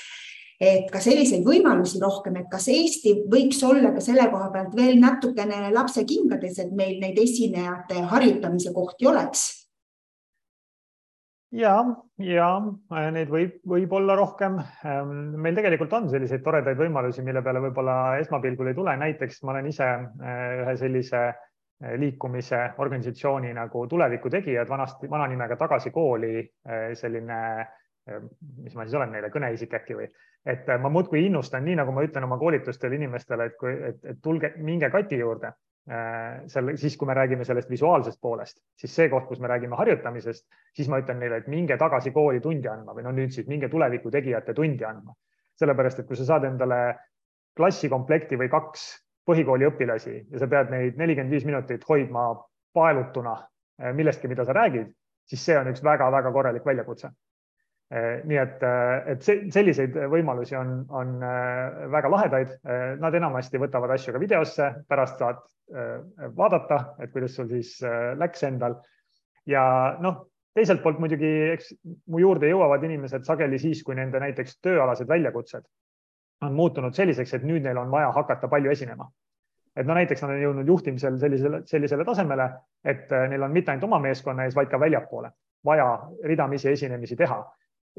et 0.59 0.89
ka 0.91 0.99
selliseid 0.99 1.45
võimalusi 1.47 2.01
rohkem, 2.03 2.35
et 2.35 2.49
kas 2.51 2.65
Eesti 2.67 3.13
võiks 3.31 3.61
olla 3.63 3.93
ka 3.95 4.01
selle 4.03 4.25
koha 4.27 4.49
pealt 4.51 4.73
veel 4.75 4.97
natukene 4.99 5.69
lapsekingades, 5.71 6.59
et 6.59 6.73
meil 6.75 6.97
neid 6.99 7.15
esinejate 7.15 8.03
harjutamise 8.11 8.73
kohti 8.75 9.07
oleks 9.07 9.45
ja, 11.51 11.73
ja 12.23 12.47
äh, 12.93 13.09
neid 13.13 13.29
võib, 13.33 13.59
võib 13.67 13.93
olla 13.97 14.15
rohkem. 14.19 14.59
Ähm, 14.85 15.13
meil 15.41 15.57
tegelikult 15.57 15.93
on 15.97 16.09
selliseid 16.11 16.43
toredaid 16.45 16.77
võimalusi, 16.79 17.23
mille 17.25 17.41
peale 17.45 17.61
võib-olla 17.63 18.17
esmapilgul 18.21 18.71
ei 18.71 18.77
tule. 18.77 18.95
näiteks 18.97 19.43
ma 19.43 19.55
olen 19.55 19.69
ise 19.71 19.87
äh, 19.89 20.39
ühe 20.63 20.75
sellise 20.77 21.21
äh, 21.25 21.95
liikumise 22.01 22.61
organisatsiooni 22.77 23.53
nagu 23.57 23.85
Tuleviku 23.87 24.29
tegijad 24.29 24.69
vanasti, 24.69 25.09
vana 25.09 25.27
nimega 25.27 25.57
Tagasi 25.57 25.91
kooli 25.91 26.43
selline, 26.93 27.39
mis 28.63 28.75
ma 28.75 28.83
siis 28.85 28.95
olen 28.97 29.11
neile, 29.13 29.29
kõneisik 29.31 29.73
äkki 29.77 29.95
või, 29.95 30.07
et 30.49 30.67
ma 30.81 30.89
muudkui 30.91 31.21
innustan, 31.27 31.63
nii 31.65 31.77
nagu 31.79 31.93
ma 31.93 32.03
ütlen 32.03 32.25
oma 32.25 32.37
koolitustel 32.41 32.93
inimestele, 32.97 33.47
et 33.47 33.57
kui, 33.59 33.73
et, 33.91 34.19
tulge, 34.23 34.51
minge 34.65 34.89
kati 34.91 35.21
juurde 35.21 35.53
selle, 35.89 36.75
siis 36.77 36.93
kui 36.97 37.07
me 37.09 37.15
räägime 37.17 37.45
sellest 37.47 37.69
visuaalsest 37.69 38.19
poolest, 38.21 38.59
siis 38.77 38.91
see 38.93 39.07
koht, 39.09 39.25
kus 39.25 39.39
me 39.41 39.49
räägime 39.49 39.77
harjutamisest, 39.79 40.45
siis 40.77 40.89
ma 40.91 40.99
ütlen 41.01 41.17
neile, 41.17 41.39
et 41.41 41.47
minge 41.49 41.77
tagasi 41.81 42.11
kooli 42.13 42.41
tundi 42.43 42.69
andma 42.69 42.93
või 42.93 43.07
no 43.07 43.13
nüüd 43.15 43.33
siis 43.33 43.47
minge 43.49 43.71
tuleviku 43.73 44.11
tegijate 44.13 44.53
tundi 44.53 44.85
andma. 44.85 45.15
sellepärast, 45.59 45.99
et 45.99 46.07
kui 46.07 46.15
sa 46.15 46.23
saad 46.23 46.45
endale 46.47 46.77
klassikomplekti 47.57 48.37
või 48.39 48.47
kaks 48.51 48.85
põhikooli 49.27 49.67
õpilasi 49.67 50.15
ja 50.31 50.41
sa 50.41 50.47
pead 50.47 50.71
neid 50.73 50.99
nelikümmend 50.99 51.33
viis 51.33 51.45
minutit 51.47 51.83
hoidma 51.89 52.29
paelutuna 52.73 53.35
äh, 53.35 53.91
millestki, 53.95 54.29
mida 54.31 54.45
sa 54.45 54.55
räägid, 54.55 54.93
siis 55.29 55.43
see 55.45 55.57
on 55.59 55.69
üks 55.71 55.83
väga-väga 55.85 56.31
korralik 56.31 56.65
väljakutse. 56.65 57.11
Nii 57.89 58.37
et, 58.37 58.63
et 59.09 59.23
see, 59.25 59.47
selliseid 59.49 59.95
võimalusi 60.11 60.53
on, 60.59 60.83
on 60.93 61.15
väga 61.89 62.11
lahedaid. 62.13 62.51
Nad 63.01 63.15
enamasti 63.17 63.57
võtavad 63.61 63.95
asju 63.95 64.13
ka 64.13 64.21
videosse, 64.21 64.67
pärast 64.89 65.17
saad 65.17 65.39
vaadata, 66.37 66.77
et 67.01 67.09
kuidas 67.13 67.33
sul 67.37 67.49
siis 67.49 67.79
läks 68.17 68.45
endal. 68.45 68.77
ja 69.49 69.63
noh, 70.05 70.19
teiselt 70.53 70.83
poolt 70.83 71.01
muidugi, 71.01 71.31
eks 71.55 71.73
mu 72.13 72.21
juurde 72.21 72.51
jõuavad 72.51 72.85
inimesed 72.85 73.25
sageli 73.25 73.57
siis, 73.57 73.81
kui 73.83 73.97
nende 73.97 74.21
näiteks 74.21 74.59
tööalased 74.61 75.09
väljakutsed 75.09 75.65
on 76.45 76.53
muutunud 76.53 76.93
selliseks, 76.93 77.33
et 77.33 77.43
nüüd 77.43 77.65
neil 77.65 77.81
on 77.81 77.89
vaja 77.91 78.13
hakata 78.13 78.47
palju 78.47 78.71
esinema 78.71 79.09
et 79.79 79.87
no 79.87 79.95
näiteks 79.95 80.23
nad 80.23 80.33
on 80.33 80.41
jõudnud 80.41 80.67
juhtimisel 80.67 81.17
sellisele, 81.21 81.61
sellisele 81.69 82.05
tasemele, 82.05 82.49
et 82.83 83.11
äh, 83.15 83.27
neil 83.31 83.45
on 83.45 83.53
mitte 83.53 83.71
ainult 83.71 83.87
oma 83.87 83.99
meeskonna 84.03 84.45
ees, 84.47 84.57
vaid 84.57 84.71
ka 84.71 84.79
väljapoole 84.79 85.31
vaja 85.65 85.87
ridamisi 86.23 86.69
esinemisi 86.71 87.15
teha. 87.19 87.39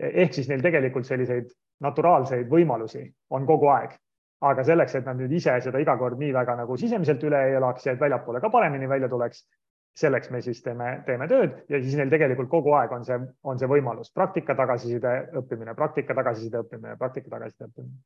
Ehk 0.00 0.36
siis 0.36 0.48
neil 0.48 0.62
tegelikult 0.64 1.08
selliseid 1.08 1.50
naturaalseid 1.84 2.48
võimalusi 2.50 3.04
on 3.30 3.46
kogu 3.48 3.72
aeg. 3.72 3.98
aga 4.40 4.62
selleks, 4.64 4.94
et 4.96 5.04
nad 5.04 5.18
nüüd 5.20 5.32
ise 5.36 5.52
seda 5.60 5.80
iga 5.82 5.98
kord 6.00 6.16
nii 6.16 6.30
väga 6.32 6.54
nagu 6.56 6.76
sisemiselt 6.80 7.24
üle 7.28 7.42
ei 7.44 7.58
elaks 7.58 7.84
ja 7.84 7.92
et 7.92 8.00
väljapoole 8.00 8.40
ka 8.40 8.48
paremini 8.48 8.86
välja 8.88 9.08
tuleks, 9.12 9.42
selleks 10.00 10.30
me 10.32 10.40
siis 10.40 10.62
teeme, 10.64 11.02
teeme 11.04 11.26
tööd. 11.28 11.58
Ja 11.68 11.80
siis 11.82 11.98
neil 11.98 12.08
tegelikult 12.08 12.48
kogu 12.48 12.72
aeg 12.78 12.94
on 12.96 13.04
see, 13.04 13.18
on 13.44 13.60
see 13.60 13.68
võimalus. 13.68 14.08
Praktika 14.16 14.56
tagasiside 14.56 15.12
õppimine, 15.42 15.74
praktika 15.76 16.16
tagasiside 16.16 16.62
õppimine, 16.64 16.96
praktika 16.96 17.34
tagasiside 17.34 17.68
õppimine 17.68 18.00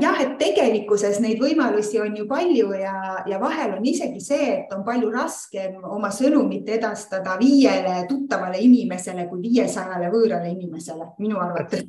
jah, 0.00 0.18
et 0.20 0.34
tegelikkuses 0.40 1.16
neid 1.24 1.40
võimalusi 1.40 1.96
on 2.02 2.16
ju 2.18 2.26
palju 2.28 2.74
ja, 2.76 2.96
ja 3.24 3.38
vahel 3.40 3.78
on 3.78 3.86
isegi 3.88 4.20
see, 4.20 4.48
et 4.58 4.74
on 4.76 4.82
palju 4.84 5.08
raskem 5.14 5.78
oma 5.80 6.10
sõnumit 6.12 6.68
edastada 6.76 7.38
viiele 7.40 8.02
tuttavale 8.10 8.60
inimesele 8.60 9.24
kui 9.30 9.40
viiesajale 9.46 10.10
võõrale 10.12 10.52
inimesele, 10.52 11.12
minu 11.24 11.40
arvates. 11.40 11.86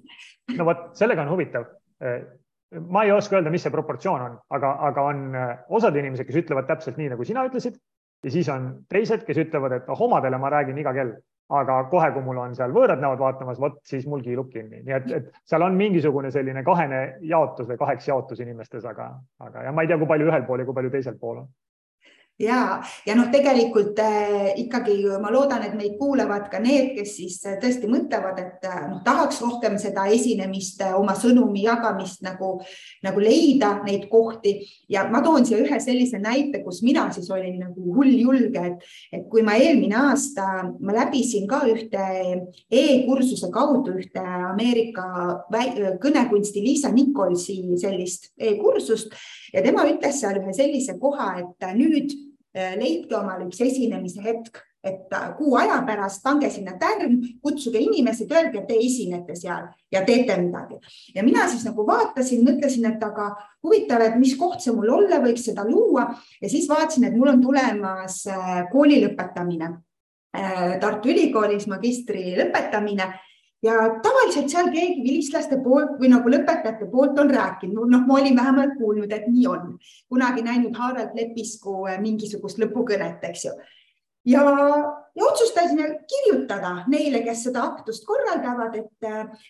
no 0.56 0.70
vot, 0.70 0.90
sellega 0.96 1.26
on 1.26 1.34
huvitav. 1.36 1.68
Äh, 2.00 2.24
ma 2.88 3.04
ei 3.04 3.12
oska 3.12 3.36
öelda, 3.36 3.52
mis 3.52 3.68
see 3.68 3.74
proportsioon 3.74 4.24
on, 4.30 4.40
aga, 4.56 4.74
aga 4.88 5.08
on 5.12 5.28
äh, 5.36 5.54
osad 5.68 5.96
inimesed, 6.00 6.28
kes 6.28 6.44
ütlevad 6.46 6.72
täpselt 6.72 7.00
nii, 7.00 7.12
nagu 7.16 7.28
sina 7.28 7.44
ütlesid 7.48 7.76
ja 8.24 8.32
siis 8.32 8.48
on 8.50 8.72
teised, 8.92 9.28
kes 9.28 9.44
ütlevad, 9.44 9.76
et 9.78 9.90
oh, 9.92 10.08
omadele 10.08 10.40
ma 10.40 10.52
räägin 10.56 10.80
iga 10.80 10.96
kell 10.96 11.18
aga 11.50 11.78
kohe, 11.92 12.10
kui 12.12 12.24
mul 12.26 12.42
on 12.44 12.56
seal 12.56 12.74
võõrad 12.76 13.00
näod 13.00 13.22
vaatamas, 13.22 13.60
vot 13.60 13.78
siis 13.88 14.08
mul 14.10 14.24
kiilub 14.24 14.50
kinni, 14.52 14.82
nii 14.84 14.96
et, 14.98 15.12
et 15.20 15.30
seal 15.48 15.64
on 15.64 15.78
mingisugune 15.80 16.32
selline 16.32 16.64
kahene 16.68 17.02
jaotus 17.24 17.70
või 17.70 17.80
kaheks 17.80 18.10
jaotus 18.10 18.42
inimestes, 18.44 18.86
aga, 18.86 19.14
aga 19.40 19.64
ja 19.68 19.72
ma 19.72 19.86
ei 19.86 19.92
tea, 19.92 20.00
kui 20.02 20.10
palju 20.10 20.28
ühel 20.28 20.44
pool 20.48 20.64
ja 20.64 20.68
kui 20.68 20.76
palju 20.76 20.92
teisel 20.92 21.16
pool 21.22 21.44
on 21.44 21.48
ja, 22.40 22.82
ja 23.06 23.16
noh, 23.18 23.30
tegelikult 23.34 23.98
äh, 24.02 24.54
ikkagi 24.62 24.98
ma 25.22 25.32
loodan, 25.34 25.64
et 25.66 25.74
meid 25.78 25.98
kuulavad 26.00 26.48
ka 26.52 26.62
need, 26.62 26.94
kes 26.98 27.16
siis 27.18 27.38
äh, 27.50 27.58
tõesti 27.62 27.90
mõtlevad, 27.90 28.38
et 28.42 28.68
äh, 28.68 28.84
noh, 28.92 29.00
tahaks 29.06 29.42
rohkem 29.42 29.78
seda 29.82 30.06
esinemist 30.14 30.84
oma 30.98 31.16
sõnumi 31.18 31.66
jagamist 31.66 32.22
nagu, 32.26 32.58
nagu 33.06 33.24
leida 33.24 33.78
neid 33.86 34.06
kohti. 34.12 34.60
Ja 34.92 35.08
ma 35.10 35.24
toon 35.26 35.48
siia 35.48 35.62
ühe 35.64 35.80
sellise 35.82 36.22
näite, 36.22 36.62
kus 36.66 36.84
mina 36.86 37.08
siis 37.16 37.30
olin 37.34 37.58
nagu 37.64 37.98
hulljulge, 37.98 38.66
et, 38.72 38.86
et 39.18 39.26
kui 39.32 39.44
ma 39.46 39.58
eelmine 39.58 39.98
aasta, 40.12 40.48
ma 40.78 40.98
läbisin 41.00 41.50
ka 41.50 41.64
ühte 41.70 42.06
e-kursuse 42.70 43.50
kaudu 43.54 43.98
ühte 43.98 44.22
Ameerika 44.22 45.08
kõnekunsti 46.04 46.62
Liisa 46.62 46.94
Nicholsi 46.94 47.64
sellist 47.82 48.32
e-kursust. 48.38 49.14
Ja 49.54 49.64
tema 49.66 49.88
ütles 49.90 50.22
seal 50.22 50.38
ühe 50.42 50.54
sellise 50.54 50.98
koha, 51.02 51.34
et 51.42 51.70
nüüd 51.78 52.14
leidke 52.80 53.16
omale 53.18 53.48
üks 53.48 53.62
esinemise 53.64 54.24
hetk, 54.26 54.64
et 54.88 55.14
äh, 55.14 55.32
kuu 55.38 55.56
aja 55.60 55.80
pärast 55.88 56.24
pange 56.24 56.50
sinna 56.54 56.76
tärn, 56.80 57.18
kutsuge 57.44 57.80
inimesed, 57.82 58.32
öelge, 58.32 58.62
et 58.62 58.68
te 58.70 58.78
esinete 58.82 59.36
seal 59.38 59.68
ja 59.92 60.04
teete 60.06 60.38
midagi. 60.42 60.80
ja 61.16 61.24
mina 61.24 61.48
siis 61.50 61.66
nagu 61.68 61.86
vaatasin, 61.88 62.44
mõtlesin, 62.46 62.88
et 62.92 63.04
aga 63.04 63.30
huvitav, 63.66 64.04
et 64.06 64.18
mis 64.20 64.36
koht 64.40 64.62
see 64.64 64.76
mul 64.76 64.94
olla 65.00 65.22
võiks 65.24 65.48
seda 65.50 65.66
luua 65.68 66.08
ja 66.42 66.50
siis 66.50 66.70
vaatasin, 66.70 67.10
et 67.10 67.18
mul 67.18 67.34
on 67.36 67.44
tulemas 67.44 68.24
äh, 68.32 68.64
kooli 68.72 69.02
lõpetamine. 69.06 69.76
Tartu 70.82 71.10
Ülikoolis 71.10 71.64
magistri 71.72 72.36
lõpetamine 72.38 73.08
ja 73.64 73.74
tavaliselt 74.04 74.52
seal 74.52 74.70
keegi 74.74 75.02
vilistlaste 75.04 75.58
poolt 75.64 75.98
või 76.02 76.12
nagu 76.14 76.30
lõpetajate 76.30 76.90
poolt 76.92 77.18
on 77.20 77.32
rääkinud, 77.34 77.90
noh, 77.90 78.06
ma 78.06 78.20
olin 78.20 78.38
vähemalt 78.38 78.78
kuulnud, 78.78 79.12
et 79.14 79.26
nii 79.32 79.48
on, 79.50 79.74
kunagi 80.10 80.46
näinud 80.46 80.78
Harald 80.78 81.18
Lepisku 81.18 81.88
eh, 81.88 81.98
mingisugust 82.02 82.62
lõpukõnet, 82.62 83.24
eks 83.32 83.48
ju. 83.48 83.56
Ja, 84.28 84.44
ja 85.18 85.26
otsustasin 85.26 85.80
kirjutada 86.10 86.84
neile, 86.88 87.24
kes 87.26 87.44
seda 87.48 87.64
aktust 87.72 88.06
korraldavad, 88.06 88.76
et, 88.78 89.08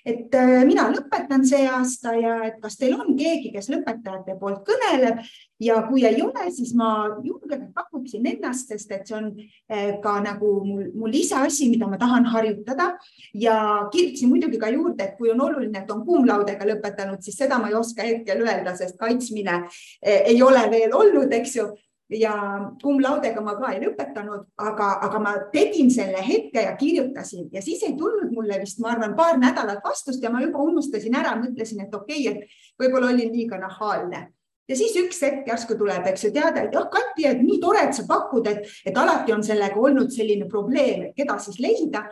et 0.07 0.35
äh, 0.35 0.53
mina 0.67 0.87
lõpetan 0.93 1.43
see 1.47 1.65
aasta 1.67 2.13
ja 2.15 2.37
et 2.47 2.61
kas 2.63 2.79
teil 2.79 2.95
on 2.95 3.11
keegi, 3.17 3.51
kes 3.55 3.67
lõpetajate 3.73 4.37
poolt 4.39 4.63
kõneleb. 4.67 5.21
Ja 5.59 5.79
kui 5.87 6.03
ei 6.05 6.19
ole, 6.21 6.51
siis 6.53 6.75
ma 6.77 7.07
julgelt 7.25 7.71
pakuksin 7.73 8.27
ennast, 8.29 8.69
sest 8.69 8.91
et 8.93 9.09
see 9.09 9.15
on 9.17 9.31
äh, 9.33 9.97
ka 10.03 10.19
nagu 10.21 10.51
mul, 10.63 10.83
mul 10.93 11.11
lisaasi, 11.11 11.71
mida 11.71 11.89
ma 11.89 11.97
tahan 11.97 12.29
harjutada. 12.29 12.91
Ja 13.33 13.57
kirjutasin 13.91 14.31
muidugi 14.31 14.61
ka 14.61 14.69
juurde, 14.71 15.03
et 15.03 15.17
kui 15.17 15.33
on 15.33 15.41
oluline, 15.41 15.81
et 15.81 15.91
on 15.91 16.05
kuumlaudega 16.05 16.69
lõpetanud, 16.69 17.25
siis 17.25 17.39
seda 17.41 17.57
ma 17.59 17.71
ei 17.71 17.79
oska 17.79 18.05
hetkel 18.05 18.45
öelda, 18.45 18.77
sest 18.77 18.99
kaitsmine 19.01 19.63
äh, 19.65 20.29
ei 20.29 20.39
ole 20.45 20.63
veel 20.71 20.95
olnud, 20.95 21.33
eks 21.41 21.57
ju 21.57 21.67
ja 22.09 22.33
cum 22.81 23.01
laudega 23.03 23.41
ma 23.43 23.55
ka 23.57 23.73
ei 23.73 23.81
lõpetanud, 23.83 24.45
aga, 24.63 24.87
aga 25.07 25.19
ma 25.19 25.33
tegin 25.51 25.89
selle 25.91 26.21
hetke 26.23 26.63
ja 26.63 26.75
kirjutasin. 26.79 27.49
Ja 27.51 27.61
siis 27.61 27.83
ei 27.83 27.97
tulnud 27.99 28.31
mulle 28.35 28.61
vist, 28.61 28.79
ma 28.83 28.93
arvan, 28.93 29.15
paar 29.17 29.39
nädalat 29.41 29.83
vastust 29.83 30.23
ja 30.23 30.31
ma 30.31 30.41
juba 30.43 30.63
unustasin 30.63 31.15
ära, 31.19 31.35
mõtlesin, 31.39 31.83
et 31.83 31.95
okei 31.95 32.29
okay,, 32.29 32.47
et 32.47 32.81
võib-olla 32.81 33.11
olin 33.11 33.33
liiga 33.33 33.59
nahaalne. 33.59 34.27
Ja 34.67 34.75
siis 34.75 34.95
üks 34.99 35.21
hetk 35.23 35.47
järsku 35.47 35.77
tuleb, 35.79 36.07
eks 36.09 36.25
ju, 36.25 36.31
teada, 36.35 36.65
et 36.65 36.73
jah, 36.75 36.87
Kati, 36.91 37.27
et 37.29 37.43
nii 37.43 37.59
tore, 37.63 37.85
et 37.87 37.95
sa 37.95 38.03
pakud, 38.07 38.47
et, 38.51 38.67
et 38.87 38.97
alati 38.99 39.31
on 39.35 39.43
sellega 39.43 39.79
olnud 39.79 40.11
selline 40.11 40.47
probleem, 40.51 41.07
et 41.07 41.15
keda 41.15 41.37
siis 41.39 41.59
leida. 41.63 42.03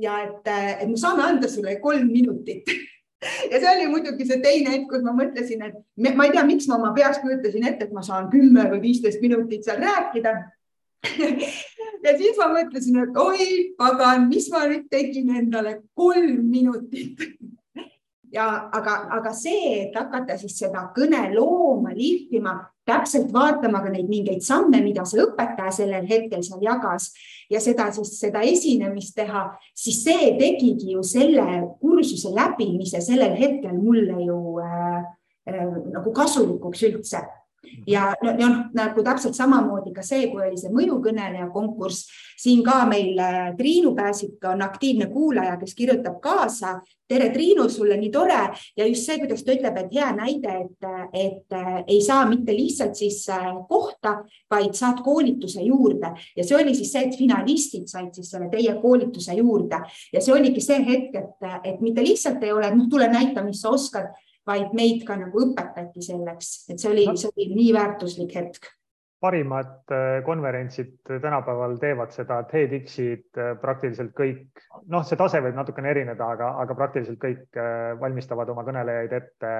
Ja 0.00 0.20
et, 0.24 0.46
et 0.46 0.86
me 0.88 0.98
saame 0.98 1.22
anda 1.26 1.48
sulle 1.50 1.76
kolm 1.82 2.10
minutit 2.10 2.66
ja 3.50 3.60
see 3.60 3.72
oli 3.74 3.88
muidugi 3.90 4.26
see 4.28 4.40
teine 4.44 4.72
hetk, 4.74 4.88
kus 4.92 5.04
ma 5.04 5.12
mõtlesin, 5.16 5.64
et 5.66 6.16
ma 6.16 6.26
ei 6.26 6.34
tea, 6.34 6.44
miks 6.48 6.68
ma 6.70 6.78
oma 6.78 6.94
peas 6.96 7.20
kujutasin 7.22 7.66
ette, 7.68 7.88
et 7.88 7.92
ma 7.96 8.04
saan 8.06 8.30
kümme 8.32 8.64
või 8.72 8.80
viisteist 8.88 9.22
minutit 9.24 9.66
seal 9.68 9.82
rääkida. 9.84 10.38
Ja 12.00 12.14
siis 12.16 12.38
ma 12.40 12.46
mõtlesin, 12.48 12.96
et 13.02 13.16
oi 13.20 13.46
pagan, 13.76 14.22
mis 14.30 14.46
ma 14.48 14.62
nüüd 14.70 14.86
tegin 14.88 15.34
endale 15.36 15.82
kolm 15.92 16.46
minutit. 16.48 17.20
Ja 18.30 18.44
aga, 18.70 19.08
aga 19.16 19.32
see, 19.34 19.88
et 19.88 19.96
hakata 19.98 20.36
siis 20.38 20.54
seda 20.54 20.84
kõne 20.94 21.18
looma, 21.34 21.90
lihvima, 21.90 22.52
täpselt 22.90 23.32
vaatama 23.32 23.82
ka 23.84 23.92
neid 23.94 24.10
mingeid 24.10 24.42
samme, 24.44 24.82
mida 24.84 25.06
see 25.08 25.22
õpetaja 25.22 25.72
sellel 25.80 26.08
hetkel 26.10 26.42
seal 26.46 26.62
jagas 26.64 27.10
ja 27.50 27.62
seda 27.62 27.88
siis, 27.94 28.16
seda 28.20 28.42
esinemist 28.46 29.16
teha, 29.18 29.46
siis 29.78 30.02
see 30.04 30.34
tegigi 30.38 30.94
ju 30.94 31.04
selle 31.06 31.46
kursuse 31.82 32.34
läbimise 32.34 33.02
sellel 33.04 33.36
hetkel 33.38 33.76
mulle 33.78 34.18
ju 34.26 34.40
äh, 34.64 35.02
äh, 35.50 35.68
nagu 35.94 36.14
kasulikuks 36.16 36.88
üldse 36.90 37.22
ja 37.86 38.10
noh, 38.22 38.56
nagu 38.74 39.02
täpselt 39.04 39.36
samamoodi 39.36 39.92
ka 39.94 40.04
see, 40.06 40.28
kui 40.32 40.42
oli 40.46 40.58
see 40.60 40.72
mõjukõneleja 40.72 41.50
konkurss, 41.52 42.08
siin 42.40 42.62
ka 42.64 42.84
meil 42.88 43.18
äh, 43.20 43.50
Triinu 43.58 43.92
Pääsik 43.96 44.44
on 44.48 44.62
aktiivne 44.64 45.10
kuulaja, 45.12 45.58
kes 45.60 45.74
kirjutab 45.76 46.20
kaasa. 46.22 46.80
tere, 47.10 47.32
Triinu, 47.34 47.64
sulle 47.68 47.96
nii 47.98 48.10
tore. 48.14 48.38
Ja 48.78 48.84
just 48.86 49.02
see, 49.02 49.16
kuidas 49.18 49.40
ta 49.42 49.50
ütleb, 49.50 49.78
et 49.80 49.94
hea 49.96 50.12
näide, 50.14 50.52
et, 50.62 50.86
et 51.12 51.56
äh, 51.58 51.80
ei 51.90 51.98
saa 52.06 52.22
mitte 52.30 52.54
lihtsalt 52.54 52.94
siis 52.94 53.24
äh, 53.34 53.48
kohta, 53.68 54.20
vaid 54.50 54.78
saad 54.78 55.02
koolituse 55.02 55.64
juurde. 55.66 56.12
Ja 56.36 56.46
see 56.46 56.54
oli 56.54 56.74
siis 56.78 56.92
see, 56.94 57.08
et 57.08 57.18
finalistid 57.18 57.90
said 57.90 58.14
siis 58.14 58.30
selle 58.30 58.46
teie 58.52 58.76
koolituse 58.78 59.34
juurde. 59.34 59.82
Ja 60.12 60.22
see 60.22 60.36
oligi 60.36 60.62
see 60.62 60.78
hetk, 60.86 61.18
et, 61.18 61.50
et 61.64 61.82
mitte 61.82 62.04
lihtsalt 62.06 62.46
ei 62.46 62.54
ole, 62.54 62.70
noh, 62.76 62.86
tule 62.90 63.10
näita, 63.10 63.42
mis 63.42 63.58
sa 63.64 63.74
oskad 63.74 64.14
vaid 64.50 64.74
meid 64.76 65.06
ka 65.06 65.16
nagu 65.20 65.46
õpetati 65.46 66.04
selleks, 66.04 66.52
et 66.72 66.82
see 66.82 66.90
oli 66.90 67.06
no., 67.08 67.16
see 67.18 67.30
oli 67.32 67.48
nii 67.54 67.72
väärtuslik 67.76 68.36
hetk. 68.38 68.70
parimad 69.20 69.92
äh, 69.92 70.22
konverentsid 70.24 70.94
tänapäeval 71.04 71.76
teevad 71.80 72.14
seda, 72.14 72.38
TEDx-id 72.48 73.36
äh, 73.36 73.50
praktiliselt 73.60 74.14
kõik, 74.16 74.62
noh, 74.88 75.04
see 75.04 75.18
tase 75.20 75.42
võib 75.44 75.58
natukene 75.58 75.90
erineda, 75.92 76.30
aga, 76.36 76.54
aga 76.62 76.76
praktiliselt 76.78 77.20
kõik 77.20 77.60
äh, 77.60 77.90
valmistavad 78.00 78.48
oma 78.48 78.64
kõnelejaid 78.64 79.12
ette 79.18 79.52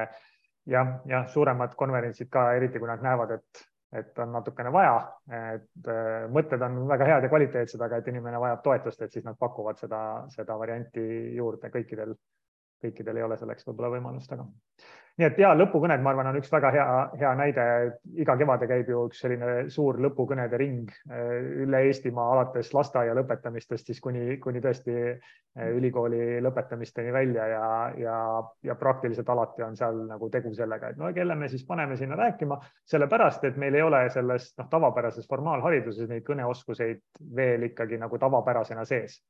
jah, 0.70 0.94
jah, 1.10 1.28
suuremad 1.34 1.76
konverentsid 1.76 2.30
ka, 2.32 2.54
eriti 2.56 2.80
kui 2.80 2.88
nad 2.88 3.04
näevad, 3.04 3.36
et, 3.36 3.62
et 4.00 4.24
on 4.24 4.32
natukene 4.32 4.72
vaja, 4.72 4.96
et 5.52 5.92
mõtted 6.32 6.62
on 6.64 6.82
väga 6.88 7.08
head 7.08 7.26
ja 7.26 7.30
kvaliteetsed, 7.32 7.80
aga 7.84 8.00
et 8.00 8.10
inimene 8.12 8.40
vajab 8.40 8.64
toetust, 8.64 9.02
et 9.02 9.12
siis 9.12 9.24
nad 9.26 9.36
pakuvad 9.40 9.80
seda, 9.80 10.02
seda 10.32 10.56
varianti 10.60 11.02
juurde 11.36 11.72
kõikidel 11.74 12.14
kõikidel 12.82 13.20
ei 13.20 13.26
ole 13.26 13.38
selleks 13.40 13.66
võib-olla 13.68 13.94
võimalust, 13.96 14.32
aga 14.32 14.46
nii 15.20 15.26
et 15.26 15.38
ja 15.40 15.50
lõpukõned, 15.56 16.00
ma 16.00 16.12
arvan, 16.14 16.30
on 16.30 16.38
üks 16.40 16.50
väga 16.52 16.70
hea, 16.74 16.86
hea 17.20 17.30
näide. 17.36 17.64
iga 18.22 18.36
kevade 18.40 18.68
käib 18.70 18.88
ju 18.88 19.02
üks 19.08 19.20
selline 19.24 19.68
suur 19.72 19.98
lõpukõnede 20.00 20.58
ring 20.60 20.90
äh, 21.10 21.34
üle 21.64 21.82
Eestimaa, 21.88 22.30
alates 22.36 22.72
lasteaia 22.74 23.14
lõpetamistest 23.18 23.90
siis 23.90 24.00
kuni, 24.00 24.38
kuni 24.40 24.62
tõesti 24.64 24.94
äh, 25.10 25.68
ülikooli 25.76 26.40
lõpetamisteni 26.44 27.12
välja 27.12 27.48
ja, 27.52 27.66
ja, 28.00 28.16
ja 28.64 28.76
praktiliselt 28.80 29.28
alati 29.28 29.66
on 29.66 29.76
seal 29.76 30.04
nagu 30.08 30.30
tegu 30.32 30.54
sellega, 30.56 30.92
et 30.92 31.00
no 31.00 31.12
kelle 31.16 31.36
me 31.36 31.50
siis 31.52 31.66
paneme 31.68 31.98
sinna 32.00 32.16
rääkima, 32.20 32.60
sellepärast 32.88 33.44
et 33.50 33.60
meil 33.60 33.76
ei 33.76 33.84
ole 33.84 34.06
selles 34.14 34.52
noh, 34.58 34.70
tavapärases 34.72 35.28
formaalhariduses 35.28 36.08
neid 36.08 36.24
kõneoskuseid 36.28 37.04
veel 37.36 37.68
ikkagi 37.68 38.00
nagu 38.00 38.18
tavapärasena 38.18 38.88
sees 38.88 39.20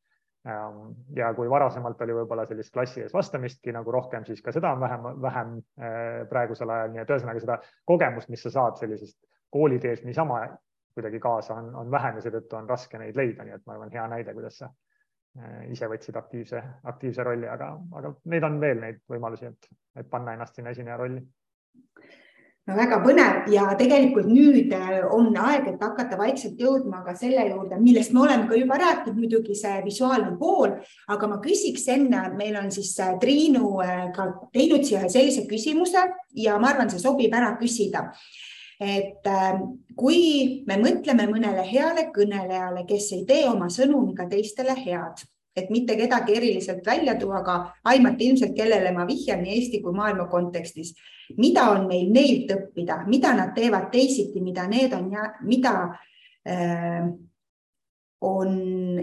ja 1.17 1.33
kui 1.37 1.51
varasemalt 1.51 2.01
oli 2.01 2.15
võib-olla 2.17 2.47
sellist 2.49 2.73
klassi 2.73 3.03
ees 3.05 3.13
vastamistki 3.13 3.75
nagu 3.77 3.93
rohkem, 3.93 4.25
siis 4.25 4.41
ka 4.43 4.53
seda 4.57 4.73
on 4.73 4.81
vähem, 4.81 5.09
vähem 5.21 5.57
äh, 5.59 5.97
praegusel 6.31 6.71
ajal, 6.73 6.95
nii 6.95 7.03
et 7.03 7.13
ühesõnaga 7.13 7.43
seda 7.43 7.59
kogemust, 7.89 8.31
mis 8.33 8.43
sa 8.47 8.53
saad 8.55 8.81
sellisest 8.81 9.19
kooliteest 9.53 10.07
niisama 10.09 10.47
kuidagi 10.95 11.21
kaasa, 11.21 11.59
on, 11.61 11.75
on 11.83 11.91
vähem 11.93 12.17
ja 12.17 12.25
seetõttu 12.25 12.57
on 12.57 12.71
raske 12.71 12.99
neid 12.99 13.19
leida, 13.21 13.45
nii 13.45 13.59
et 13.59 13.67
ma 13.67 13.77
arvan, 13.77 13.93
hea 13.93 14.07
näide, 14.15 14.33
kuidas 14.37 14.57
sa 14.63 14.71
äh, 14.71 15.67
ise 15.75 15.91
võtsid 15.93 16.17
aktiivse, 16.17 16.63
aktiivse 16.95 17.27
rolli, 17.27 17.49
aga, 17.49 17.75
aga 18.01 18.15
neid 18.33 18.49
on 18.49 18.57
veel 18.65 18.81
neid 18.81 19.05
võimalusi, 19.13 19.53
et, 19.53 19.71
et 20.01 20.09
panna 20.11 20.39
ennast 20.39 20.57
sinna 20.57 20.73
esineja 20.73 20.97
rolli 21.01 21.21
no 22.69 22.77
väga 22.77 22.99
põnev. 23.05 23.49
Ja 23.53 23.69
tegelikult 23.79 24.29
nüüd 24.31 24.73
äh, 24.77 25.01
on 25.15 25.31
aeg, 25.39 25.71
et 25.73 25.83
hakata 25.83 26.19
vaikselt 26.21 26.61
jõudma 26.61 27.03
ka 27.07 27.15
selle 27.19 27.47
juurde, 27.49 27.79
millest 27.83 28.15
me 28.15 28.25
oleme 28.27 28.49
ka 28.51 28.59
juba 28.59 28.79
rääkinud, 28.81 29.19
muidugi 29.19 29.57
see 29.59 29.81
visuaalne 29.87 30.35
pool, 30.41 30.77
aga 31.11 31.31
ma 31.31 31.41
küsiks 31.45 31.89
enne, 31.95 32.27
meil 32.39 32.59
on 32.61 32.71
siis 32.75 32.93
äh, 33.03 33.17
Triinu 33.23 33.75
äh, 33.85 34.07
ka 34.17 34.31
teinud 34.55 34.87
siia 34.87 35.09
sellise 35.09 35.47
küsimuse 35.51 36.07
ja 36.39 36.59
ma 36.61 36.73
arvan, 36.75 36.93
see 36.93 37.03
sobib 37.03 37.35
ära 37.37 37.57
küsida. 37.61 38.11
et 38.81 39.27
kui 39.93 40.63
me 40.65 40.79
mõtleme 40.81 41.27
mõnele 41.29 41.67
heale 41.69 42.07
kõnelejale, 42.15 42.87
kes 42.89 43.11
ei 43.13 43.27
tee 43.29 43.43
oma 43.51 43.67
sõnumiga 43.69 44.25
teistele 44.31 44.73
head 44.73 45.21
et 45.57 45.71
mitte 45.71 45.97
kedagi 45.97 46.37
eriliselt 46.37 46.87
välja 46.87 47.17
tuua, 47.19 47.41
aga 47.41 47.57
aimata 47.85 48.25
ilmselt, 48.25 48.55
kellele 48.57 48.93
ma 48.95 49.07
vihjan 49.07 49.43
nii 49.43 49.57
Eesti 49.57 49.81
kui 49.83 49.93
maailma 49.93 50.29
kontekstis. 50.31 50.95
mida 51.39 51.63
on 51.71 51.87
meil 51.87 52.11
neilt 52.11 52.51
õppida, 52.51 53.05
mida 53.07 53.35
nad 53.35 53.55
teevad 53.55 53.91
teisiti, 53.91 54.41
mida 54.41 54.67
need 54.69 54.93
on 54.93 55.13
ja 55.13 55.27
mida 55.43 55.75
äh, 56.49 57.07
on 58.21 58.51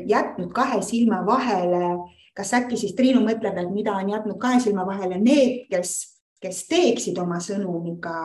jätnud 0.06 0.52
kahe 0.54 0.82
silma 0.82 1.26
vahele. 1.26 1.98
kas 2.36 2.54
äkki 2.54 2.78
siis 2.78 2.94
Triinu 2.94 3.24
mõtleb, 3.26 3.58
et 3.58 3.72
mida 3.74 3.96
on 3.98 4.10
jätnud 4.10 4.38
kahe 4.38 4.60
silma 4.60 4.86
vahele 4.86 5.18
need, 5.18 5.66
kes, 5.72 6.22
kes 6.42 6.68
teeksid 6.70 7.18
oma 7.18 7.40
sõnumiga 7.42 8.18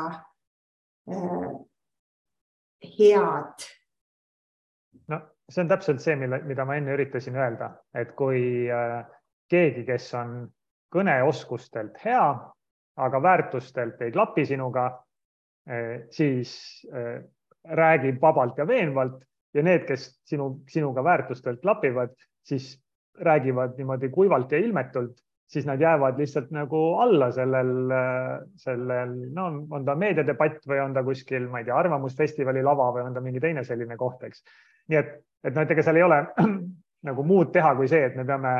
äh, 1.09 1.47
head 2.99 3.71
see 5.53 5.63
on 5.65 5.71
täpselt 5.71 6.01
see, 6.03 6.17
mille, 6.17 6.41
mida 6.49 6.65
ma 6.69 6.77
enne 6.79 6.95
üritasin 6.97 7.37
öelda, 7.37 7.73
et 7.99 8.15
kui 8.19 8.43
äh, 8.73 9.01
keegi, 9.53 9.85
kes 9.89 10.09
on 10.19 10.37
kõneoskustelt 10.93 12.01
hea, 12.05 12.27
aga 13.03 13.23
väärtustelt 13.25 14.01
ei 14.05 14.13
klapi 14.13 14.47
sinuga, 14.49 14.87
äh, 15.69 16.07
siis 16.13 16.55
äh, 16.93 17.21
räägib 17.65 18.21
vabalt 18.23 18.59
ja 18.59 18.67
veenvalt 18.69 19.21
ja 19.55 19.65
need, 19.65 19.85
kes 19.89 20.09
sinu, 20.29 20.63
sinuga 20.69 21.05
väärtustelt 21.05 21.61
klapivad, 21.63 22.15
siis 22.45 22.75
räägivad 23.21 23.77
niimoodi 23.77 24.09
kuivalt 24.09 24.53
ja 24.53 24.59
ilmetult, 24.59 25.21
siis 25.53 25.67
nad 25.69 25.81
jäävad 25.81 26.19
lihtsalt 26.19 26.51
nagu 26.51 26.79
alla 27.05 27.29
sellel, 27.33 27.93
sellel, 28.57 29.13
no 29.37 29.47
on 29.71 29.85
ta 29.85 29.95
meediadebatt 30.01 30.65
või 30.69 30.81
on 30.81 30.95
ta 30.97 31.03
kuskil, 31.05 31.45
ma 31.53 31.61
ei 31.61 31.69
tea, 31.69 31.77
arvamusfestivali 31.77 32.65
lava 32.65 32.89
või 32.97 33.05
on 33.05 33.17
ta 33.17 33.21
mingi 33.21 33.41
teine 33.41 33.65
selline 33.69 33.99
koht, 34.01 34.25
eks. 34.25 34.41
Nii 34.89 34.99
et 34.99 35.19
et 35.43 35.55
noh, 35.55 35.65
et 35.65 35.75
ega 35.75 35.83
seal 35.85 35.99
ei 35.99 36.07
ole 36.07 36.21
nagu 37.09 37.25
muud 37.27 37.51
teha 37.55 37.75
kui 37.79 37.91
see, 37.91 38.05
et 38.07 38.17
me 38.19 38.25
peame 38.29 38.55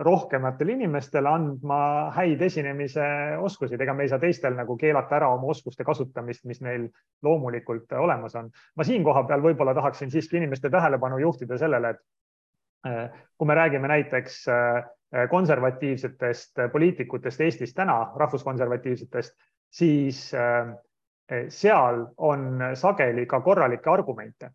rohkematele 0.00 0.76
inimestele 0.78 1.28
andma 1.28 1.80
häid 2.14 2.40
esinemise 2.46 3.04
oskusi, 3.42 3.74
ega 3.74 3.94
me 3.94 4.06
ei 4.06 4.12
saa 4.12 4.22
teistel 4.22 4.54
nagu 4.56 4.76
keelata 4.78 5.18
ära 5.18 5.32
oma 5.34 5.50
oskuste 5.50 5.84
kasutamist, 5.84 6.44
mis 6.48 6.62
neil 6.64 6.86
loomulikult 7.26 7.90
olemas 7.98 8.36
on. 8.38 8.52
ma 8.76 8.86
siin 8.86 9.04
koha 9.04 9.24
peal 9.28 9.42
võib-olla 9.44 9.74
tahaksin 9.74 10.12
siiski 10.12 10.38
inimeste 10.38 10.70
tähelepanu 10.70 11.18
juhtida 11.18 11.58
sellele, 11.58 11.90
et 11.90 12.92
eh, 12.92 13.24
kui 13.36 13.50
me 13.50 13.58
räägime 13.58 13.90
näiteks 13.90 14.38
eh, 14.48 15.26
konservatiivsetest 15.30 16.62
poliitikutest 16.72 17.40
Eestis 17.40 17.74
täna, 17.74 17.98
rahvuskonservatiivsetest, 18.16 19.34
siis 19.74 20.22
eh, 20.34 21.44
seal 21.50 22.06
on 22.16 22.62
sageli 22.78 23.26
ka 23.26 23.42
korralikke 23.42 23.90
argumente 23.90 24.54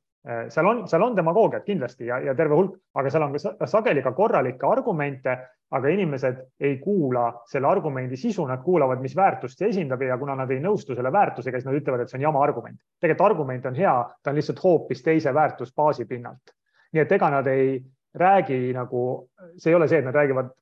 seal 0.49 0.65
on, 0.65 0.88
seal 0.89 1.03
on 1.05 1.15
demagoogiat 1.17 1.65
kindlasti 1.67 2.07
ja, 2.07 2.17
ja 2.19 2.34
terve 2.36 2.55
hulk, 2.57 2.80
aga 2.97 3.11
seal 3.13 3.28
on 3.28 3.36
ka 3.59 3.67
sageli 3.69 4.01
ka 4.01 4.11
korralikke 4.17 4.65
argumente, 4.65 5.36
aga 5.76 5.91
inimesed 5.93 6.39
ei 6.65 6.78
kuula 6.82 7.28
selle 7.49 7.67
argumendi 7.69 8.17
sisu, 8.17 8.45
nad 8.49 8.63
kuulavad, 8.63 9.01
mis 9.01 9.15
väärtust 9.17 9.59
see 9.59 9.69
esindab 9.69 10.01
ja 10.01 10.17
kuna 10.17 10.36
nad 10.39 10.51
ei 10.53 10.61
nõustu 10.63 10.97
selle 10.97 11.11
väärtusega, 11.13 11.59
siis 11.59 11.69
nad 11.69 11.78
ütlevad, 11.78 12.01
et 12.01 12.13
see 12.13 12.19
on 12.19 12.28
jama 12.28 12.43
argument. 12.43 12.80
tegelikult 13.01 13.26
argument 13.30 13.65
on 13.69 13.78
hea, 13.78 13.95
ta 14.23 14.34
on 14.34 14.39
lihtsalt 14.39 14.61
hoopis 14.63 15.03
teise 15.03 15.34
väärtusbaasi 15.34 16.05
pinnalt. 16.09 16.53
nii 16.93 17.01
et 17.01 17.11
ega 17.11 17.30
nad 17.30 17.47
ei 17.47 17.80
räägi 18.15 18.73
nagu, 18.73 19.30
see 19.57 19.71
ei 19.71 19.76
ole 19.76 19.88
see, 19.88 19.99
et 19.99 20.05
nad 20.05 20.15
räägivad 20.15 20.53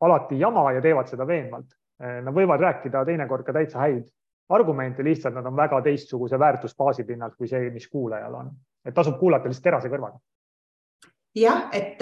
alati 0.00 0.38
jama 0.40 0.70
ja 0.72 0.80
teevad 0.80 1.08
seda 1.08 1.26
veenvalt. 1.26 1.74
Äh, 2.02 2.20
nad 2.24 2.34
võivad 2.34 2.60
rääkida 2.60 3.04
teinekord 3.04 3.44
ka 3.44 3.52
täitsa 3.52 3.82
häid 3.84 4.06
argumente, 4.48 5.04
lihtsalt 5.04 5.34
nad 5.34 5.46
on 5.46 5.56
väga 5.56 5.80
teistsuguse 5.82 6.38
väärtusbaasi 6.38 7.04
pinnalt 7.04 7.34
kui 7.36 7.48
see, 7.50 7.70
mis 7.74 7.88
kuulajal 7.90 8.34
on, 8.34 8.50
et 8.86 8.94
tasub 8.94 9.18
kuulata 9.20 9.50
lihtsalt 9.50 9.68
terase 9.70 9.92
kõrvaga 9.92 10.20
jah, 11.36 11.68
et, 11.76 12.00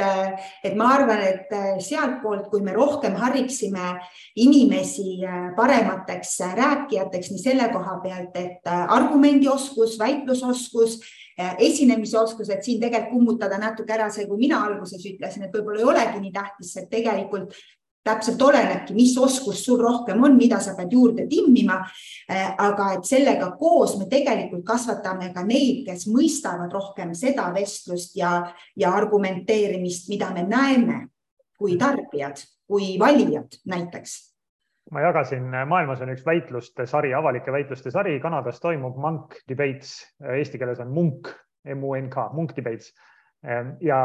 et 0.64 0.76
ma 0.78 0.92
arvan, 0.94 1.20
et 1.26 1.52
sealtpoolt, 1.82 2.46
kui 2.52 2.62
me 2.62 2.74
rohkem 2.76 3.16
hariksime 3.18 3.94
inimesi 4.40 5.18
paremateks 5.56 6.36
rääkijateks 6.54 7.32
nii 7.32 7.42
selle 7.42 7.68
koha 7.74 7.98
pealt, 8.04 8.38
et 8.38 8.70
argumendioskus, 8.70 9.98
väitlusoskus, 9.98 11.00
esinemisoskus, 11.58 12.50
et 12.54 12.62
siin 12.62 12.78
tegelikult 12.82 13.14
kummutada 13.14 13.58
natuke 13.58 13.94
ära 13.94 14.06
see, 14.14 14.28
kui 14.30 14.38
mina 14.46 14.62
alguses 14.68 15.02
ütlesin, 15.10 15.46
et 15.46 15.54
võib-olla 15.54 15.82
ei 15.82 15.90
olegi 15.90 16.22
nii 16.22 16.34
tähtis, 16.34 16.76
et 16.78 16.90
tegelikult 16.92 17.54
täpselt 18.04 18.42
olenebki, 18.42 18.94
mis 18.96 19.14
oskus 19.18 19.62
sul 19.64 19.80
rohkem 19.80 20.22
on, 20.24 20.36
mida 20.36 20.58
sa 20.60 20.74
pead 20.76 20.92
juurde 20.92 21.26
timmima. 21.30 21.80
Äh, 22.30 22.52
aga 22.58 22.90
et 22.98 23.08
sellega 23.08 23.50
koos 23.60 23.96
me 24.00 24.08
tegelikult 24.10 24.64
kasvatame 24.66 25.30
ka 25.34 25.44
neid, 25.46 25.84
kes 25.88 26.06
mõistavad 26.12 26.72
rohkem 26.72 27.14
seda 27.16 27.48
vestlust 27.54 28.16
ja, 28.20 28.36
ja 28.76 28.92
argumenteerimist, 28.96 30.08
mida 30.12 30.30
me 30.34 30.44
näeme 30.48 31.00
kui 31.58 31.78
tarbijad, 31.80 32.42
kui 32.68 32.94
valijad 33.00 33.60
näiteks. 33.70 34.18
Ma 34.92 35.00
jagasin, 35.00 35.46
maailmas 35.68 36.02
on 36.04 36.12
üks 36.12 36.26
väitluste 36.26 36.84
sari, 36.86 37.14
avalike 37.16 37.52
väitluste 37.52 37.90
sari, 37.90 38.18
Kanadas 38.20 38.60
toimub 38.60 38.98
Munk 39.00 39.38
Debates, 39.48 39.96
eesti 40.36 40.60
keeles 40.60 40.82
on 40.84 40.92
Munk, 40.92 41.30
M-U-N-K, 41.72 42.26
Munk 42.36 42.52
Debates 42.56 42.92
ja 43.84 43.98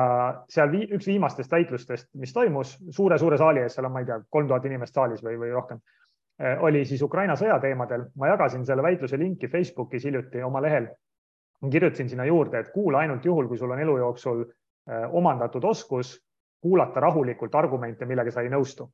seal 0.52 0.72
vii, 0.72 0.88
üks 0.98 1.08
viimastest 1.08 1.52
väitlustest, 1.52 2.10
mis 2.20 2.34
toimus 2.36 2.74
suure-suure 2.92 3.38
saali 3.40 3.64
ees, 3.64 3.78
seal 3.78 3.88
on, 3.88 3.94
ma 3.96 4.02
ei 4.04 4.08
tea, 4.10 4.20
kolm 4.30 4.48
tuhat 4.50 4.66
inimest 4.68 4.96
saalis 4.96 5.22
või, 5.24 5.38
või 5.40 5.52
rohkem, 5.56 5.80
eh, 6.40 6.58
oli 6.68 6.84
siis 6.86 7.02
Ukraina 7.02 7.38
sõja 7.40 7.60
teemadel. 7.64 8.10
ma 8.16 8.28
jagasin 8.34 8.66
selle 8.66 8.84
väitluse 8.84 9.20
linki 9.20 9.48
Facebookis 9.48 10.06
hiljuti 10.06 10.44
oma 10.44 10.62
lehel. 10.62 10.88
kirjutasin 11.72 12.10
sinna 12.10 12.26
juurde, 12.26 12.60
et 12.60 12.72
kuula 12.72 13.00
ainult 13.00 13.26
juhul, 13.26 13.48
kui 13.48 13.58
sul 13.58 13.72
on 13.72 13.80
elu 13.80 13.98
jooksul 13.98 14.42
eh, 14.44 15.08
omandatud 15.12 15.64
oskus 15.64 16.20
kuulata 16.62 17.00
rahulikult 17.00 17.56
argumente, 17.56 18.06
millega 18.06 18.32
sa 18.32 18.42
ei 18.42 18.50
nõustu. 18.50 18.90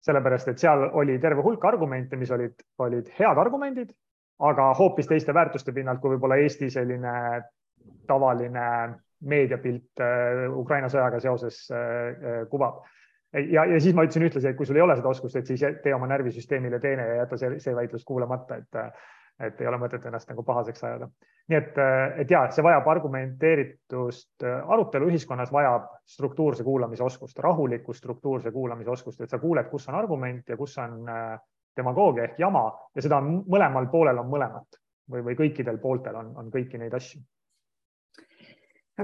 sellepärast, 0.00 0.48
et 0.48 0.58
seal 0.58 0.86
oli 0.96 1.18
terve 1.18 1.42
hulk 1.42 1.64
argumente, 1.64 2.16
mis 2.16 2.30
olid, 2.30 2.54
olid 2.78 3.08
head 3.18 3.38
argumendid, 3.38 3.90
aga 4.38 4.74
hoopis 4.74 5.06
teiste 5.06 5.34
väärtuste 5.34 5.72
pinnalt, 5.72 6.00
kui 6.00 6.14
võib-olla 6.14 6.38
Eesti 6.40 6.70
selline 6.70 7.42
tavaline 8.06 8.62
meediapilt 9.28 10.00
äh, 10.00 10.46
Ukraina 10.56 10.88
sõjaga 10.92 11.20
seoses 11.20 11.62
äh, 11.72 11.80
äh, 11.80 12.42
kuvab. 12.50 12.84
ja, 13.32 13.64
ja 13.64 13.80
siis 13.80 13.94
ma 13.94 14.04
ütlesin 14.06 14.26
ühtlasi, 14.26 14.50
et 14.50 14.56
kui 14.58 14.66
sul 14.66 14.80
ei 14.80 14.82
ole 14.82 14.96
seda 14.98 15.10
oskust, 15.12 15.36
et 15.38 15.46
siis 15.46 15.62
tee 15.84 15.94
oma 15.94 16.08
närvisüsteemile 16.10 16.80
teene 16.82 17.06
ja 17.06 17.20
jäta 17.22 17.38
see, 17.38 17.58
see 17.62 17.74
väitlus 17.76 18.04
kuulamata, 18.04 18.56
et, 18.58 18.80
et 19.46 19.60
ei 19.60 19.68
ole 19.70 19.78
mõtet 19.78 20.06
ennast 20.08 20.32
nagu 20.32 20.42
pahaseks 20.46 20.82
ajada. 20.88 21.06
nii 21.52 21.58
et, 21.58 21.78
et 22.24 22.30
ja 22.30 22.42
see 22.50 22.64
vajab 22.66 22.88
argumenteeritust, 22.90 24.42
arutelu 24.46 25.12
ühiskonnas 25.12 25.52
vajab 25.52 25.86
struktuurse 26.10 26.66
kuulamise 26.66 27.06
oskust, 27.06 27.38
rahulikku 27.38 27.94
struktuurse 27.94 28.50
kuulamise 28.50 28.90
oskust, 28.90 29.20
et 29.20 29.30
sa 29.30 29.38
kuuled, 29.38 29.70
kus 29.70 29.88
on 29.88 30.00
argument 30.00 30.48
ja 30.48 30.58
kus 30.58 30.78
on 30.82 31.04
demagoogia 31.76 32.24
ehk 32.24 32.40
jama 32.42 32.66
ja 32.96 33.02
seda 33.02 33.20
on 33.22 33.44
mõlemal 33.46 33.86
poolel 33.92 34.18
on 34.18 34.30
mõlemat 34.32 34.80
või, 35.10 35.22
või 35.28 35.38
kõikidel 35.38 35.78
pooltel 35.78 36.18
on, 36.18 36.34
on 36.36 36.50
kõiki 36.50 36.82
neid 36.82 36.94
asju 36.98 37.22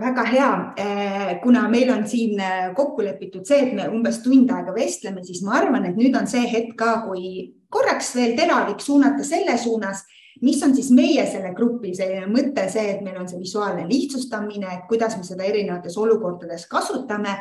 väga 0.01 0.25
hea, 0.29 0.51
eh, 0.77 1.31
kuna 1.43 1.69
meil 1.69 1.91
on 1.95 2.05
siin 2.09 2.41
eh, 2.41 2.75
kokku 2.77 3.05
lepitud 3.05 3.47
see, 3.47 3.69
et 3.69 3.75
me 3.77 3.89
umbes 3.89 4.21
tund 4.25 4.51
aega 4.53 4.75
vestleme, 4.75 5.25
siis 5.25 5.43
ma 5.47 5.59
arvan, 5.61 5.87
et 5.89 5.97
nüüd 5.99 6.17
on 6.19 6.29
see 6.31 6.45
hetk 6.51 6.77
ka, 6.79 7.01
kui 7.07 7.55
korraks 7.73 8.15
veel 8.17 8.37
teravik 8.39 8.81
suunata 8.85 9.25
selle 9.27 9.57
suunas, 9.61 10.05
mis 10.43 10.63
on 10.63 10.75
siis 10.77 10.91
meie 10.95 11.25
selle 11.29 11.53
grupi 11.57 11.95
selline 11.97 12.29
mõte, 12.31 12.67
see, 12.73 12.87
et 12.95 13.03
meil 13.05 13.19
on 13.21 13.29
see 13.29 13.41
visuaalne 13.41 13.87
lihtsustamine, 13.89 14.69
et 14.73 14.89
kuidas 14.91 15.17
me 15.17 15.25
seda 15.25 15.47
erinevates 15.49 15.97
olukordades 15.99 16.67
kasutame. 16.71 17.39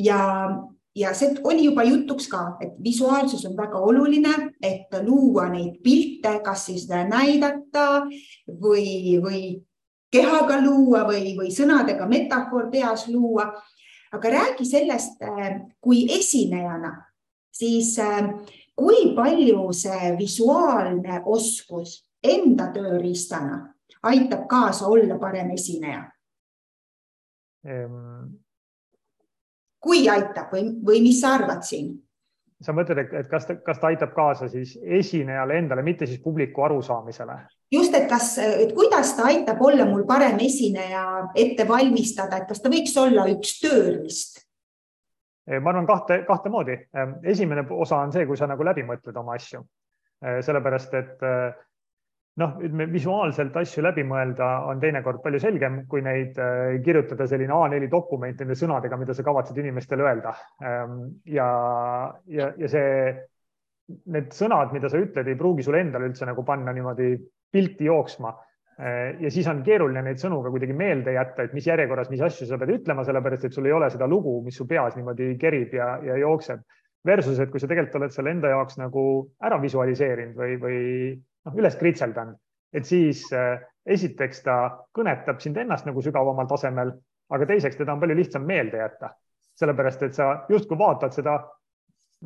Ja, 0.00 0.18
ja 0.96 1.12
see 1.14 1.36
oli 1.46 1.68
juba 1.68 1.84
jutuks 1.86 2.26
ka, 2.32 2.44
et 2.64 2.74
visuaalsus 2.82 3.44
on 3.48 3.56
väga 3.58 3.78
oluline, 3.78 4.34
et 4.62 4.92
luua 5.06 5.48
neid 5.52 5.78
pilte, 5.84 6.38
kas 6.44 6.66
siis 6.70 6.88
näidata 6.90 8.06
või, 8.48 9.20
või 9.22 9.42
kehaga 10.12 10.60
luua 10.60 11.06
või, 11.08 11.32
või 11.38 11.50
sõnadega 11.54 12.06
metafoor 12.08 12.70
peas 12.70 13.08
luua. 13.08 13.52
aga 14.12 14.28
räägi 14.28 14.64
sellest, 14.68 15.22
kui 15.80 16.04
esinejana, 16.12 16.90
siis 17.48 17.96
kui 18.76 19.14
palju 19.16 19.72
see 19.72 20.10
visuaalne 20.18 21.22
oskus 21.24 22.02
enda 22.22 22.68
tööriistana 22.74 23.72
aitab 24.02 24.46
kaasa 24.48 24.86
olla 24.86 25.18
parem 25.18 25.50
esineja 25.50 26.04
ehm.? 27.64 28.36
kui 29.82 30.08
aitab 30.08 30.52
või, 30.54 30.68
või 30.86 31.02
mis 31.02 31.20
sa 31.20 31.36
arvad 31.38 31.64
siin? 31.66 31.94
Sa 32.62 32.74
mõtled, 32.76 33.00
et 33.02 33.28
kas 33.30 33.48
kas 33.66 33.80
ta 33.80 33.90
aitab 33.90 34.14
kaasa 34.16 34.48
siis 34.52 34.76
esinejale 34.82 35.58
endale, 35.58 35.82
mitte 35.82 36.06
siis 36.06 36.22
publiku 36.22 36.64
arusaamisele? 36.68 37.38
just, 37.72 37.94
et 37.94 38.08
kas, 38.10 38.36
et 38.38 38.72
kuidas 38.76 39.14
ta 39.16 39.28
aitab 39.30 39.60
olla 39.62 39.86
mul 39.88 40.06
parem 40.08 40.38
esineja, 40.44 41.04
ette 41.34 41.68
valmistada, 41.68 42.42
et 42.42 42.48
kas 42.48 42.62
ta 42.62 42.72
võiks 42.72 42.96
olla 43.00 43.26
üks 43.32 43.58
tööriist? 43.62 44.42
ma 45.60 45.72
arvan 45.72 45.86
kahte, 45.86 46.22
kahte 46.26 46.50
moodi. 46.54 46.76
Ehm, 46.94 47.16
esimene 47.26 47.64
osa 47.74 47.98
on 47.98 48.12
see, 48.14 48.26
kui 48.28 48.38
sa 48.38 48.46
nagu 48.46 48.62
läbi 48.62 48.84
mõtled 48.86 49.16
oma 49.18 49.34
asju. 49.34 49.64
Ehm, 50.22 50.38
sellepärast, 50.46 50.94
et 50.94 51.24
noh, 52.40 52.54
ütleme 52.64 52.86
visuaalselt 52.92 53.56
asju 53.60 53.84
läbi 53.84 54.04
mõelda 54.08 54.48
on 54.70 54.80
teinekord 54.80 55.20
palju 55.24 55.40
selgem, 55.42 55.82
kui 55.90 56.04
neid 56.04 56.38
äh, 56.40 56.78
kirjutada 56.84 57.26
selline 57.28 57.52
A4 57.56 57.90
dokument 57.92 58.40
nende 58.40 58.56
sõnadega, 58.58 58.98
mida 59.00 59.16
sa 59.16 59.24
kavatsed 59.26 59.58
inimestele 59.60 60.06
öelda. 60.06 60.32
Ähm, 60.64 60.96
ja, 61.28 61.48
ja, 62.32 62.48
ja 62.56 62.70
see, 62.72 63.12
need 64.14 64.32
sõnad, 64.36 64.72
mida 64.72 64.88
sa 64.88 65.00
ütled, 65.02 65.28
ei 65.28 65.38
pruugi 65.38 65.66
sulle 65.66 65.82
endale 65.84 66.08
üldse 66.08 66.28
nagu 66.28 66.44
panna 66.46 66.72
niimoodi 66.72 67.12
pilti 67.52 67.90
jooksma. 67.90 68.32
Äh, 68.80 69.18
ja 69.20 69.32
siis 69.32 69.48
on 69.52 69.60
keeruline 69.66 70.04
neid 70.06 70.22
sõnu 70.22 70.40
ka 70.44 70.52
kuidagi 70.54 70.76
meelde 70.76 71.12
jätta, 71.18 71.44
et 71.44 71.56
mis 71.56 71.68
järjekorras, 71.68 72.08
mis 72.12 72.22
asju 72.24 72.48
sa 72.48 72.60
pead 72.60 72.72
ütlema, 72.78 73.04
sellepärast 73.04 73.50
et 73.50 73.58
sul 73.58 73.68
ei 73.68 73.76
ole 73.76 73.90
seda 73.92 74.08
lugu, 74.08 74.38
mis 74.46 74.56
su 74.56 74.64
peas 74.70 74.96
niimoodi 74.96 75.34
kerib 75.40 75.76
ja, 75.76 75.98
ja 76.06 76.16
jookseb. 76.22 76.64
Versus, 77.02 77.34
et 77.42 77.50
kui 77.50 77.58
sa 77.58 77.66
tegelikult 77.66 77.98
oled 77.98 78.12
selle 78.14 78.30
enda 78.30 78.52
jaoks 78.52 78.76
nagu 78.78 79.02
ära 79.42 79.56
visualiseerinud 79.58 80.36
või, 80.38 80.52
või 80.62 80.82
noh, 81.46 81.58
üles 81.58 81.76
kritseldanud, 81.78 82.38
et 82.72 82.88
siis 82.88 83.24
äh, 83.36 83.60
esiteks 83.86 84.44
ta 84.46 84.58
kõnetab 84.94 85.40
sind 85.42 85.58
ennast 85.58 85.88
nagu 85.88 86.02
sügavamal 86.04 86.48
tasemel, 86.50 86.94
aga 87.32 87.48
teiseks 87.48 87.78
teda 87.78 87.94
on 87.94 88.02
palju 88.02 88.16
lihtsam 88.18 88.46
meelde 88.46 88.80
jätta, 88.80 89.12
sellepärast 89.58 90.06
et 90.06 90.16
sa 90.16 90.32
justkui 90.50 90.78
vaatad 90.78 91.14
seda, 91.16 91.38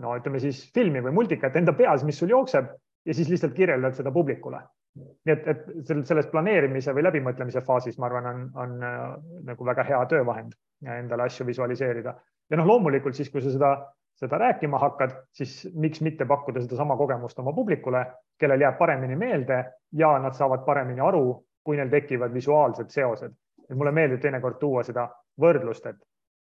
no 0.03 0.17
ütleme 0.19 0.41
siis 0.43 0.67
filmi 0.75 1.03
või 1.05 1.15
multikat 1.17 1.57
enda 1.57 1.75
peas, 1.77 2.05
mis 2.05 2.19
sul 2.21 2.33
jookseb 2.35 2.69
ja 3.07 3.15
siis 3.15 3.31
lihtsalt 3.33 3.55
kirjeldad 3.57 3.97
seda 3.97 4.13
publikule. 4.13 4.61
nii 4.97 5.33
et, 5.33 5.49
et 5.53 5.91
selles 6.09 6.27
planeerimise 6.33 6.95
või 6.97 7.03
läbimõtlemise 7.05 7.61
faasis, 7.61 7.99
ma 8.01 8.07
arvan, 8.09 8.27
on, 8.31 8.47
on 8.63 8.87
äh, 8.87 9.03
nagu 9.45 9.67
väga 9.69 9.85
hea 9.85 9.99
töövahend 10.09 10.55
endale 10.87 11.27
asju 11.29 11.45
visualiseerida. 11.47 12.15
Ja 12.51 12.57
noh, 12.57 12.67
loomulikult 12.67 13.17
siis, 13.17 13.29
kui 13.31 13.43
sa 13.45 13.53
seda 13.53 13.73
seda 14.17 14.39
rääkima 14.39 14.79
hakkad, 14.79 15.11
siis 15.33 15.69
miks 15.75 16.01
mitte 16.01 16.25
pakkuda 16.25 16.61
sedasama 16.65 16.97
kogemust 16.97 17.39
oma 17.39 17.53
publikule, 17.53 18.07
kellel 18.39 18.61
jääb 18.61 18.79
paremini 18.79 19.17
meelde 19.17 19.65
ja 19.93 20.15
nad 20.19 20.35
saavad 20.35 20.65
paremini 20.65 21.01
aru, 21.01 21.45
kui 21.65 21.77
neil 21.77 21.91
tekivad 21.93 22.35
visuaalsed 22.35 22.91
seosed. 22.91 23.35
et 23.71 23.77
mulle 23.77 23.91
meeldib 23.93 24.21
teinekord 24.23 24.61
tuua 24.61 24.83
seda 24.87 25.09
võrdlust, 25.43 25.87
et 25.91 25.97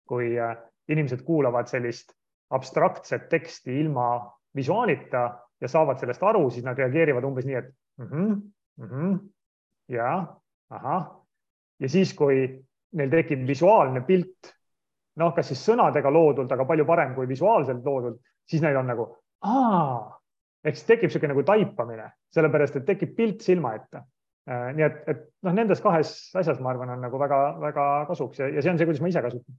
kui 0.10 0.32
äh, 0.40 0.56
inimesed 0.90 1.22
kuulavad 1.24 1.70
sellist 1.70 2.16
abstraktset 2.50 3.30
teksti 3.30 3.80
ilma 3.80 4.08
visuaalita 4.56 5.22
ja 5.62 5.68
saavad 5.68 6.00
sellest 6.02 6.24
aru, 6.24 6.50
siis 6.50 6.66
nad 6.66 6.78
reageerivad 6.78 7.24
umbes 7.24 7.46
nii, 7.46 7.56
et 7.56 7.70
mm 7.98 8.08
-hmm, 8.08 8.42
mm 8.78 8.90
-hmm, 8.90 9.20
ja 9.88 10.28
ahah. 10.70 11.08
ja 11.80 11.90
siis, 11.90 12.14
kui 12.14 12.66
neil 12.92 13.10
tekib 13.10 13.48
visuaalne 13.48 14.02
pilt 14.02 14.54
noh, 15.22 15.34
kas 15.36 15.52
siis 15.52 15.62
sõnadega 15.68 16.12
loodult, 16.14 16.52
aga 16.52 16.66
palju 16.66 16.86
parem 16.86 17.14
kui 17.18 17.28
visuaalselt 17.30 17.86
loodult, 17.86 18.22
siis 18.50 18.64
neil 18.64 18.80
on 18.80 18.90
nagu 18.90 19.08
aa, 19.44 20.00
ehk 20.64 20.80
siis 20.80 20.88
tekib 20.90 21.12
niisugune 21.12 21.34
nagu 21.34 21.46
taipamine, 21.48 22.08
sellepärast 22.34 22.80
et 22.80 22.88
tekib 22.88 23.16
pilt 23.18 23.46
silma 23.46 23.76
ette. 23.78 24.04
Äh, 24.50 24.72
nii 24.76 24.84
et, 24.84 24.98
et 25.08 25.22
noh, 25.46 25.54
nendes 25.56 25.80
kahes 25.84 26.10
asjas, 26.36 26.60
ma 26.60 26.74
arvan, 26.74 26.96
on 26.98 27.06
nagu 27.06 27.20
väga-väga 27.20 27.86
kasuks 28.10 28.42
ja, 28.42 28.50
ja 28.52 28.64
see 28.64 28.74
on 28.74 28.80
see, 28.80 28.88
kuidas 28.90 29.00
ma 29.00 29.12
ise 29.12 29.22
kasutan 29.24 29.56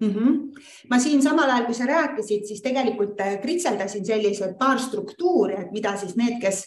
mm. 0.00 0.14
-hmm. 0.14 0.38
ma 0.90 0.98
siin 0.98 1.22
samal 1.22 1.50
ajal, 1.50 1.66
kui 1.66 1.74
sa 1.76 1.88
rääkisid, 1.90 2.46
siis 2.48 2.62
tegelikult 2.64 3.20
äh, 3.20 3.36
kritseldasin 3.42 4.06
sellised 4.06 4.56
paar 4.58 4.78
struktuuri, 4.80 5.60
et 5.60 5.72
mida 5.76 5.96
siis 5.96 6.16
need, 6.16 6.40
kes 6.40 6.64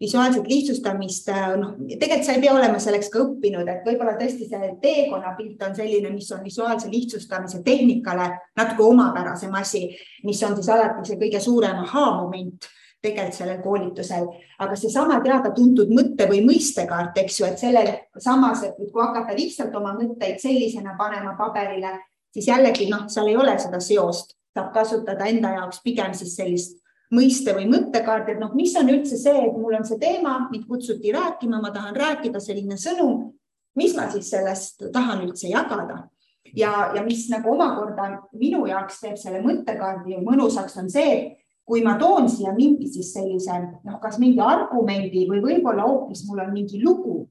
visuaalset 0.00 0.46
lihtsustamist, 0.46 1.28
äh, 1.28 1.56
noh, 1.56 1.74
tegelikult 1.88 2.26
sa 2.26 2.34
ei 2.36 2.40
pea 2.44 2.54
olema 2.54 2.78
selleks 2.82 3.08
ka 3.12 3.22
õppinud, 3.24 3.68
et 3.72 3.86
võib-olla 3.86 4.16
tõesti 4.20 4.48
see 4.48 4.72
teekonnapilt 4.82 5.62
on 5.64 5.76
selline, 5.76 6.10
mis 6.12 6.28
on 6.36 6.42
visuaalse 6.44 6.90
lihtsustamise 6.92 7.62
tehnikale 7.64 8.28
natuke 8.58 8.84
omapärasem 8.84 9.54
asi, 9.56 9.86
mis 10.24 10.42
on 10.44 10.56
siis 10.58 10.68
alati 10.72 11.06
see 11.08 11.20
kõige 11.20 11.40
suurem 11.40 11.80
ahaa-moment 11.86 12.68
tegelikult 13.06 13.36
sellel 13.38 13.58
koolitusel, 13.62 14.28
aga 14.58 14.76
seesama 14.76 15.18
teada-tuntud 15.24 15.92
mõtte 15.94 16.26
või 16.28 16.42
mõistekaart, 16.46 17.16
eks 17.22 17.40
ju, 17.40 17.48
et 17.48 17.60
sellel 17.60 17.92
samas, 18.22 18.64
et 18.66 18.76
kui 18.80 19.02
hakata 19.02 19.36
lihtsalt 19.36 19.74
oma 19.78 19.94
mõtteid 19.96 20.40
sellisena 20.42 20.96
panema 20.98 21.36
paberile, 21.38 21.92
siis 22.34 22.48
jällegi 22.50 22.90
noh, 22.90 23.06
seal 23.12 23.30
ei 23.30 23.36
ole 23.36 23.54
seda 23.62 23.80
seost, 23.80 24.34
saab 24.56 24.72
kasutada 24.74 25.28
enda 25.28 25.54
jaoks 25.58 25.82
pigem 25.84 26.16
siis 26.16 26.34
sellist 26.36 26.80
mõiste 27.14 27.54
või 27.54 27.68
mõttekaardi, 27.70 28.34
et 28.34 28.42
noh, 28.42 28.52
mis 28.58 28.74
on 28.78 28.90
üldse 28.90 29.18
see, 29.20 29.46
et 29.48 29.56
mul 29.56 29.76
on 29.78 29.86
see 29.86 29.98
teema, 30.02 30.38
mind 30.50 30.66
kutsuti 30.66 31.12
rääkima, 31.14 31.60
ma 31.62 31.70
tahan 31.74 31.96
rääkida, 31.96 32.40
selline 32.42 32.78
sõnum. 32.80 33.32
mis 33.76 33.92
ma 33.96 34.06
siis 34.10 34.30
sellest 34.32 34.86
tahan 34.92 35.20
üldse 35.26 35.50
jagada 35.50 36.06
ja, 36.56 36.92
ja 36.94 37.02
mis 37.04 37.26
nagu 37.28 37.52
omakorda 37.52 38.22
minu 38.32 38.66
jaoks 38.66 39.00
teeb 39.02 39.18
selle 39.20 39.42
mõttekaardi 39.44 40.20
mõnusaks, 40.24 40.78
on 40.80 40.88
see, 40.90 41.36
kui 41.66 41.82
ma 41.84 41.96
toon 42.00 42.28
siia 42.30 42.54
mingi 42.56 42.88
siis 42.88 43.12
sellise 43.14 43.58
noh, 43.84 43.98
kas 44.02 44.20
mingi 44.22 44.40
argumendi 44.40 45.26
või 45.28 45.42
võib-olla 45.44 45.86
hoopis 45.88 46.24
mul 46.28 46.44
on 46.44 46.54
mingi 46.54 46.80
lugu, 46.82 47.26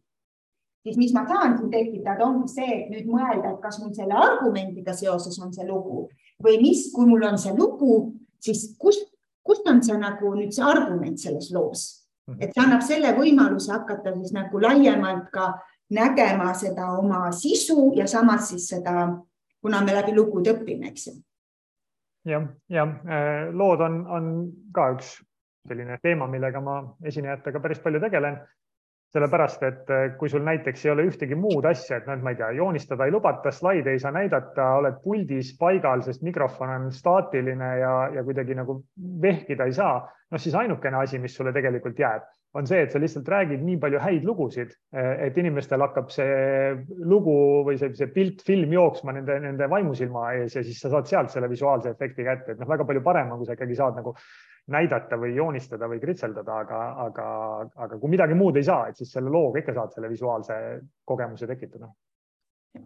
siis 0.85 0.99
mis 1.01 1.13
ma 1.15 1.25
saan 1.27 1.57
siin 1.57 1.71
tekitada, 1.71 2.27
ongi 2.27 2.51
see, 2.51 2.69
et 2.81 2.93
nüüd 2.93 3.09
mõelda, 3.09 3.55
et 3.55 3.63
kas 3.63 3.79
mul 3.81 3.95
selle 3.95 4.17
argumendiga 4.19 4.93
seoses 4.93 5.39
on 5.41 5.53
see 5.55 5.67
lugu 5.67 6.05
või 6.43 6.59
mis, 6.61 6.89
kui 6.93 7.07
mul 7.09 7.23
on 7.25 7.39
see 7.41 7.55
lugu, 7.55 8.13
siis 8.43 8.67
kust 8.79 9.07
kust 9.45 9.67
on 9.69 9.83
see 9.85 9.97
nagu 10.01 10.33
nüüd 10.35 10.53
see 10.55 10.65
argument 10.65 11.21
selles 11.21 11.51
loos, 11.53 11.85
mhm. 12.29 12.41
et 12.41 12.53
see 12.53 12.63
annab 12.63 12.83
selle 12.85 13.13
võimaluse 13.17 13.71
hakata 13.73 14.15
siis 14.17 14.33
nagu 14.35 14.61
laiemalt 14.61 15.29
ka 15.33 15.51
nägema 15.95 16.49
seda 16.57 16.95
oma 16.97 17.29
sisu 17.35 17.93
ja 17.97 18.07
samas 18.09 18.49
siis 18.49 18.67
seda, 18.73 19.05
kuna 19.61 19.83
me 19.85 19.93
läbi 19.93 20.15
lugude 20.15 20.55
õpime, 20.55 20.89
eks 20.89 21.07
ju. 21.07 21.15
jah, 22.25 22.49
ja 22.69 22.87
äh, 22.89 23.53
lood 23.53 23.85
on, 23.85 24.01
on 24.09 24.29
ka 24.73 24.89
üks 24.95 25.15
selline 25.65 25.97
teema, 26.01 26.27
millega 26.29 26.61
ma 26.61 26.79
esinejatega 27.05 27.61
päris 27.61 27.81
palju 27.81 28.01
tegelen 28.01 28.37
sellepärast 29.15 29.63
et 29.63 29.91
eh, 29.95 30.05
kui 30.19 30.29
sul 30.31 30.43
näiteks 30.43 30.85
ei 30.85 30.91
ole 30.91 31.05
ühtegi 31.07 31.37
muud 31.39 31.65
asja, 31.69 32.01
et 32.01 32.07
noh, 32.09 32.19
ma 32.23 32.33
ei 32.33 32.39
tea, 32.39 32.51
joonistada 32.57 33.07
ei 33.07 33.13
lubata, 33.15 33.53
slaide 33.55 33.93
ei 33.95 34.01
saa 34.03 34.11
näidata, 34.15 34.67
oled 34.81 34.99
puldis 35.03 35.53
paigal, 35.59 36.03
sest 36.03 36.25
mikrofon 36.27 36.73
on 36.73 36.89
staatiline 36.93 37.71
ja, 37.79 37.93
ja 38.15 38.23
kuidagi 38.27 38.57
nagu 38.57 38.81
vehkida 39.23 39.69
ei 39.69 39.77
saa, 39.77 40.01
noh 40.31 40.41
siis 40.41 40.57
ainukene 40.59 40.99
asi, 40.99 41.21
mis 41.23 41.35
sulle 41.37 41.55
tegelikult 41.55 41.99
jääb, 41.99 42.27
on 42.55 42.67
see, 42.67 42.85
et 42.85 42.93
sa 42.93 42.99
lihtsalt 43.01 43.27
räägid 43.29 43.63
nii 43.65 43.77
palju 43.81 43.99
häid 43.99 44.25
lugusid, 44.27 44.71
eh, 44.95 45.27
et 45.27 45.37
inimestel 45.37 45.83
hakkab 45.83 46.11
see 46.13 46.71
lugu 47.03 47.35
või 47.67 47.77
see, 47.81 47.91
see 47.99 48.07
pilt, 48.15 48.43
film 48.47 48.71
jooksma 48.75 49.15
nende, 49.17 49.37
nende 49.43 49.67
vaimusilma 49.71 50.29
ees 50.39 50.55
ja 50.55 50.63
siis 50.63 50.79
sa 50.79 50.91
saad 50.93 51.09
sealt 51.11 51.33
selle 51.33 51.51
visuaalse 51.51 51.91
efekti 51.91 52.27
kätte, 52.27 52.55
et 52.55 52.61
noh, 52.61 52.69
väga 52.69 52.87
palju 52.87 53.03
parem 53.03 53.33
on, 53.33 53.41
kui 53.41 53.49
sa 53.49 53.57
ikkagi 53.57 53.75
saad 53.79 53.99
nagu 53.99 54.15
näidata 54.71 55.19
või 55.21 55.35
joonistada 55.35 55.89
või 55.91 55.99
kritseldada, 56.01 56.61
aga, 56.63 56.79
aga, 57.03 57.27
aga 57.85 57.99
kui 58.01 58.15
midagi 58.15 58.37
muud 58.39 58.55
ei 58.57 58.65
saa, 58.65 58.87
et 58.89 58.97
siis 58.97 59.11
selle 59.13 59.29
looga 59.29 59.61
ikka 59.61 59.75
saad 59.75 59.93
selle 59.93 60.09
visuaalse 60.09 60.57
kogemuse 61.05 61.47
tekitada. 61.51 61.91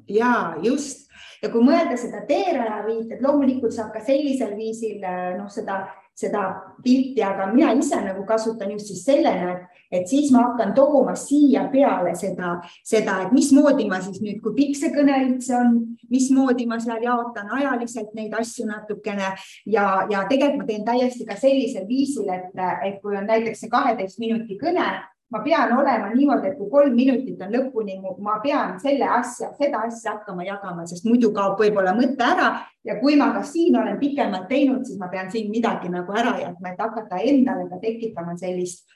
ja 0.09 0.55
just 0.61 1.07
ja 1.43 1.49
kui 1.49 1.63
mõelda 1.65 1.95
seda 1.97 2.25
teeraja 2.27 2.81
viitet, 2.85 3.21
loomulikult 3.21 3.73
saab 3.73 3.93
ka 3.93 4.01
sellisel 4.01 4.57
viisil 4.57 5.05
noh, 5.37 5.47
seda 5.49 5.85
seda 6.19 6.43
pilti, 6.83 7.21
aga 7.23 7.47
mina 7.53 7.71
ise 7.79 7.99
nagu 8.03 8.25
kasutan 8.27 8.73
just 8.73 8.91
siis 8.91 9.03
sellena, 9.07 9.53
et, 9.53 9.83
et 9.99 10.07
siis 10.11 10.31
ma 10.35 10.49
hakkan 10.49 10.73
tooma 10.75 11.15
siia 11.19 11.65
peale 11.71 12.11
seda, 12.19 12.57
seda, 12.85 13.19
et 13.25 13.35
mismoodi 13.35 13.87
ma 13.89 14.01
siis 14.03 14.19
nüüd, 14.23 14.41
kui 14.43 14.55
pikk 14.57 14.79
see 14.79 14.91
kõne 14.95 15.15
üldse 15.27 15.55
on, 15.59 15.77
mismoodi 16.11 16.67
ma 16.69 16.79
seal 16.83 17.03
jaotan 17.05 17.51
ajaliselt 17.59 18.11
neid 18.17 18.35
asju 18.35 18.67
natukene. 18.69 19.31
Ja, 19.69 19.85
ja 20.11 20.25
tegelikult 20.29 20.63
ma 20.63 20.67
teen 20.67 20.83
täiesti 20.87 21.27
ka 21.29 21.37
sellisel 21.39 21.87
viisil, 21.87 22.27
et, 22.33 22.51
et 22.87 22.99
kui 23.03 23.15
on 23.15 23.29
näiteks 23.29 23.63
see 23.63 23.71
kaheteist 23.71 24.19
minuti 24.19 24.59
kõne 24.59 24.89
ma 25.29 25.41
pean 25.45 25.73
olema 25.77 26.09
niimoodi, 26.13 26.49
et 26.49 26.57
kui 26.57 26.69
kolm 26.71 26.95
minutit 26.97 27.41
on 27.45 27.51
lõpuni, 27.53 27.99
ma 28.25 28.39
pean 28.43 28.79
selle 28.81 29.05
asja, 29.19 29.51
seda 29.59 29.83
asja 29.85 30.15
hakkama 30.15 30.45
jagama, 30.47 30.87
sest 30.89 31.05
muidu 31.05 31.29
kaob 31.35 31.59
võib-olla 31.61 31.93
mõte 31.97 32.25
ära. 32.25 32.49
Ja 32.85 32.97
kui 33.01 33.17
ma 33.19 33.29
ka 33.35 33.43
siin 33.45 33.77
olen 33.77 33.99
pikemalt 34.01 34.47
teinud, 34.49 34.85
siis 34.87 34.97
ma 35.01 35.11
pean 35.11 35.29
siin 35.31 35.51
midagi 35.53 35.91
nagu 35.93 36.15
ära 36.15 36.33
jätma, 36.39 36.73
et 36.73 36.81
hakata 36.81 37.21
endale 37.21 37.67
ka 37.69 37.77
tekitama 37.83 38.37
sellist 38.39 38.87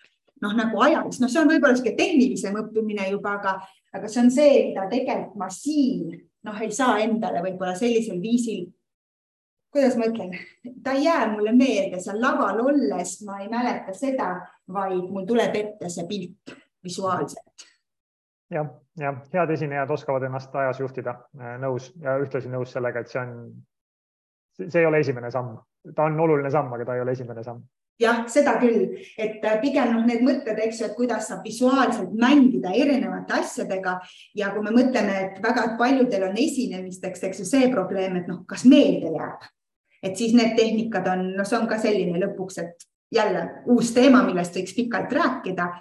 noh, 0.44 0.54
nagu 0.58 0.82
ajalist, 0.84 1.22
noh, 1.22 1.32
see 1.32 1.40
on 1.40 1.50
võib-olla 1.52 1.78
sihuke 1.78 1.96
tehnilisem 1.96 2.58
õppimine 2.60 3.08
juba, 3.14 3.38
aga, 3.40 3.54
aga 3.96 4.10
see 4.12 4.26
on 4.26 4.32
see, 4.34 4.56
mida 4.72 4.90
tegelikult 4.92 5.38
ma 5.40 5.50
siin 5.54 6.18
noh, 6.44 6.58
ei 6.60 6.72
saa 6.76 6.98
endale 7.04 7.44
võib-olla 7.46 7.76
sellisel 7.80 8.20
viisil 8.24 8.66
kuidas 9.74 9.98
ma 9.98 10.08
ütlen, 10.10 10.34
ta 10.84 10.94
ei 10.94 11.06
jää 11.08 11.28
mulle 11.32 11.52
meelde 11.52 12.00
seal 12.00 12.22
laval 12.22 12.62
olles, 12.62 13.18
ma 13.26 13.40
ei 13.42 13.50
mäleta 13.50 13.94
seda, 13.98 14.30
vaid 14.74 15.10
mul 15.10 15.26
tuleb 15.30 15.56
ette 15.58 15.90
see 15.90 16.08
pilt 16.08 16.56
visuaalselt. 16.84 17.68
jah, 18.54 18.70
ja 19.00 19.14
head 19.34 19.50
esinejad 19.50 19.90
oskavad 19.90 20.28
ennast 20.28 20.56
ajas 20.56 20.80
juhtida, 20.80 21.16
äh, 21.40 21.56
nõus. 21.62 21.90
Ja 22.02 22.20
ühtlasi 22.22 22.52
nõus 22.54 22.74
sellega, 22.76 23.02
et 23.02 23.10
see 23.10 23.22
on, 23.22 23.32
see 24.60 24.82
ei 24.82 24.86
ole 24.86 25.00
esimene 25.02 25.32
samm, 25.34 25.56
ta 25.96 26.06
on 26.06 26.20
oluline 26.20 26.52
samm, 26.54 26.74
aga 26.76 26.86
ta 26.86 26.98
ei 27.00 27.02
ole 27.02 27.18
esimene 27.18 27.44
samm. 27.44 27.64
Jah, 28.02 28.24
seda 28.30 28.56
küll, 28.62 28.94
et 29.22 29.42
äh, 29.46 29.58
pigem 29.62 29.92
noh, 29.96 30.06
need 30.06 30.22
mõtted, 30.26 30.60
eks 30.68 30.82
ju, 30.82 30.92
et 30.92 30.96
kuidas 30.98 31.28
saab 31.30 31.42
visuaalselt 31.46 32.14
mängida 32.20 32.74
erinevate 32.78 33.40
asjadega. 33.40 34.00
Ja 34.38 34.54
kui 34.54 34.66
me 34.66 34.74
mõtleme, 34.76 35.18
et 35.26 35.42
väga 35.42 35.68
paljudel 35.82 36.30
on 36.30 36.40
esinemisteks, 36.46 37.26
eks 37.26 37.42
ju, 37.42 37.50
see 37.50 37.74
probleem, 37.74 38.22
et 38.22 38.30
noh, 38.30 38.42
kas 38.50 38.66
meelde 38.70 39.14
jääb 39.18 39.50
et 40.04 40.18
siis 40.20 40.36
need 40.36 40.58
tehnikad 40.58 41.08
on, 41.08 41.30
noh, 41.38 41.48
see 41.48 41.58
on 41.58 41.70
ka 41.70 41.80
selline 41.80 42.20
lõpuks, 42.26 42.60
et 42.64 42.88
jälle 43.14 43.44
uus 43.72 43.94
teema, 43.96 44.24
millest 44.28 44.56
võiks 44.58 44.76
pikalt 44.76 45.12
rääkida. 45.14 45.72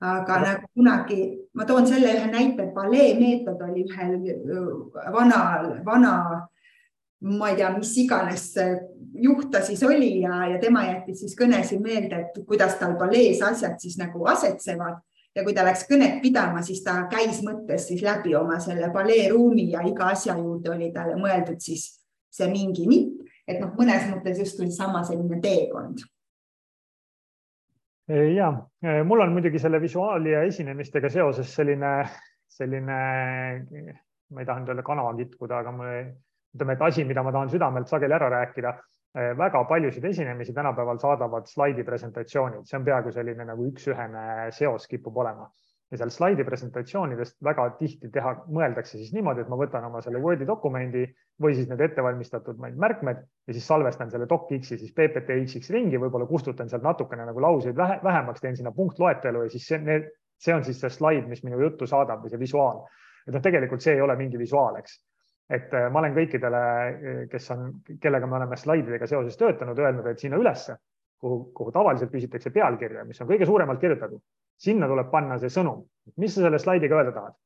aga 0.00 0.32
ja. 0.32 0.44
nagu 0.44 0.68
kunagi, 0.74 1.24
ma 1.52 1.66
toon 1.68 1.84
selle 1.86 2.08
ühe 2.08 2.28
näite, 2.32 2.70
palee 2.72 3.10
meetod 3.18 3.60
oli 3.66 3.82
ühel 3.84 4.14
äh, 4.30 5.10
vana, 5.12 5.40
vana, 5.84 6.12
ma 7.20 7.50
ei 7.50 7.58
tea, 7.58 7.68
mis 7.74 7.90
iganes 8.00 8.46
juht 9.12 9.50
ta 9.52 9.60
siis 9.60 9.82
oli 9.84 10.22
ja, 10.22 10.46
ja 10.54 10.58
tema 10.62 10.86
jättis 10.86 11.20
siis 11.20 11.36
kõnesid 11.36 11.84
meelde, 11.84 12.16
et 12.16 12.40
kuidas 12.48 12.78
tal 12.80 12.96
palees 12.96 13.42
asjad 13.44 13.76
siis 13.82 13.98
nagu 14.00 14.24
asetsevad 14.24 15.02
ja 15.36 15.44
kui 15.44 15.52
ta 15.54 15.66
läks 15.68 15.84
kõnet 15.90 16.22
pidama, 16.24 16.62
siis 16.64 16.80
ta 16.86 17.02
käis 17.12 17.42
mõttes 17.44 17.90
siis 17.90 18.00
läbi 18.02 18.32
oma 18.38 18.56
selle 18.62 18.88
paleeruumi 18.94 19.68
ja 19.74 19.84
iga 19.86 20.08
asja 20.14 20.38
juurde 20.38 20.72
oli 20.72 20.88
talle 20.96 21.20
mõeldud 21.20 21.60
siis 21.60 21.90
see 22.32 22.48
mingi 22.48 22.88
nipp 22.88 23.19
et 23.50 23.60
noh, 23.62 23.74
mõnes 23.78 24.08
mõttes 24.12 24.40
justkui 24.44 24.70
sama 24.74 25.02
selline 25.06 25.40
teekond 25.42 26.06
ja 28.10 28.50
mul 29.06 29.20
on 29.22 29.32
muidugi 29.32 29.58
selle 29.62 29.80
visuaali 29.82 30.32
ja 30.32 30.42
esinemistega 30.42 31.10
seoses 31.10 31.52
selline, 31.54 31.90
selline, 32.50 32.96
ma 34.30 34.42
ei 34.42 34.48
taha 34.48 34.62
nüüd 34.62 34.72
öelda 34.72 34.84
kanava 34.86 35.12
kitkuda, 35.18 35.60
aga 35.62 35.74
ma 35.74 35.90
ütleme, 36.00 36.74
et 36.74 36.82
asi, 36.82 37.04
mida 37.06 37.22
ma 37.22 37.32
tahan 37.34 37.52
südamelt 37.52 37.90
sageli 37.90 38.16
ära 38.16 38.30
rääkida. 38.30 38.78
väga 39.38 39.64
paljusid 39.66 40.04
esinemisi 40.06 40.52
tänapäeval 40.54 40.98
saadavad 41.02 41.46
slaidi 41.46 41.82
presentatsioonid, 41.84 42.66
see 42.66 42.76
on 42.78 42.84
peaaegu 42.86 43.10
selline 43.10 43.44
nagu 43.44 43.64
üks-ühene 43.66 44.50
seos 44.54 44.86
kipub 44.86 45.16
olema 45.18 45.48
ja 45.90 45.98
seal 45.98 46.10
slaidi 46.14 46.44
presentatsioonidest 46.46 47.40
väga 47.44 47.64
tihti 47.78 48.10
teha, 48.14 48.34
mõeldakse 48.54 48.98
siis 48.98 49.10
niimoodi, 49.14 49.42
et 49.42 49.50
ma 49.50 49.58
võtan 49.58 49.86
oma 49.88 50.02
selle 50.04 50.20
Wordi 50.22 50.46
dokumendi 50.46 51.02
või 51.42 51.56
siis 51.58 51.66
need 51.70 51.82
ettevalmistatud 51.82 52.60
märkmed 52.62 53.24
ja 53.24 53.56
siis 53.56 53.66
salvestan 53.66 54.12
selle 54.12 54.28
docx-i 54.30 54.78
siis 54.78 54.94
PPT-X 54.94 55.72
ringi, 55.74 55.98
võib-olla 55.98 56.28
kustutan 56.30 56.70
sealt 56.70 56.86
natukene 56.86 57.26
nagu 57.26 57.42
lauseid 57.42 57.76
vähe, 57.76 57.98
vähemaks, 58.04 58.42
teen 58.44 58.58
sinna 58.58 58.72
punktloetelu 58.76 59.42
ja 59.46 59.50
siis 59.50 59.66
see, 59.72 59.98
see 60.38 60.54
on 60.54 60.64
siis 60.64 60.78
see 60.80 60.92
slaid, 60.94 61.26
mis 61.28 61.42
minu 61.46 61.58
juttu 61.64 61.90
saadab 61.90 62.22
või 62.22 62.30
see 62.30 62.42
visuaal. 62.42 62.84
et 63.26 63.34
noh, 63.34 63.42
tegelikult 63.42 63.82
see 63.82 63.96
ei 63.98 64.04
ole 64.04 64.14
mingi 64.16 64.38
visuaal, 64.38 64.78
eks. 64.78 64.94
et 65.50 65.74
äh, 65.74 65.90
ma 65.90 66.04
olen 66.04 66.14
kõikidele, 66.14 66.62
äh, 66.86 67.20
kes 67.34 67.50
on, 67.56 67.66
kellega 68.00 68.30
me 68.30 68.38
oleme 68.38 68.56
slaididega 68.56 69.10
seoses 69.10 69.36
töötanud, 69.36 69.78
öelnud, 69.78 70.06
et 70.06 70.22
sinna 70.22 70.38
ülesse, 70.38 70.78
kuhu, 71.20 71.42
kuhu 71.54 71.72
tavaliselt 71.72 72.12
küsitakse 72.12 72.50
pealkirja, 72.50 73.04
mis 73.04 73.20
on 73.20 73.28
kõige 73.28 73.46
suuremalt 73.48 73.80
kirjutatud 73.80 74.20
sinna 74.60 74.88
tuleb 74.90 75.08
panna 75.12 75.38
see 75.40 75.52
sõnum, 75.52 75.84
mis 76.20 76.34
sa 76.34 76.44
selle 76.44 76.60
slaidiga 76.60 76.98
öelda 76.98 77.14
tahad. 77.16 77.38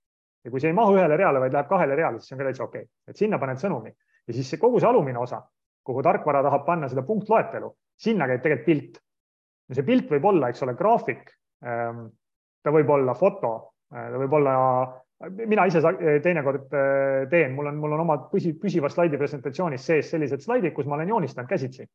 ja 0.44 0.50
kui 0.52 0.60
see 0.60 0.68
ei 0.68 0.76
mahu 0.76 0.96
ühele 0.98 1.16
reale, 1.16 1.40
vaid 1.40 1.54
läheb 1.56 1.68
kahele 1.70 1.94
reale, 1.96 2.18
siis 2.20 2.34
on 2.34 2.40
ka 2.42 2.48
täitsa 2.48 2.64
okei 2.66 2.82
okay., 2.82 2.90
et 3.08 3.20
sinna 3.20 3.38
paned 3.40 3.60
sõnumi 3.62 3.92
ja 3.92 4.34
siis 4.36 4.50
see 4.50 4.60
kogu 4.60 4.80
see 4.82 4.88
alumine 4.88 5.20
osa, 5.20 5.38
kuhu 5.86 6.02
tarkvara 6.04 6.42
tahab 6.44 6.66
panna 6.66 6.90
seda 6.90 7.04
punktloetelu, 7.06 7.70
sinna 7.96 8.28
käib 8.28 8.42
tegelikult 8.42 8.66
pilt. 8.66 8.98
ja 9.68 9.78
see 9.78 9.86
pilt 9.86 10.10
võib 10.10 10.26
olla, 10.28 10.50
eks 10.50 10.62
ole, 10.66 10.74
graafik. 10.76 11.30
Ähm, 11.64 12.04
ta 12.64 12.72
võib 12.74 12.90
olla 12.92 13.14
foto, 13.16 13.54
äh, 13.94 14.10
ta 14.12 14.20
võib 14.20 14.36
olla, 14.36 14.54
mina 15.38 15.64
ise 15.70 15.80
teinekord 16.24 16.74
äh, 16.76 17.24
teen, 17.30 17.54
mul 17.56 17.70
on, 17.70 17.78
mul 17.80 17.96
on 17.96 18.04
omad 18.04 18.26
püsi, 18.32 18.52
püsiva 18.60 18.90
slaidi 18.92 19.20
presentatsioonis 19.20 19.86
sees 19.86 20.10
sellised 20.12 20.44
slaidid, 20.44 20.74
kus 20.76 20.90
ma 20.90 20.98
olen 20.98 21.14
joonistanud 21.14 21.48
käsitsi 21.48 21.86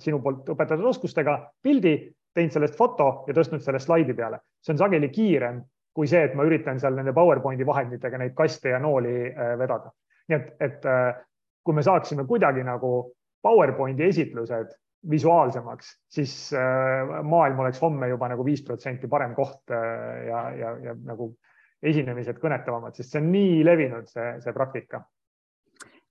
sinu 0.00 0.20
poolt 0.22 0.48
õpetatud 0.52 0.84
oskustega 0.90 1.38
pildi 1.62 1.96
teinud 2.36 2.52
sellest 2.52 2.76
foto 2.76 3.24
ja 3.28 3.34
tõstnud 3.36 3.62
selle 3.64 3.80
slaidi 3.80 4.14
peale. 4.14 4.40
see 4.60 4.74
on 4.74 4.78
sageli 4.82 5.08
kiirem 5.08 5.62
kui 5.96 6.08
see, 6.10 6.26
et 6.28 6.34
ma 6.36 6.44
üritan 6.44 6.80
seal 6.80 6.98
nende 6.98 7.14
PowerPointi 7.16 7.64
vahenditega 7.66 8.18
neid 8.20 8.34
kaste 8.36 8.74
ja 8.74 8.80
nooli 8.82 9.14
äh, 9.30 9.54
vedada. 9.58 9.92
nii 10.28 10.36
et, 10.36 10.50
et 10.60 10.88
äh, 10.90 11.14
kui 11.64 11.74
me 11.74 11.84
saaksime 11.86 12.26
kuidagi 12.28 12.64
nagu 12.66 12.90
PowerPointi 13.42 14.04
esitlused 14.04 14.74
visuaalsemaks, 15.10 15.92
siis 16.10 16.34
äh, 16.56 17.22
maailm 17.22 17.62
oleks 17.62 17.80
homme 17.80 18.08
juba 18.10 18.28
nagu 18.28 18.44
viis 18.44 18.64
protsenti 18.66 19.08
parem 19.08 19.34
koht 19.38 19.70
ja, 19.70 20.40
ja, 20.58 20.72
ja 20.82 20.96
nagu 21.06 21.30
esinemised 21.86 22.40
kõnetavamad, 22.42 22.96
sest 22.96 23.14
see 23.14 23.22
on 23.22 23.30
nii 23.32 23.60
levinud, 23.64 24.08
see, 24.10 24.32
see 24.42 24.54
praktika 24.56 25.04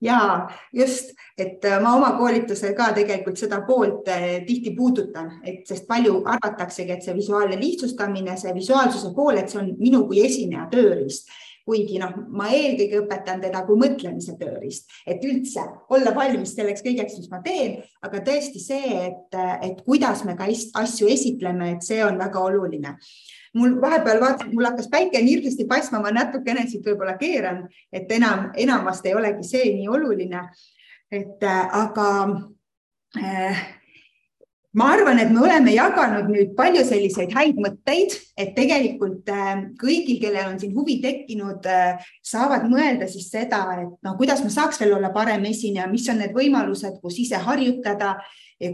ja 0.00 0.48
just, 0.72 1.14
et 1.38 1.64
äh, 1.64 1.80
ma 1.82 1.94
oma 1.96 2.12
koolitusel 2.18 2.74
ka 2.76 2.90
tegelikult 2.96 3.38
seda 3.40 3.62
poolt 3.66 4.08
äh, 4.12 4.28
tihti 4.46 4.74
puudutan, 4.76 5.38
et 5.44 5.64
sest 5.68 5.86
palju 5.88 6.20
arvataksegi, 6.26 6.92
et 6.92 7.06
see 7.06 7.16
visuaalne 7.16 7.58
lihtsustamine, 7.60 8.36
see 8.40 8.54
visuaalsuse 8.56 9.14
pool, 9.16 9.40
et 9.40 9.52
see 9.52 9.62
on 9.62 9.74
minu 9.80 10.04
kui 10.08 10.24
esineja 10.26 10.68
tööriist. 10.72 11.32
Kuigi 11.66 11.96
noh, 11.98 12.12
ma 12.30 12.46
eelkõige 12.54 13.00
õpetan 13.00 13.40
teda 13.42 13.64
kui 13.66 13.74
mõtlemise 13.80 14.36
tööriist, 14.38 14.84
et 15.02 15.24
üldse 15.26 15.64
olla 15.90 16.12
valmis 16.14 16.52
selleks 16.54 16.84
kõigeks, 16.86 17.16
mis 17.18 17.32
ma 17.32 17.40
teen, 17.42 17.80
aga 18.06 18.20
tõesti 18.28 18.62
see, 18.62 18.92
et, 19.08 19.34
et 19.66 19.80
kuidas 19.82 20.22
me 20.28 20.36
ka 20.38 20.46
asju 20.46 21.10
esitleme, 21.10 21.72
et 21.74 21.82
see 21.82 21.98
on 22.06 22.22
väga 22.22 22.44
oluline 22.52 22.94
mul 23.56 23.78
vahepeal 23.80 24.20
vaatasin, 24.20 24.52
mul 24.54 24.68
hakkas 24.68 24.90
päike 24.92 25.22
nii 25.22 25.36
hirmsasti 25.36 25.66
paistma, 25.68 26.02
ma 26.04 26.12
natukene 26.14 26.66
siit 26.68 26.84
võib-olla 26.86 27.16
keeran, 27.20 27.64
et 27.92 28.10
enam, 28.12 28.50
enam 28.58 28.84
vast 28.86 29.06
ei 29.06 29.16
olegi 29.16 29.46
see 29.46 29.72
nii 29.78 29.88
oluline. 29.88 30.48
et 31.06 31.42
äh, 31.46 31.68
aga 31.78 32.06
äh, 33.14 33.58
ma 34.74 34.88
arvan, 34.90 35.20
et 35.22 35.30
me 35.30 35.38
oleme 35.40 35.70
jaganud 35.70 36.26
nüüd 36.32 36.56
palju 36.58 36.82
selliseid 36.84 37.30
häid 37.30 37.60
mõtteid, 37.62 38.16
et 38.36 38.50
tegelikult 38.56 39.30
äh, 39.30 39.52
kõigil, 39.78 40.18
kellel 40.20 40.50
on 40.50 40.58
siin 40.60 40.74
huvi 40.74 40.98
tekkinud 41.04 41.68
äh,, 41.70 42.02
saavad 42.22 42.66
mõelda 42.68 43.06
siis 43.08 43.30
seda, 43.30 43.62
et 43.84 43.94
no 44.02 44.16
kuidas 44.18 44.42
ma 44.42 44.50
saaks 44.50 44.82
veel 44.82 44.96
olla 44.98 45.12
parem 45.14 45.46
esineja, 45.46 45.86
mis 45.92 46.08
on 46.10 46.18
need 46.24 46.34
võimalused, 46.34 46.98
kus 47.00 47.22
ise 47.22 47.38
harjutada, 47.46 48.16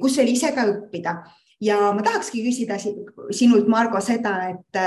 kus 0.01 0.17
veel 0.17 0.33
ise 0.33 0.55
ka 0.57 0.67
õppida 0.73 1.19
ja 1.63 1.77
ma 1.95 2.03
tahakski 2.05 2.43
küsida 2.45 2.77
sinult, 2.81 3.69
Margo, 3.71 4.01
seda, 4.03 4.33
et, 4.51 4.81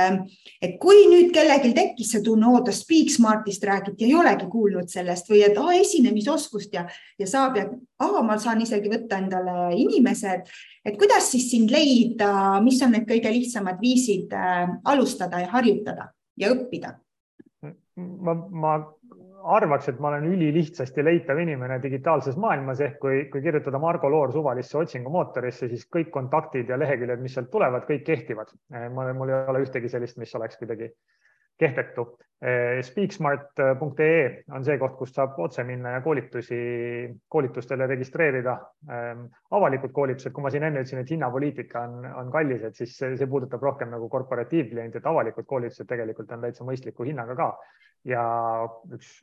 et 0.63 0.75
kui 0.81 1.05
nüüd 1.11 1.31
kellelgi 1.35 1.71
tekkis 1.75 2.11
see 2.15 2.23
tunne, 2.25 2.49
oo, 2.51 2.61
ta 2.65 2.73
Speak 2.75 3.13
Smartist 3.13 3.63
räägiti, 3.67 4.07
ei 4.07 4.17
olegi 4.17 4.49
kuulnud 4.51 4.91
sellest 4.91 5.31
või 5.31 5.45
et 5.47 5.57
oh, 5.61 5.71
esinemisoskust 5.75 6.75
ja, 6.75 6.85
ja 7.21 7.29
saab 7.29 7.59
ja 7.59 7.69
oh, 8.03 8.19
ma 8.27 8.37
saan 8.41 8.63
isegi 8.65 8.91
võtta 8.91 9.21
endale 9.23 9.71
inimesed, 9.79 10.51
et 10.85 10.99
kuidas 10.99 11.31
siis 11.31 11.47
sind 11.53 11.71
leida, 11.73 12.59
mis 12.65 12.81
on 12.83 12.95
need 12.97 13.07
kõige 13.09 13.31
lihtsamad 13.31 13.79
viisid 13.81 14.35
äh, 14.35 14.67
alustada 14.91 15.45
ja 15.45 15.51
harjutada 15.55 16.11
ja 16.39 16.51
õppida? 16.55 16.97
ma, 17.95 18.35
ma 18.35 18.75
arvaks, 19.45 19.89
et 19.89 19.99
ma 20.01 20.09
olen 20.09 20.25
ülilihtsasti 20.33 21.03
leitav 21.05 21.39
inimene 21.41 21.77
digitaalses 21.83 22.37
maailmas 22.41 22.81
ehk 22.81 22.97
kui, 23.01 23.25
kui 23.31 23.43
kirjutada 23.45 23.79
Margo 23.81 24.09
Loor 24.11 24.33
suvalisse 24.33 24.77
otsingumootorisse, 24.79 25.69
siis 25.71 25.85
kõik 25.91 26.09
kontaktid 26.13 26.69
ja 26.69 26.79
leheküljed, 26.81 27.21
mis 27.21 27.37
sealt 27.37 27.51
tulevad, 27.53 27.85
kõik 27.89 28.05
kehtivad. 28.07 28.53
mul 28.93 29.29
ei 29.29 29.41
ole 29.53 29.65
ühtegi 29.65 29.91
sellist, 29.91 30.17
mis 30.17 30.35
oleks 30.35 30.57
kuidagi 30.61 30.91
kehtetu. 31.57 32.07
Speaksmart.ee 32.83 34.25
on 34.53 34.65
see 34.67 34.75
koht, 34.77 34.97
kust 34.99 35.15
saab 35.15 35.37
otse 35.39 35.63
minna 35.63 35.93
ja 35.95 36.01
koolitusi, 36.03 36.57
koolitustele 37.31 37.87
registreerida. 37.87 38.57
avalikud 39.51 39.93
koolitused, 39.95 40.33
kui 40.33 40.43
ma 40.43 40.51
siin 40.51 40.67
enne 40.67 40.83
ütlesin, 40.83 40.99
et 40.99 41.13
hinnapoliitika 41.15 41.85
on, 41.87 42.05
on 42.23 42.31
kallis, 42.33 42.65
et 42.67 42.75
siis 42.75 42.97
see, 42.97 43.15
see 43.17 43.29
puudutab 43.31 43.63
rohkem 43.63 43.93
nagu 43.93 44.09
korporatiivklienti, 44.09 44.99
et 44.99 45.09
avalikud 45.09 45.47
koolitused 45.47 45.87
tegelikult 45.87 46.31
on 46.35 46.43
täitsa 46.43 46.67
mõistliku 46.67 47.07
hinnaga 47.07 47.37
ka 47.39 47.49
ja 48.05 48.25
üks 48.93 49.15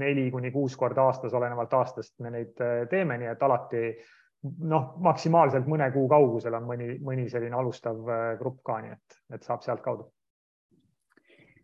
neli 0.00 0.30
kuni 0.30 0.50
kuus 0.52 0.76
korda 0.76 1.06
aastas, 1.08 1.34
olenevalt 1.34 1.72
aastast 1.74 2.14
me 2.20 2.30
neid 2.34 2.60
teeme, 2.90 3.18
nii 3.18 3.32
et 3.32 3.42
alati 3.42 3.86
noh, 4.44 4.90
maksimaalselt 5.04 5.68
mõne 5.70 5.88
kuu 5.94 6.08
kaugusel 6.10 6.56
on 6.58 6.66
mõni, 6.68 6.94
mõni 7.02 7.28
selline 7.32 7.56
alustav 7.56 8.10
äh, 8.10 8.26
grupp 8.40 8.60
ka, 8.66 8.80
nii 8.82 8.92
et, 8.94 9.18
et 9.36 9.46
saab 9.46 9.64
sealtkaudu. 9.64 10.06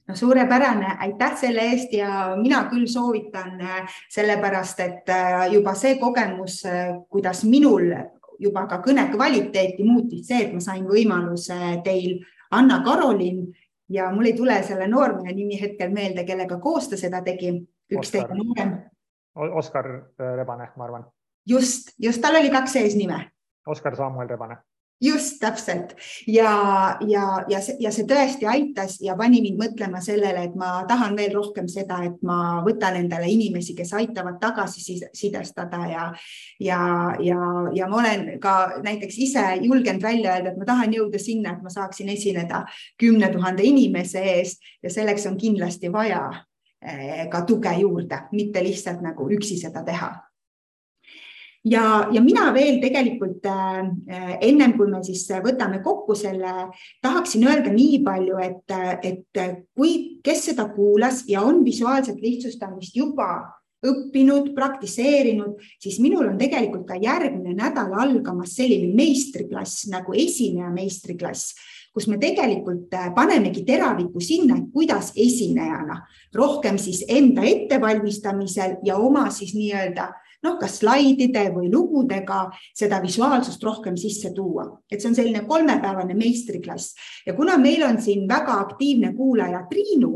no 0.08 0.16
suurepärane, 0.16 0.96
aitäh 1.06 1.36
selle 1.38 1.66
eest 1.72 1.92
ja 1.94 2.34
mina 2.40 2.64
küll 2.70 2.88
soovitan 2.90 3.60
äh, 3.60 3.98
sellepärast, 4.10 4.80
et 4.80 5.12
äh, 5.12 5.46
juba 5.54 5.74
see 5.74 5.98
kogemus, 6.00 6.62
kuidas 7.08 7.44
minul 7.44 7.92
juba 8.40 8.66
ka 8.66 8.80
kõne 8.84 9.10
kvaliteeti 9.12 9.84
muutis 9.84 10.28
see, 10.28 10.46
et 10.46 10.54
ma 10.54 10.60
sain 10.64 10.86
võimaluse 10.88 11.80
teil, 11.84 12.22
Anna-Karolin 12.50 13.44
ja 13.92 14.08
mul 14.10 14.26
ei 14.26 14.34
tule 14.34 14.56
selle 14.66 14.88
noormehe 14.88 15.34
nimi 15.36 15.60
hetkel 15.60 15.92
meelde, 15.92 16.24
kellega 16.26 16.56
koos 16.58 16.88
ta 16.90 16.96
seda 16.98 17.20
tegi, 17.22 17.52
üks 17.90 18.14
teine 18.14 18.36
noorem. 18.38 18.76
Oskar 19.34 19.86
Rebane, 20.18 20.72
ma 20.76 20.84
arvan 20.84 21.04
just, 21.50 21.94
just 21.98 22.22
tal 22.22 22.36
oli 22.36 22.50
kaks 22.50 22.76
eesnime. 22.76 23.30
Oskar 23.66 23.96
Samuel 23.96 24.28
Rebane 24.28 24.56
just 25.00 25.38
täpselt 25.40 25.94
ja, 26.26 26.50
ja, 27.08 27.22
ja 27.48 27.60
see, 27.64 27.78
ja 27.80 27.88
see 27.88 28.04
tõesti 28.04 28.44
aitas 28.44 28.98
ja 29.00 29.14
pani 29.16 29.38
mind 29.40 29.56
mõtlema 29.56 30.02
sellele, 30.04 30.42
et 30.44 30.58
ma 30.60 30.82
tahan 30.88 31.16
veel 31.16 31.32
rohkem 31.32 31.70
seda, 31.72 32.02
et 32.04 32.18
ma 32.26 32.60
võtan 32.66 32.98
endale 32.98 33.30
inimesi, 33.32 33.72
kes 33.78 33.94
aitavad 33.96 34.36
tagasisidestada 34.42 35.80
ja, 35.88 36.04
ja, 36.60 36.82
ja, 37.24 37.40
ja 37.72 37.88
ma 37.88 38.02
olen 38.02 38.26
ka 38.44 38.82
näiteks 38.84 39.16
ise 39.24 39.46
julgenud 39.62 40.04
välja 40.04 40.36
öelda, 40.36 40.52
et 40.52 40.60
ma 40.60 40.68
tahan 40.68 40.92
jõuda 40.92 41.22
sinna, 41.22 41.56
et 41.56 41.64
ma 41.64 41.72
saaksin 41.72 42.12
esineda 42.12 42.66
kümne 43.00 43.32
tuhande 43.32 43.64
inimese 43.64 44.20
ees 44.36 44.58
ja 44.84 44.92
selleks 44.92 45.24
on 45.32 45.40
kindlasti 45.40 45.88
vaja 45.92 46.26
ka 47.30 47.42
tuge 47.44 47.74
juurde, 47.76 48.22
mitte 48.32 48.62
lihtsalt 48.64 49.02
nagu 49.04 49.26
üksi 49.36 49.58
seda 49.60 49.82
teha. 49.84 50.14
Ja, 51.68 52.08
ja 52.08 52.22
mina 52.24 52.46
veel 52.56 52.78
tegelikult 52.80 53.44
äh, 53.44 53.90
ennem 54.40 54.72
kui 54.78 54.88
me 54.88 55.02
siis 55.04 55.26
võtame 55.44 55.82
kokku 55.84 56.16
selle, 56.16 56.70
tahaksin 57.04 57.44
öelda 57.44 57.72
nii 57.74 57.98
palju, 58.06 58.38
et, 58.40 58.76
et 59.04 59.40
kui, 59.76 60.20
kes 60.24 60.46
seda 60.48 60.70
kuulas 60.72 61.26
ja 61.28 61.42
on 61.44 61.60
visuaalset 61.66 62.16
lihtsustamist 62.24 62.96
juba 62.96 63.28
õppinud, 63.84 64.54
praktiseerinud, 64.56 65.60
siis 65.80 65.98
minul 66.00 66.28
on 66.28 66.40
tegelikult 66.40 66.86
ka 66.88 66.96
järgmine 67.00 67.54
nädal 67.56 67.92
algamas 67.96 68.56
selline 68.56 68.88
meistriklass 68.96 69.86
nagu 69.92 70.16
esineja 70.16 70.72
meistriklass, 70.72 71.54
kus 71.94 72.06
me 72.08 72.18
tegelikult 72.22 72.92
äh, 72.94 73.10
panemegi 73.14 73.64
teraviku 73.66 74.20
sinna, 74.22 74.56
et 74.56 74.72
kuidas 74.72 75.12
esinejana. 75.16 76.00
Rohkem 76.34 76.78
siis 76.78 77.04
enda 77.08 77.42
ettevalmistamisel 77.46 78.78
ja 78.86 78.96
oma 78.96 79.28
siis 79.34 79.54
nii-öelda 79.58 80.10
noh, 80.44 80.56
kas 80.60 80.78
slaidide 80.80 81.50
või 81.54 81.68
lugudega 81.72 82.46
seda 82.76 83.00
visuaalsust 83.02 83.62
rohkem 83.64 83.96
sisse 84.00 84.32
tuua, 84.36 84.66
et 84.90 85.00
see 85.00 85.10
on 85.10 85.16
selline 85.18 85.44
kolmepäevane 85.48 86.16
meistriklass. 86.16 86.94
Ja 87.26 87.34
kuna 87.36 87.58
meil 87.60 87.84
on 87.86 88.00
siin 88.02 88.26
väga 88.28 88.60
aktiivne 88.64 89.12
kuulaja 89.16 89.66
Triinu, 89.70 90.14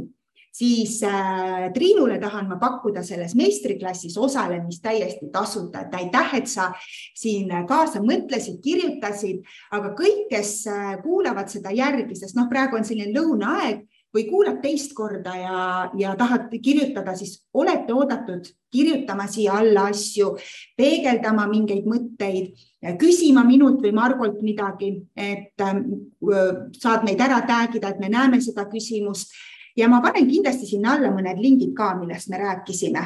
siis 0.55 1.03
äh, 1.03 1.73
Triinule 1.75 2.19
tahan 2.23 2.49
ma 2.49 2.59
pakkuda 2.63 3.03
selles 3.03 3.35
meistriklassis 3.35 4.17
osalemist 4.19 4.83
täiesti 4.83 5.31
tasuta, 5.33 5.83
et 5.83 5.95
aitäh, 5.99 6.35
et 6.39 6.51
sa 6.51 6.71
siin 7.19 7.51
kaasa 7.69 8.03
mõtlesid, 8.05 8.61
kirjutasid, 8.63 9.43
aga 9.75 9.95
kõik, 9.99 10.29
kes 10.31 10.61
äh, 10.71 10.95
kuulavad 11.03 11.51
seda 11.51 11.75
järgi, 11.75 12.15
sest 12.19 12.39
noh, 12.39 12.47
praegu 12.51 12.79
on 12.79 12.87
selline 12.87 13.11
lõunaaeg 13.17 13.83
või 14.15 14.29
kuulad 14.29 14.61
teist 14.63 14.93
korda 14.95 15.33
ja, 15.35 15.63
ja 15.99 16.13
tahad 16.15 16.53
kirjutada, 16.63 17.17
siis 17.19 17.41
olete 17.55 17.91
oodatud 17.95 18.47
kirjutama 18.71 19.27
siia 19.31 19.57
alla 19.59 19.89
asju, 19.91 20.37
peegeldama 20.79 21.49
mingeid 21.51 21.89
mõtteid, 21.91 22.53
küsima 23.01 23.43
minult 23.47 23.83
või 23.83 23.91
Margolt 23.97 24.39
midagi, 24.47 24.93
et 25.19 25.67
äh, 25.67 25.83
saad 26.79 27.03
meid 27.09 27.27
ära 27.27 27.43
tag 27.49 27.75
ida, 27.75 27.91
et 27.91 27.99
me 27.99 28.13
näeme 28.15 28.39
seda 28.45 28.69
küsimust 28.71 29.35
ja 29.77 29.89
ma 29.89 30.01
panen 30.05 30.29
kindlasti 30.31 30.67
sinna 30.67 30.95
alla 30.97 31.11
mõned 31.15 31.41
lingid 31.43 31.75
ka, 31.77 31.95
millest 31.99 32.31
me 32.31 32.39
rääkisime 32.39 33.05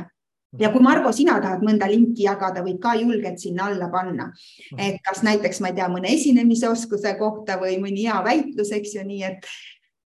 ja 0.59 0.71
kui 0.73 0.83
Margo, 0.83 1.12
sina 1.12 1.37
tahad 1.43 1.64
mõnda 1.64 1.89
linki 1.91 2.25
jagada, 2.25 2.62
võid 2.64 2.79
ka 2.83 2.95
julgelt 2.97 3.41
sinna 3.41 3.69
alla 3.69 3.89
panna, 3.93 4.31
et 4.79 5.01
kas 5.05 5.21
näiteks, 5.27 5.61
ma 5.61 5.73
ei 5.73 5.77
tea, 5.77 5.89
mõne 5.93 6.12
esinemisoskuse 6.14 7.14
kohta 7.21 7.59
või 7.61 7.77
mõni 7.83 8.07
hea 8.07 8.21
väitlus, 8.25 8.73
eks 8.77 8.97
ju, 8.97 9.05
nii 9.09 9.27
et 9.29 9.51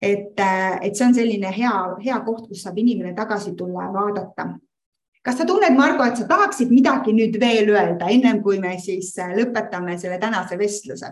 et, 0.02 0.40
et 0.82 0.96
see 0.98 1.06
on 1.06 1.14
selline 1.14 1.52
hea, 1.54 1.72
hea 2.02 2.16
koht, 2.26 2.48
kus 2.50 2.64
saab 2.66 2.80
inimene 2.82 3.14
tagasi 3.14 3.54
tulla 3.58 3.86
ja 3.86 3.92
vaadata. 3.94 4.48
kas 5.22 5.38
sa 5.38 5.46
tunned, 5.46 5.76
Margo, 5.78 6.04
et 6.04 6.18
sa 6.18 6.26
tahaksid 6.26 6.72
midagi 6.74 7.14
nüüd 7.14 7.38
veel 7.40 7.70
öelda, 7.70 8.08
ennem 8.10 8.42
kui 8.42 8.58
me 8.60 8.78
siis 8.82 9.14
lõpetame 9.36 10.00
selle 10.02 10.18
tänase 10.20 10.58
vestluse? 10.58 11.12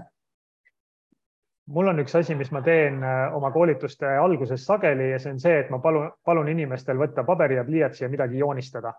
Mul 1.70 1.91
on 1.91 2.01
üks 2.01 2.15
asi, 2.17 2.36
mis 2.36 2.51
ma 2.55 2.61
teen 2.65 3.03
äh, 3.03 3.36
oma 3.36 3.51
koolituste 3.53 4.09
alguses 4.17 4.65
sageli 4.65 5.11
ja 5.11 5.20
see 5.22 5.36
on 5.36 5.39
see, 5.41 5.59
et 5.63 5.70
ma 5.70 5.80
palun, 5.84 6.09
palun 6.26 6.49
inimestel 6.49 6.97
võtta 6.97 7.26
paberi 7.28 7.59
ja 7.59 7.65
pliiatsi 7.67 8.03
ja 8.05 8.09
midagi 8.09 8.41
joonistada. 8.41 8.93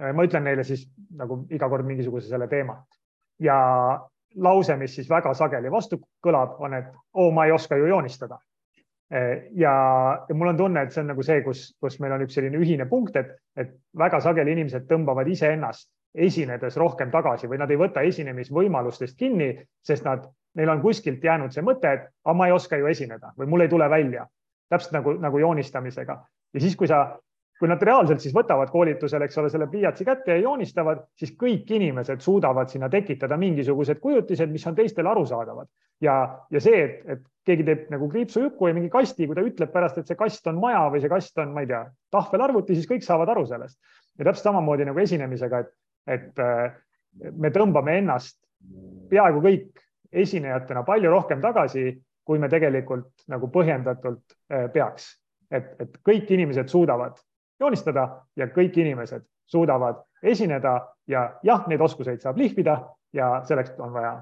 ma 0.00 0.24
ütlen 0.24 0.44
neile 0.46 0.62
siis 0.64 0.84
nagu 1.18 1.42
iga 1.50 1.68
kord 1.68 1.84
mingisuguse 1.84 2.28
selle 2.30 2.46
teema 2.48 2.76
ja 3.42 3.56
lause, 4.36 4.76
mis 4.76 4.94
siis 4.94 5.08
väga 5.10 5.34
sageli 5.34 5.70
vastu 5.70 5.98
kõlab, 6.24 6.54
on, 6.62 6.74
et 6.74 6.92
oo, 7.14 7.30
ma 7.34 7.44
ei 7.44 7.52
oska 7.52 7.76
ju 7.76 7.88
joonistada 7.90 8.38
ja, 9.10 9.74
ja 10.28 10.34
mul 10.34 10.48
on 10.48 10.56
tunne, 10.56 10.82
et 10.82 10.94
see 10.94 11.02
on 11.02 11.10
nagu 11.10 11.24
see, 11.26 11.42
kus, 11.42 11.64
kus 11.82 11.98
meil 12.00 12.14
on 12.14 12.24
üks 12.24 12.36
selline 12.38 12.58
ühine 12.62 12.86
punkt, 12.88 13.16
et, 13.18 13.32
et 13.58 13.72
väga 13.98 14.20
sageli 14.22 14.54
inimesed 14.54 14.86
tõmbavad 14.90 15.28
iseennast 15.28 15.90
esinedes 16.14 16.76
rohkem 16.78 17.10
tagasi 17.10 17.50
või 17.50 17.60
nad 17.60 17.70
ei 17.70 17.78
võta 17.78 18.02
esinemisvõimalustest 18.06 19.18
kinni, 19.18 19.52
sest 19.86 20.06
nad, 20.06 20.26
neil 20.60 20.70
on 20.72 20.82
kuskilt 20.84 21.24
jäänud 21.24 21.56
see 21.56 21.64
mõte, 21.64 21.96
et 21.96 22.06
aga 22.24 22.36
ma 22.36 22.50
ei 22.50 22.54
oska 22.54 22.78
ju 22.78 22.90
esineda 22.90 23.32
või 23.38 23.48
mul 23.50 23.66
ei 23.66 23.72
tule 23.72 23.88
välja. 23.90 24.26
täpselt 24.70 24.92
nagu, 24.94 25.16
nagu 25.18 25.38
joonistamisega 25.38 26.14
ja 26.54 26.60
siis, 26.60 26.76
kui 26.76 26.86
sa 26.86 27.18
kui 27.60 27.68
nad 27.68 27.82
reaalselt 27.84 28.22
siis 28.24 28.32
võtavad 28.32 28.70
koolitusel, 28.72 29.20
eks 29.26 29.36
ole, 29.38 29.50
selle 29.52 29.66
pliiatsi 29.68 30.04
kätte 30.08 30.32
ja 30.32 30.40
joonistavad, 30.40 31.02
siis 31.20 31.34
kõik 31.36 31.68
inimesed 31.76 32.22
suudavad 32.24 32.72
sinna 32.72 32.88
tekitada 32.88 33.36
mingisugused 33.36 34.00
kujutised, 34.00 34.48
mis 34.48 34.64
on 34.66 34.78
teistele 34.78 35.10
arusaadavad. 35.10 35.68
ja, 36.00 36.14
ja 36.50 36.60
see, 36.64 36.78
et, 36.84 37.02
et 37.04 37.26
keegi 37.44 37.66
teeb 37.68 37.90
nagu 37.92 38.08
kriipsujuku 38.08 38.70
ja 38.70 38.76
mingi 38.76 38.88
kasti, 38.92 39.26
kui 39.28 39.36
ta 39.36 39.44
ütleb 39.44 39.72
pärast, 39.74 39.98
et 40.00 40.08
see 40.08 40.16
kast 40.16 40.48
on 40.48 40.56
maja 40.62 40.86
või 40.92 41.02
see 41.04 41.12
kast 41.12 41.42
on, 41.44 41.52
ma 41.52 41.66
ei 41.66 41.68
tea, 41.68 41.82
tahvelarvuti, 42.16 42.78
siis 42.78 42.88
kõik 42.88 43.04
saavad 43.04 43.28
aru 43.34 43.44
sellest. 43.52 43.76
ja 44.16 44.24
täpselt 44.24 44.48
samamoodi 44.48 44.88
nagu 44.88 45.04
esinemisega, 45.04 45.60
et, 45.60 45.74
et 46.16 46.40
äh, 46.40 46.72
me 47.36 47.52
tõmbame 47.52 47.98
ennast 48.00 48.38
peaaegu 49.12 49.44
kõik 49.44 49.84
esinejatena 50.12 50.82
palju 50.82 51.10
rohkem 51.10 51.40
tagasi, 51.40 51.92
kui 52.24 52.38
me 52.38 52.48
tegelikult 52.48 53.26
nagu 53.28 53.48
põhjendatult 53.50 54.36
äh, 54.52 54.68
peaks. 54.72 55.16
et, 55.50 55.74
et 55.82 55.96
kõik 56.06 56.30
inimesed 56.30 56.68
suudavad 56.70 57.16
joonistada 57.60 58.04
ja 58.36 58.46
kõik 58.46 58.76
inimesed 58.78 59.24
suudavad 59.50 60.04
esineda 60.22 60.74
ja 61.10 61.24
jah, 61.42 61.64
neid 61.66 61.80
oskuseid 61.80 62.22
saab 62.22 62.38
lihvida 62.38 62.76
ja 63.12 63.40
selleks 63.48 63.74
on 63.78 63.92
vaja 63.92 64.12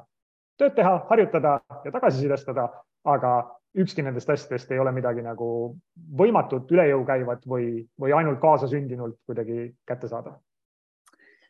tööd 0.59 0.74
teha, 0.74 0.95
harjutada 1.11 1.59
ja 1.84 1.93
tagasisidestada, 1.93 2.68
aga 3.05 3.32
ükski 3.78 4.03
nendest 4.03 4.30
asjadest 4.30 4.72
ei 4.72 4.80
ole 4.82 4.93
midagi 4.97 5.22
nagu 5.22 5.76
võimatut, 6.18 6.70
üle 6.72 6.89
jõu 6.89 7.05
käivat 7.07 7.45
või, 7.47 7.84
või 8.01 8.14
ainult 8.16 8.41
kaasasündinult 8.43 9.20
kuidagi 9.28 9.68
kättesaadav 9.86 10.41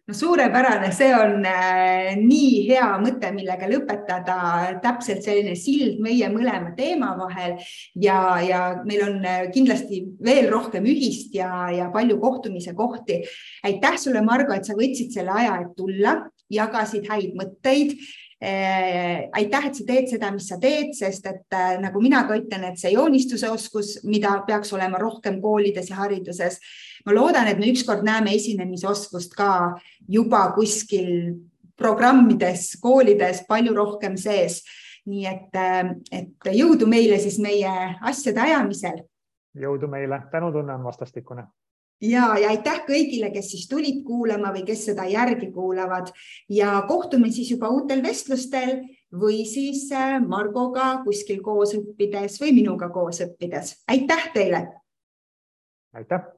no 0.08 0.14
suurepärane, 0.14 0.88
see 0.96 1.10
on 1.12 1.44
äh, 1.44 2.14
nii 2.16 2.62
hea 2.70 2.86
mõte, 3.02 3.28
millega 3.36 3.68
lõpetada, 3.68 4.36
täpselt 4.80 5.20
selline 5.26 5.52
sild 5.58 6.00
meie 6.04 6.30
mõlema 6.32 6.72
teema 6.78 7.10
vahel. 7.18 7.58
Ja, 8.00 8.38
ja 8.40 8.62
meil 8.88 9.04
on 9.04 9.18
äh, 9.28 9.42
kindlasti 9.52 10.00
veel 10.24 10.48
rohkem 10.52 10.88
ühist 10.88 11.36
ja, 11.36 11.68
ja 11.74 11.90
palju 11.92 12.16
kohtumise 12.22 12.72
kohti. 12.78 13.20
aitäh 13.68 14.00
sulle, 14.00 14.24
Margo, 14.24 14.56
et 14.56 14.64
sa 14.64 14.78
võtsid 14.78 15.12
selle 15.12 15.34
aja, 15.42 15.60
et 15.60 15.76
tulla, 15.76 16.22
jagasid 16.48 17.04
häid 17.12 17.36
mõtteid 17.36 17.98
aitäh, 18.40 19.66
et 19.66 19.74
sa 19.74 19.84
teed 19.86 20.08
seda, 20.12 20.30
mis 20.30 20.46
sa 20.46 20.58
teed, 20.62 20.92
sest 20.94 21.26
et 21.26 21.56
äh, 21.56 21.74
nagu 21.82 21.98
mina 22.02 22.22
ka 22.28 22.36
ütlen, 22.38 22.68
et 22.68 22.78
see 22.78 22.92
joonistuse 22.94 23.50
oskus, 23.50 23.96
mida 24.06 24.36
peaks 24.46 24.70
olema 24.76 25.00
rohkem 25.02 25.40
koolides 25.42 25.90
ja 25.90 25.98
hariduses. 26.04 26.60
ma 27.06 27.14
loodan, 27.14 27.48
et 27.48 27.58
me 27.58 27.70
ükskord 27.72 28.04
näeme 28.06 28.34
esinemisoskust 28.36 29.34
ka 29.34 29.78
juba 30.08 30.52
kuskil 30.54 31.38
programmides, 31.78 32.76
koolides 32.82 33.42
palju 33.48 33.74
rohkem 33.74 34.16
sees. 34.16 34.62
nii 35.08 35.26
et, 35.26 35.54
äh, 35.56 35.94
et 36.12 36.52
jõudu 36.52 36.86
meile 36.86 37.18
siis 37.18 37.38
meie 37.38 37.70
asjade 38.02 38.40
ajamisel 38.40 39.02
jõudu 39.58 39.88
meile, 39.88 40.20
tänutunne 40.30 40.74
on 40.74 40.84
vastastikune 40.84 41.46
ja, 42.00 42.30
ja 42.38 42.52
aitäh 42.52 42.82
kõigile, 42.86 43.32
kes 43.34 43.50
siis 43.52 43.66
tulid 43.70 44.04
kuulama 44.06 44.52
või 44.54 44.64
kes 44.68 44.86
seda 44.90 45.06
järgi 45.10 45.50
kuulavad 45.54 46.12
ja 46.52 46.78
kohtume 46.88 47.30
siis 47.34 47.50
juba 47.54 47.70
uutel 47.74 48.02
vestlustel 48.02 48.78
või 49.12 49.44
siis 49.48 49.86
äh, 49.92 50.18
Margoga 50.22 51.02
kuskil 51.04 51.42
koos 51.42 51.74
õppides 51.78 52.40
või 52.42 52.54
minuga 52.62 52.90
koos 52.94 53.22
õppides. 53.24 53.78
aitäh 53.88 54.32
teile. 54.34 54.66
aitäh 55.94 56.37